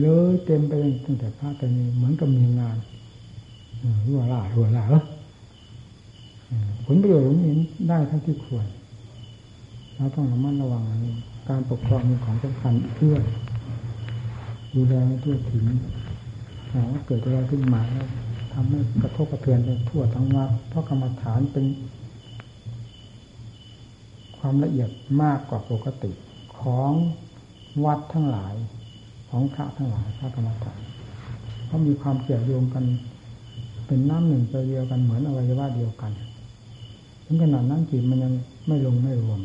[0.00, 0.72] เลยเต็มไป
[1.04, 2.76] ตั้งแต่พระแต่นี้เหมือนกับมีงาน
[4.06, 4.84] รัวล่ารัวล่า
[6.84, 7.54] ผลประโยชน์ของนี้
[7.88, 8.66] ได้ทั้งที่ควร
[9.94, 10.84] เราต้องระมัดระวัง
[11.48, 13.16] การปกครองมีของสำคัญเพื่อ
[14.74, 14.94] ดูแล
[15.24, 15.64] ทั่วถึง
[16.90, 18.08] ว่าเกิดอะไรขึ้นมาแล้ว
[18.52, 21.64] ทำให้กระทบกระเทือนไปทั่วทั้งวัดเพราะกรรมฐานเป็น
[24.38, 24.90] ความละเอียด
[25.22, 26.10] มากกว่าปกติ
[26.62, 26.92] ของ
[27.84, 28.54] วัดทั้งหลาย
[29.30, 30.80] ของพระทั้งหลายพระกรรมฐาน
[31.66, 32.84] เพราะมีความเกี่ยวโยงกัน
[33.86, 36.12] เป็นน้ำหนึ่งใจเดียวกันเหมือนอวัยวะเดียวกัน
[37.24, 38.32] ถึงขนาดนั้นจิตมันยัง
[38.68, 39.40] ไม่ลงไม่รวม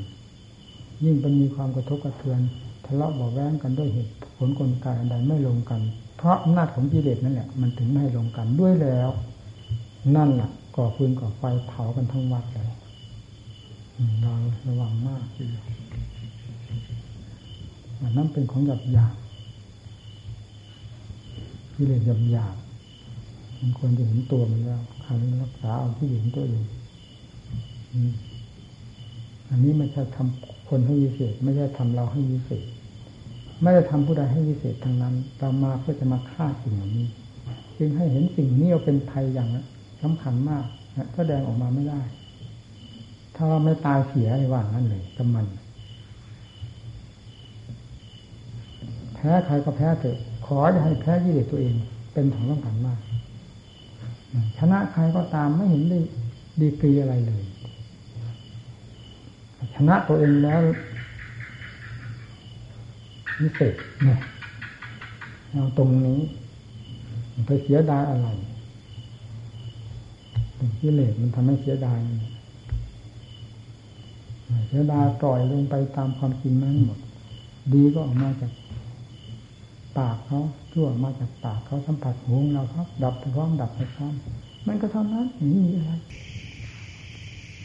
[1.03, 2.39] ยิ่งเป็นมีความกระทบกระเทือน
[2.85, 5.81] ทะเลาะเบาแวงกันด้วยเหตุผลกลไกอันใดไม่ลงกัน
[6.17, 9.09] เพราะอำนาจของกิเลสนั่นแหละมันถึงไม่ให้ลงกันด้วยแล้ว
[10.15, 12.69] นั่นแหละก่อฟืนก่อไฟเผากันทั้งวัดเลย
[14.21, 14.33] เรา
[14.67, 15.76] ระวังมากทีเดียว
[18.01, 19.15] อันนั้นเป็นของหยาบหยาบ
[21.75, 22.55] กิเลสหยาบหยาบ
[23.59, 26.63] มันควรจะเห็นตัวมันแล้วคราวนี้รักษาเอาที่เห็นตัวเอง
[29.49, 32.65] อันนี้ไม่ใช่ทำคนให้วิเศษ ไม่ใช่ทำเราให้วิเศษ
[33.61, 37.07] ไม่ได้ทำผู้ใดให้วิเศษทางนั้น เรามาเพื่อจะมาฆ่าสิ่งเหล่านี้
[37.77, 39.49] จึงให้เห็นสิ่งนี้เป็นภัยอย่าง
[40.01, 40.63] สำคัญมาก
[41.15, 42.01] แสดงออกมาไม่ได้
[43.35, 45.45] ถ้าเราไม่ตายเสียในว่างนั้นเลยกำมัน
[49.17, 51.73] แพ้ใครก็แพ้เถอะ ขอจะให้แพ้ยี่เลสตัวเอง
[52.13, 52.99] เป็นของสำคัญมาก
[54.57, 55.99] ชนะใครก็ตามไม่เห็นได้
[56.61, 57.43] ดีกรีอะไรเลย
[59.75, 60.59] ชนะตัวเองแล้ว
[63.41, 63.73] วิเศษ
[64.03, 64.19] เนี่ย
[65.51, 66.19] เอาตรงนี้
[67.47, 68.27] ไปเสียดายอะไร
[70.81, 71.99] กิเลสมันทำให้เสียดาย
[74.67, 76.99] เสียดายปล่อยลงไปตามความจริงนั้นหมด
[77.73, 78.51] ดีก็ออกมาจาก
[79.97, 80.41] ปากเขา
[80.73, 84.13] ชั่วมาจากปากเขาสัมผัสหูเราครับดับไปพร้อมดับไปพร้อม
[84.67, 85.91] มันก็เท่านั้นนี่อะไร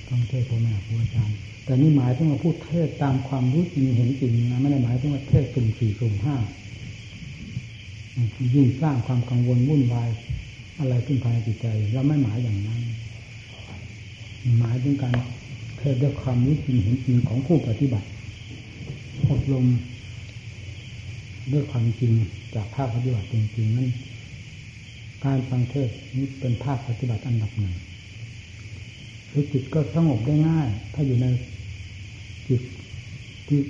[0.09, 6.37] ต้องเทศพ่อแม่ครูอาจารย์แต่นี่หมายถึงว่าพูดเทศตามความรู้จริงเห็นจริงนะไม่ได้หมายถึงว่าเทศสุ่มสี่สุ่มห้า
[8.55, 10.09] ยิ่งสร้างความกังวลวุ่นวาย
[10.79, 12.81] อะไรขึ้นภายในจิตใจเราไม่หมายอย่างนั้น
[14.59, 15.13] หมายถึงการ
[15.79, 18.07] เทศด้วยความรู้จริงเห็นจริงของผู้ปฏิบัติ
[19.31, 19.67] อบรม
[21.52, 22.12] ด้วยความจริง
[22.55, 23.89] จากภาคปฏิบัติจริงๆนั้น
[25.24, 27.74] การฟังเทศนี้เป็นภาคปฏิบัติอันดับหนึ่ง
[29.31, 31.27] คือจิตก็สงบได้ง่าย ถ้าอยู่ใน
[32.48, 32.62] จิต
[33.48, 33.60] ที่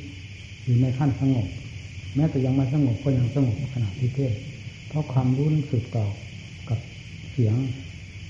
[0.65, 1.47] อยู่ในขั้นสงบ
[2.17, 4.35] แม้แต่ยังไม่สงบก็ยังสงบขณะที่เทศ
[4.89, 6.07] เพราะความรู้นั้นสืบต่อ
[6.69, 6.79] กับ
[7.31, 7.55] เสียง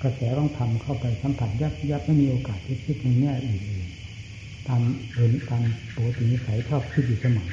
[0.03, 4.83] กระแสต้องทำเข้าไปสัมผัสยับยับไม่มีโอกาสที่คิดในแง่อื่นๆตาม
[5.15, 5.63] เห็นตาม
[5.95, 7.51] ปกตินิสัยชอบคิดอยู่เสมอ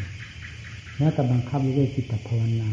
[0.99, 2.69] แม้แต่บังคับด้วยจิตภาวนา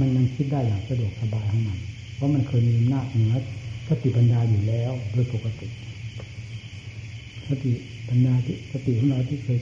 [0.00, 1.78] มันยังคิดได้อย่างสะดวกสบายของมัน
[2.14, 3.34] เพราะมันเคยมีอำนาจเหนือ
[3.88, 5.68] สติปัญญาอยู่แล้วโดยปกติ
[7.48, 7.72] สติ
[8.08, 9.58] ปัญญาที่สติของเราที่เคย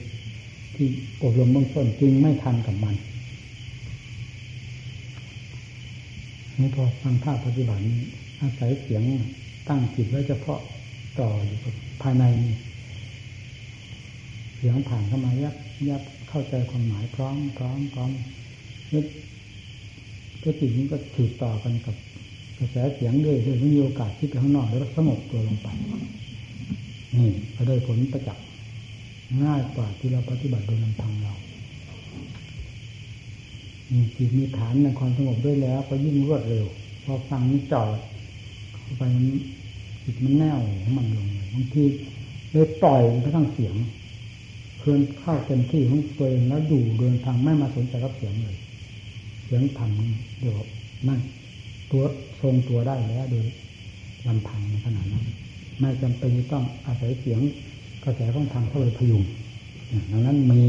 [0.75, 0.87] ที่
[1.23, 2.95] อบรมเบื้องต้นจริงไม่ทันกับมัน
[6.59, 7.81] นี่พอฟังท่าปฏิบัติ
[8.41, 9.03] อาศัยเสียง
[9.67, 10.59] ตั้งจิตไว้เฉพาะ
[11.19, 12.55] ต่ออยู่กับภายในนี่
[14.57, 15.55] เสียงผ่านเข้ามายับ
[15.89, 18.11] ยับ เข้าใจความหมายพร้อมพร้อมพร้อม
[18.93, 19.03] นี่
[20.43, 21.95] ก็จิตนี้ก็ถือต่อกันกับ
[22.57, 25.67] กระแสเสียงด้วยด้วยม่มีโอกาสที่ไปข้างนอกแล้วสงบตัวลงไป
[27.15, 28.45] นี่ก็ได้ผลประจักษ์
[29.43, 31.33] ง่ายกว่าที่เราปฏิบัติโดยลำพังเรา
[33.91, 36.65] มีจิตมีฐานในความสงบด้วยแล้ว ก็ยิ่งรวดเร็ว
[37.03, 37.97] พอฟังนี่จอด
[38.81, 39.25] เข้าไปมัน
[40.03, 40.59] จิตมันแน่ว
[40.97, 41.83] มันลงบางที
[42.51, 43.75] เลยปล่อยกระทั่งเสียง
[44.79, 48.55] เคลื่อนเข้าเต็มที่ของตัวเองแล้วดูเดินทางไม่มาสนใจกับเสียงเลย
[49.45, 50.57] เสียงทำเดี๋ยว
[51.07, 51.19] นั่น
[51.91, 52.03] ตัว
[52.41, 53.45] ทรงตัวได้แล้วโดย
[54.27, 55.25] ลำพังในขณะนั้น
[55.79, 57.41] ไม่จำเป็นต้องอาศัยเสียง
[58.03, 59.23] กระแสของธรรมเข้าไปพยุง
[60.11, 60.63] ดังนั้นมี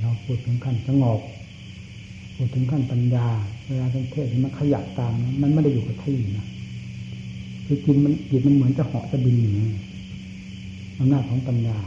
[0.00, 1.20] เราพูดถึงขั้นสงบ
[2.34, 3.26] พูดถึงขั้นปัญญา
[3.66, 5.12] เวลาเป็นเทศมันขยับตาม
[5.42, 6.46] มันไม่ได้อยู่กับที่นะ
[7.66, 9.68] คือจิตมันจิตมันเหมือนจะเหาะจะบินอย่างนี้
[10.98, 11.78] อำนาจของปัญญา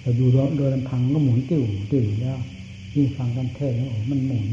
[0.00, 0.24] แต่ดู
[0.56, 1.62] โดยลำพังก็หมุนติ้ว
[1.92, 2.38] ติ้วแล้ว
[2.94, 4.46] ยิ่งฟังกันเทศแล้วโอ้มันหมุน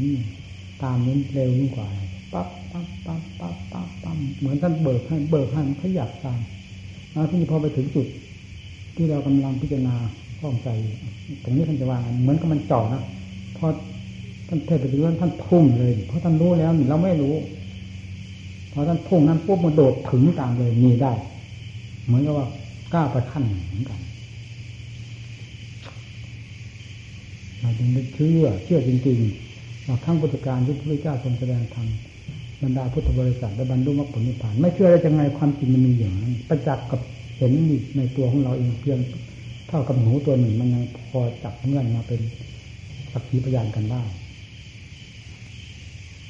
[0.82, 1.88] ตามนี้เร็วยิ่งกว่า
[2.32, 6.40] ปั๊บปั๊บปั๊บปั๊บปั๊บปั๊บเหมือนท่านเบิกให้เบิกให้ขยับตาม
[7.12, 8.06] แล้วที่พอไปถึงจุด
[8.96, 9.96] ที่เรากำลังพิจารณา
[10.40, 10.68] ข้องใจ
[11.44, 13.02] ตรงนี้ท่านจะวางเหมือนกับมันจ่อนะ
[13.56, 13.66] พอ
[14.48, 17.34] ท่านเทศไปถึงท่านพุ่งเลย เพราะท่านรู้แล้วเราไม่รู้
[18.72, 21.12] พอท่านพุ่งนั้นปุ๊บมันโดดถึงตามเลยมีได้
[22.06, 22.48] เหมือนกับว่า
[22.94, 24.00] ก้าวไปขั้นเหมือนกัน
[27.60, 31.88] เราจึงได้เชื่อเชื่อจริงๆว่าขั้งพุทธการที่พระพุทธเจ้าทรงแสดงธรรม
[32.62, 37.00] บรรดาพุทธบริษัทและบรรลุมรรคผลนิพพาน ไม่เชื่อได้ยังไงความจริงมันมีอย่างนั้นประจักษ์กับ
[37.36, 37.52] เห็น
[37.96, 38.98] ในตัวของเราเองเพียง
[39.68, 42.20] เท่ากับหนูตัวหนึ่งมันยังพอจับเงื่อนมาเป็น
[43.12, 44.02] สักขีพยานกันได้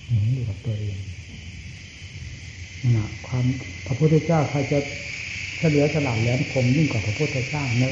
[0.06, 0.96] หนุนอยู่กับตัวเอง
[2.96, 3.44] นะความ
[3.86, 4.78] พระพุทธเจ้าใครจะ
[5.60, 7.84] เฉลียวฉลาดแหลมคมยิ่งกว่าพระพุทธเจ้าใน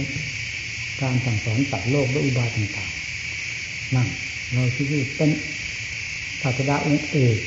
[1.02, 4.08] การสั่งสอนตัดโลกด้วยอุบายต่างๆนั่น
[4.54, 5.30] เราคิดว่าเป็น
[6.42, 7.38] ศาสดาองค์เอก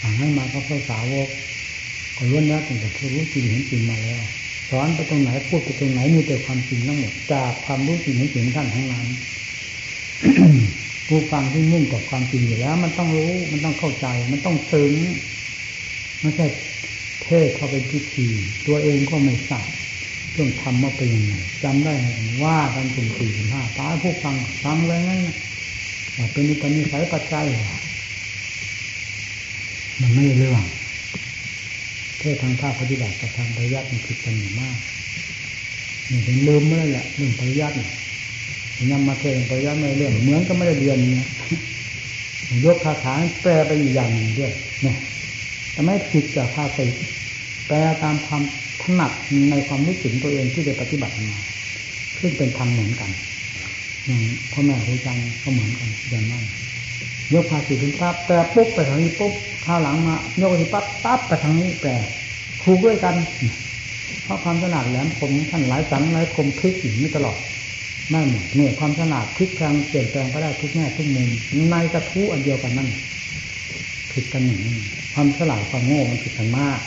[0.00, 1.28] สั่งให้มาก็ภาษาวก
[2.16, 4.22] ก็ล้วนแล้วแต่ผู้รู้จริงเห็นจริงมาแล้ว
[4.70, 9.06] สอนไปตรงไหนพูดไปตรงไหนมีแต่ความจริงทั้งหมดจากความรู้จริงเห็นจริงท่านทั้งนั้น
[11.08, 14.94] ผู้ฟังที่มุ่งกับความจริงอยู่แล้ว มันต้องรู้มันต้องเข้าใจ มันต้องซึ้ง
[16.22, 16.46] ไม่ใช่
[17.32, 18.26] เทศเขาไปพิธี
[18.66, 19.68] ตัวเองก็ไม่ทราบ
[20.32, 21.34] เรื่องทำมาเป็นยังไง
[21.64, 21.94] จำได้
[22.44, 24.34] ว่ากันถึงสี่ถึงห้าตายผู้ฟัง
[24.64, 25.20] ฟังเลยงั้น
[26.32, 27.46] เป็นอุปนิสัยปัจจัย
[30.00, 30.62] มันไม่เรื่อง
[32.18, 34.78] เทศทางภาคปฏิบัติกับทางปริยัติมันผิดกันอยู่มาก
[36.10, 37.92] นี่ถึงลืมเมื่อแหละเรื่องปริยัติเนี่ย
[38.90, 41.28] นำมาเทศปริยัติไม่เรื่องเหมือนก็ไม่ได้เรียนเนี่ย
[42.64, 44.52] ยกคาถาแปลไปอีกอย่างหนึ่งด้วย
[44.82, 44.96] เนี่ย
[45.72, 48.42] แต่ไมผิดจากภาษิตแปลตามความ
[48.82, 49.12] ถนัด
[49.50, 51.38] ในความรู้สึกตัวเองที่ได้ปฏิบัติมา
[52.20, 53.10] ซึ่งเป็นธรรมเหมือนกัน
[54.06, 54.22] อย่าง
[54.52, 56.44] พ่อแม่ครูอาจารย์ก็เหมือนกันอย่างนั้น
[57.34, 59.32] ยกภาษีเป็นปั๊บแปลปุ๊บไปทางนี้ปุ๊บ
[59.64, 61.92] ข้าวหลังมายกไปปั๊บปั๊บไปทางนี้แปล
[62.62, 63.14] ครูด้วยกัน
[64.22, 67.38] เพราะความถนัดแหลมคมท่านหลายสังหลายคมพลิกอยู่นี้ตลอด
[68.14, 71.28] นั่นเนี่ยความถนัดพลิกแปลงเปลี่ยนแปลงก็ได้ทุกแง่ทุกมุม
[71.70, 72.88] ในกระทู้อันเดียวกันนั่น
[74.12, 74.60] ผิดกันอย่ง
[75.14, 76.80] ความฉลาดความโง่มันผิดกันมาก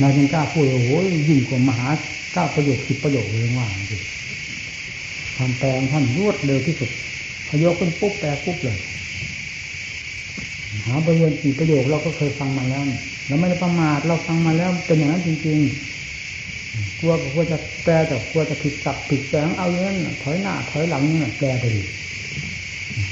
[0.00, 0.90] นายจึงกล้าพูดโอ้โห
[1.28, 1.88] ยิ่งกว่ามหา
[2.36, 4.02] ก้าประโยคสิบประโยคเลยว่าจริง
[5.36, 6.90] ความแปลงท่านรวดเร็วที่สุด
[7.48, 8.78] พยกขึ้นปุ๊บแปลปุ๊บเลย
[10.86, 12.82] หาประโยคกี่ประโยคเราก็เคยฟังมาแล้ว
[13.26, 21.82] เราไม่ได้ประมาทเราฟังมาแล้วเป็นอย่างนั้นจริงๆกลัวกลัวจะแปลแต่กลัวจะผิดสับผิดแสงเอาเงี้ยถอยหน้าถอยหลังเนี่ยแปลไปดิ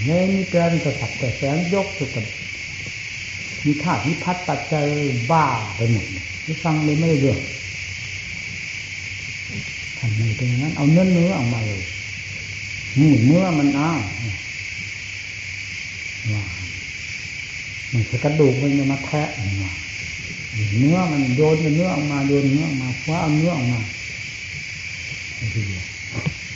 [0.07, 2.25] เนี่ยมีแปลเป็นสับแต่แสงยกสุดกับ
[3.67, 4.87] มีธาตุมีพัดปัจจัย
[5.31, 6.07] บ้าไปหมด
[6.45, 7.39] ที่ฟังเลยไม่ได้เรื่อง
[9.99, 11.83] ทำไมเป็นอย่างนั้น เอาเนื้อเนื้อออกมาเลย
[13.01, 14.01] นี่เนื้อมันอ้าว
[16.33, 16.45] ว่า
[17.93, 19.29] มันกระดูกมันจะมาแทะ
[19.63, 19.73] ว่า
[20.79, 23.81] เนื้อมันโยนเนื้อออกมาโยนเนื้อออกมาคว้าเอาเนื้อออกมา
[25.55, 25.85] ทีเดียว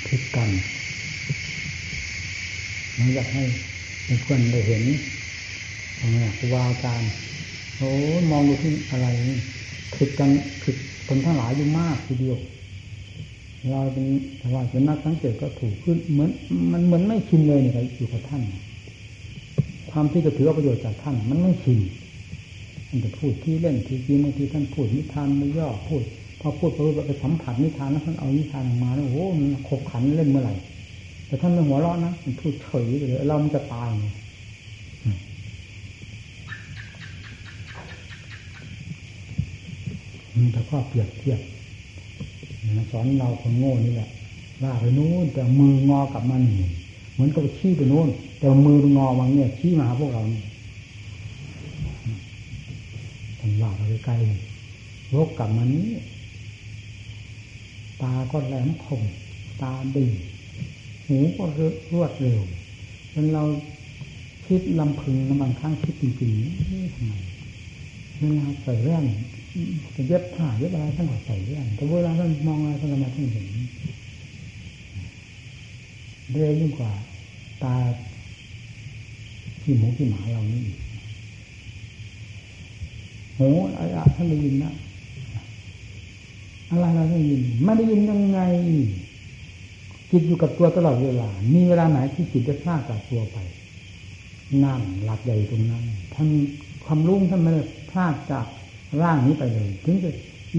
[0.06, 0.50] พิดกัน
[2.98, 3.42] มันอยากให้
[4.22, 4.82] เพื่อนได้เห็น
[6.00, 7.10] ครูบาอาจารย์
[7.76, 7.90] โอ้
[8.30, 9.06] มองดูที่อะไร
[9.94, 10.30] ผิดกัน
[10.62, 10.76] ผิด
[11.08, 12.38] คนทั้งหลายอยู่มากทีเดียว
[13.70, 14.06] เราเป็น
[14.54, 16.30] ว่าเป็นนักสังเกตก็ถูกขึ้นเหมือน
[16.72, 18.42] มันเหมือนไม่ชินเลยเนี่ยอยู่กับท่าน
[19.90, 21.78] ความที่จะถือประโยชน์จากท่าน มันไม่ชิน
[22.88, 26.02] มันจะพูดที่เล่นที่จริงบางทีท่านพูดนิทานไม่ย่อพูด
[26.40, 30.54] พอพูดไปไปสัมผัสนิทานแล้วท่านเอานิทานออกมาแล้วโอ้โหมันขบขันเล่นเมื่อไหร่
[31.26, 34.10] แต่ท่านไม่หัวเราะนะมันพูดเฉยเลยเรามันจะตายมัน
[40.52, 41.40] แต่ข้อเปรียบเทียบ
[42.90, 44.08] สอนเราคนโง่นี่แหละ
[44.62, 46.42] ว่าไปนู้นแต่มืองอกับมัน
[47.12, 48.08] เหมือนกับชี้ไปนู้น
[48.38, 50.42] แต่มืองอวังเนี่ยชี้มาพวกเรานี่
[53.38, 54.14] ทำว่าไปไกล
[55.18, 55.86] วกกลับมานี้
[58.02, 59.02] ตาก็แหลมคม
[59.62, 60.06] ตาดี
[61.06, 61.44] หูก็
[61.92, 62.40] รวดเร็ว
[63.12, 63.42] จนเรา
[64.46, 67.12] คิดลำพึงบางครั้งคิดจริงๆทำไม
[68.18, 69.06] เวลาใส่แว่น
[69.94, 73.46] จะเย็บผ้าเย็บอะไรท่านก็ใส่เรื่องแต่เวลาท่านมองอะไรท่านมาท่านเห็น
[76.30, 76.92] เรื่อยยิ่งกว่า
[77.62, 77.74] ตา
[79.62, 80.62] ที่หมูที่หมาเรานี่
[83.34, 83.40] โห
[83.76, 84.72] อะไรท่านได้ยินนะ
[86.70, 88.40] อะไรเราได้ยินไม่ได้ยินยังไง
[90.10, 93.36] จิตอยู่กับตัวตลอดเวลา มีเวลาไหนที่จิตจะพลาดจากตัวไป
[94.64, 96.28] นั่งหลักใหญ่ตรงนั้น ท่าน
[96.84, 98.46] ความรุ่งท่านไม่ได้พลาดจาก
[99.02, 100.10] ร่างนี้ไปเลยถึงจะ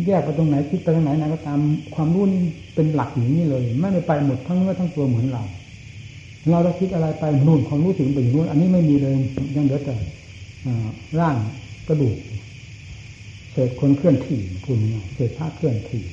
[0.07, 1.59] แยกไปตรงไหนคิดไปตรงไหนนะก็ตาม
[1.95, 2.41] ความรู้นี่
[2.75, 5.43] เป็นหลักอย่างนี้เลย ไม่ได้ไปหมดทั้งเนื้อทั้งตัวเหมือนเรา
[6.51, 9.15] เราจะคิดอะไรไปนู่นความรู้สึกไปอยู่นู่นอันนี้ไม่มีเลย
[9.55, 9.95] ยังเหลือแต่
[11.19, 11.35] ร่าง
[11.87, 12.17] กระดูก
[13.51, 14.79] เศษคนเคลื่อนที่คุณ
[15.13, 16.03] เศษผ้าเคลื่อนที่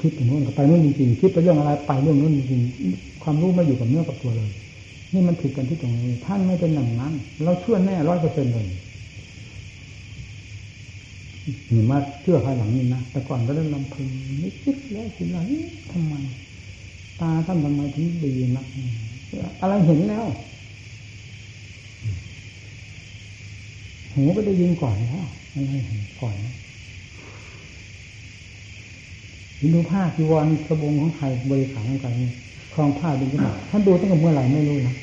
[0.00, 4.50] คิดไปนู่นไปนู่นจริงๆคิดไปเรื่องอะไรไปเรื่องนู้นจริงๆความรู้ไม่อยู่กับเนื้อกับตัวเลย
[5.12, 7.12] นี่มันผิดกันที่ตรงนี้ท่านไม่เป็นอย่างนั้น
[7.44, 8.66] เราเชื่อแน่ร้อยเปอร์เซ็นต์เลย
[11.72, 14.08] นี่มาเชื่อภายหลังนี่นะแต่ก่อนก็เริ่มลำพึง
[14.40, 15.38] ไม่คิดแล้วสิไร
[15.90, 16.14] ทำไม
[17.20, 18.66] ตาท่านทำไมถึงดีนัก
[19.60, 20.26] อะไรเห็นแล้ว
[24.14, 26.34] หูก็ได้ยินก่อนแล้วอะไรเห็นก่อน
[29.74, 32.08] ดูผ้าจีวรสบงของใครบริขารของใคร
[32.74, 34.94] คลองผ้าดูขึ้นมท่านดูตั้งแต่เมื่อไหร่ไม่รู้นะ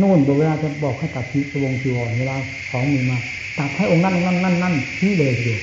[0.00, 2.36] นู่นเวลาจะบอกให้ตัดทีสบงจีวรเวลา
[2.70, 3.18] ของมีมา
[3.58, 4.74] ตัดให้องค์นั้นนั้นนั่นนั่น
[5.04, 5.60] นี่เลยเดียว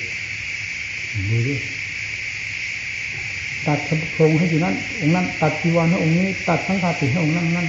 [1.30, 1.56] ดูดิ
[3.68, 3.80] ตัด
[4.14, 7.68] โครงให้อยู่นั้นองค์นั้น ตัดจีวรให้องค์นี้ ตัดทั้งคาติให้องค์นั้นนั่น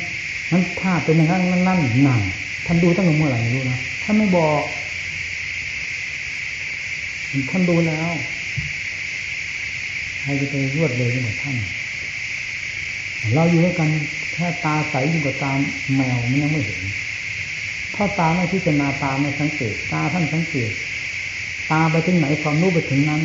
[0.52, 2.20] นั้นผ้าเป็นอย่างนั้นนั่นนั่นหนัง
[2.66, 4.62] ท่านดูตั้งแต่เมื่อไหร่ไม่รู้นะท่านไม่บอก
[7.50, 8.10] ท่านดูแล้ว
[10.20, 11.56] ใครจะไปรวดเลยเหมือนท่าน
[13.34, 13.88] เราอยู่ด้วยกัน
[14.34, 15.52] แค่ตาใสยิ่งกว่าตา
[15.96, 16.82] แมวมันยังไม่เห็น
[17.94, 20.70] ถ้าตาไม่พิจารณาตาไม่สังเกต ตาท่านสังเกต
[21.72, 23.22] ตาไปถึงไหนความรู้ไปถึงนั้น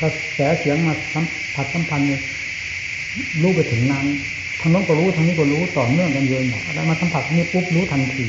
[0.00, 1.24] กระแสเสียงมาสัม
[1.54, 2.08] ผัสสัมพันธ์
[3.42, 4.06] รู้ไปถึงนั้น
[4.60, 8.26] ทางโน้นก็รู้ทางนี้ก็รู้ต่อเนื่องกันเยอะหน่อยอะไรมาสัมผัสนี้ปุ๊บรู้ทันที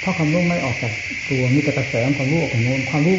[0.00, 0.92] เพราะความรู้ไม่ออกจาก
[1.30, 3.16] ตัวมีแต่กระแสความรู้ออกจากโน้นความรู้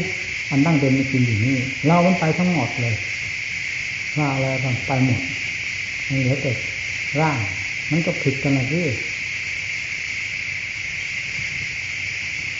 [0.51, 2.95] อันดั้งเดิมมีจริงอยู่นี่เรามันไปทั้งหมดเลย
[4.17, 5.21] ว่าอะไรต่างไปหมด
[6.09, 6.51] มันเหลือแต่
[7.19, 7.37] ร่าง
[7.91, 8.85] มันก็ผิดกันเลยที่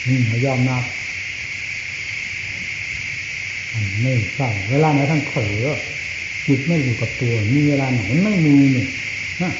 [0.04, 0.84] อืมยอมรับ
[4.02, 5.66] ไม่ใช่เวลาไหนท่านเผลอ
[6.48, 8.86] จิตไม่อยู่กับตัว มีเวลาไหนไม่มีนี่
[9.42, 9.52] นะ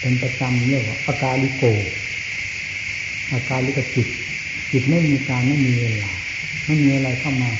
[0.00, 1.64] เป็นประจำเรียกว่าอาการลิโก
[3.34, 4.08] อาการลิกจิต
[4.72, 6.12] จิตไม่มีการไม่มีเวลา
[6.66, 7.50] ไม่มีอะไรเข้ามา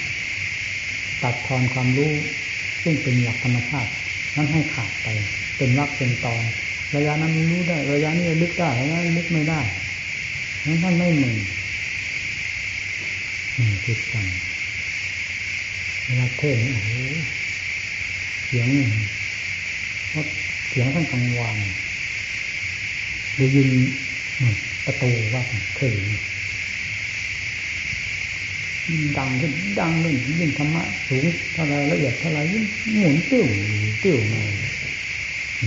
[1.23, 2.13] ตัดทอนความรู้
[2.83, 3.93] ซึ่งเป็นหลักธรรมชาติ
[4.37, 5.09] นั้นให้ขาดไป
[5.57, 6.43] เป็นรักเป็นตอน
[6.97, 9.61] ระยะนั้นรู้ได้ ระยะนี้ลึกได้ระยะนี้ลึกไม่ได้
[10.67, 11.33] นั้นท่านไม่มี
[13.87, 14.27] จิตกัน
[16.05, 16.91] เวลาเทศโอ้โห
[18.45, 18.69] เสียง
[20.09, 20.25] เพราะ
[20.69, 21.57] เสียงทั้งกลางวัน
[23.37, 23.69] ได้ยิน
[24.85, 25.43] ประตูว่า
[25.77, 25.95] เคย
[29.19, 32.65] ดังขึ้นดังขึ้นยิ่งธรรมะสูงเท่าไรละเอียดเท่าไรยิ่ง
[32.99, 33.47] หมุนติ้ว
[34.05, 34.43] ติ้วมา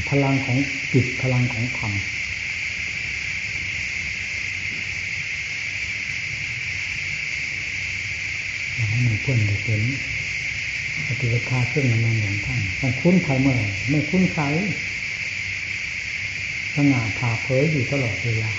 [0.10, 0.58] พลังของ
[0.94, 1.94] จิตพลังของธรรม
[8.90, 9.82] ให้มีเพื่อนได้เห็น
[11.08, 13.58] ปฏิบัติาเครื่องนานของท่านท่านคุ้นใครเมื่อ
[13.90, 14.44] ไม่คุ้นใคร
[16.76, 18.52] สง่าผ่าเผยอยู่ตลอดเวลา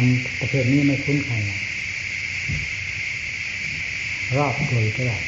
[0.00, 1.34] ทำประเภทนี้ไม่คุ้นใคร
[4.36, 5.22] รอบโดยตลอด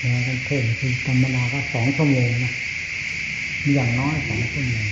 [0.00, 2.52] แล้วกันเทศคือธรรมดาก็สองชั่วโมงนะ
[3.74, 4.86] อย่างน้อยสองชั่วโมง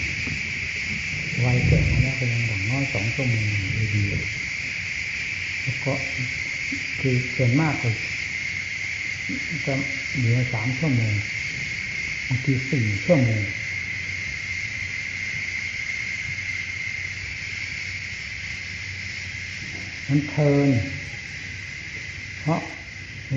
[1.45, 3.47] วัยเกิดมาแล้วเป็นอย่างน้อยสองชั่วโมง
[3.95, 5.93] ดีๆแล้วก็
[7.01, 7.91] คือส่วนมากก็
[9.67, 9.75] จะ
[10.17, 11.15] เหลือสามชั่วโมง
[12.29, 13.43] บางทีสี่ชั่วโมง
[20.09, 20.71] มันเพลิน
[22.41, 22.61] เพราะ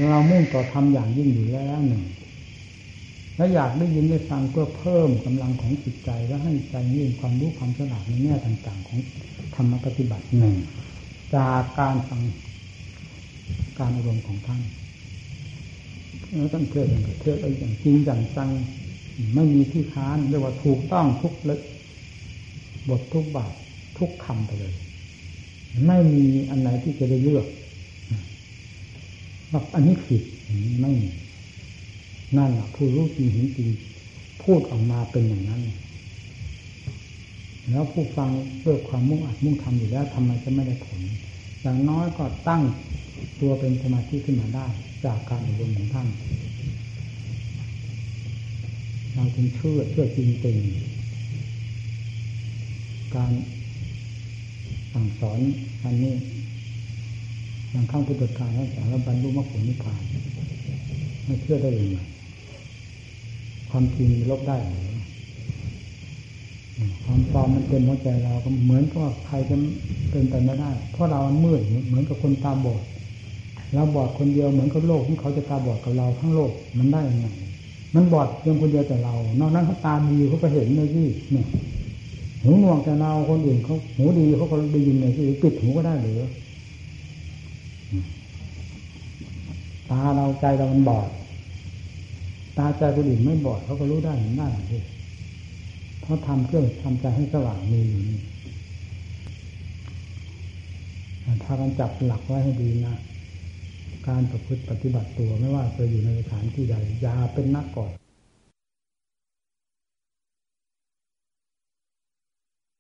[0.10, 2.04] เรามุ่งต่อทำอย่างยิ่งอยู่แล้วหนึ่ง
[3.36, 9.00] และอยากได้ยินได้ฟังเพื่อเพิ่มกำลังของจิตใจและให้ใจมีความรู้ความฉลาดในแง่ต่าง ๆ ของ
[9.56, 10.56] ธรรมปฏิบัติหนึ่ง
[11.36, 12.22] จากการฟัง
[13.80, 14.62] การอารมณ์ของท่าน
[16.32, 18.50] แล้วต้องเทศอย่างเทศอะไรอย่างจริงอย่างจัง
[19.36, 21.60] ไม่มีที่ค้านเรียกว่าถูกต้องทุกเล็ก
[22.90, 23.54] บททุกบาท
[23.98, 24.74] ทุกคำไปเลย
[25.88, 27.46] ไม่มีอันไหนที่จะได้เลือก
[29.52, 30.22] ว่าอันนี้ผิด
[30.82, 31.10] ไม่มี
[32.38, 33.70] นั่นแหละผู้รู้จริงเห็นจริง
[34.44, 35.62] พูดออกมาเป็นอย่างนั้น
[37.70, 38.30] แล้วผู้ฟัง
[38.66, 41.02] ด้วยความมุ่งอัดมุ่งทำอยู่แล้วทำไมจะไม่ได้ผล
[41.62, 42.62] อย่างน้อยก็ตั้ง
[43.42, 44.68] ตัวเป็นสมาธิขึ้นมาได้
[45.06, 46.08] จากการอบรมของท่าน
[49.14, 50.58] เราจึงเชื่อเชื่อจริงจริง
[53.16, 53.32] การ
[54.94, 55.40] สั่งสอน
[55.84, 56.14] อันนี้
[57.72, 60.02] อย่างข้างพุทธกาลแล้วแต่ละบรรลุมรรคผลนิพพาน
[61.26, 61.98] ไม่เชื่อได้ยังไง
[63.70, 64.90] ความจริงลบได้หรือ
[67.04, 69.56] ความปลอมมันเป็นหัวใจเราก็เหมือนกับใครจะ
[70.12, 72.82] เป็นไปไม่ได้ เพราะเรามันมืดเหมือนกับคนตาบอด
[73.74, 77.28] เราบอดคนเดียวเหมือนกับโลกที่เขาจะตาบอดกับเราทั้งโลกมันได้ยังไง
[77.96, 81.48] มันบอดเพียงคนเดียวแต่เรา นอกนั้นเขาตาดีเขาก็เห็นเลยที่เนี่ย
[82.44, 86.22] หูหนวกแต่เราคนอื่นเขาหูดีเขาก็ได้ยินเลยที่ปิดหูก็ได้หรือ
[89.90, 91.10] ตาเราใจเรามันบอด
[92.58, 94.82] ตาใจคนอื่นไม่บอดเขาก็รู้ได้เห็นได้ที่
[96.04, 98.20] เขาทำเครื่องทำใจให้สว่างมีอยู่นี่
[101.44, 102.96] ถ้ากันจับหลักไว้ให้ดีนะ
[104.08, 107.92] การประพฤติปฏิบัติตัวไม่ว่าจะอยู่ในสถานที่ใดอย่าเป็นนักก่อน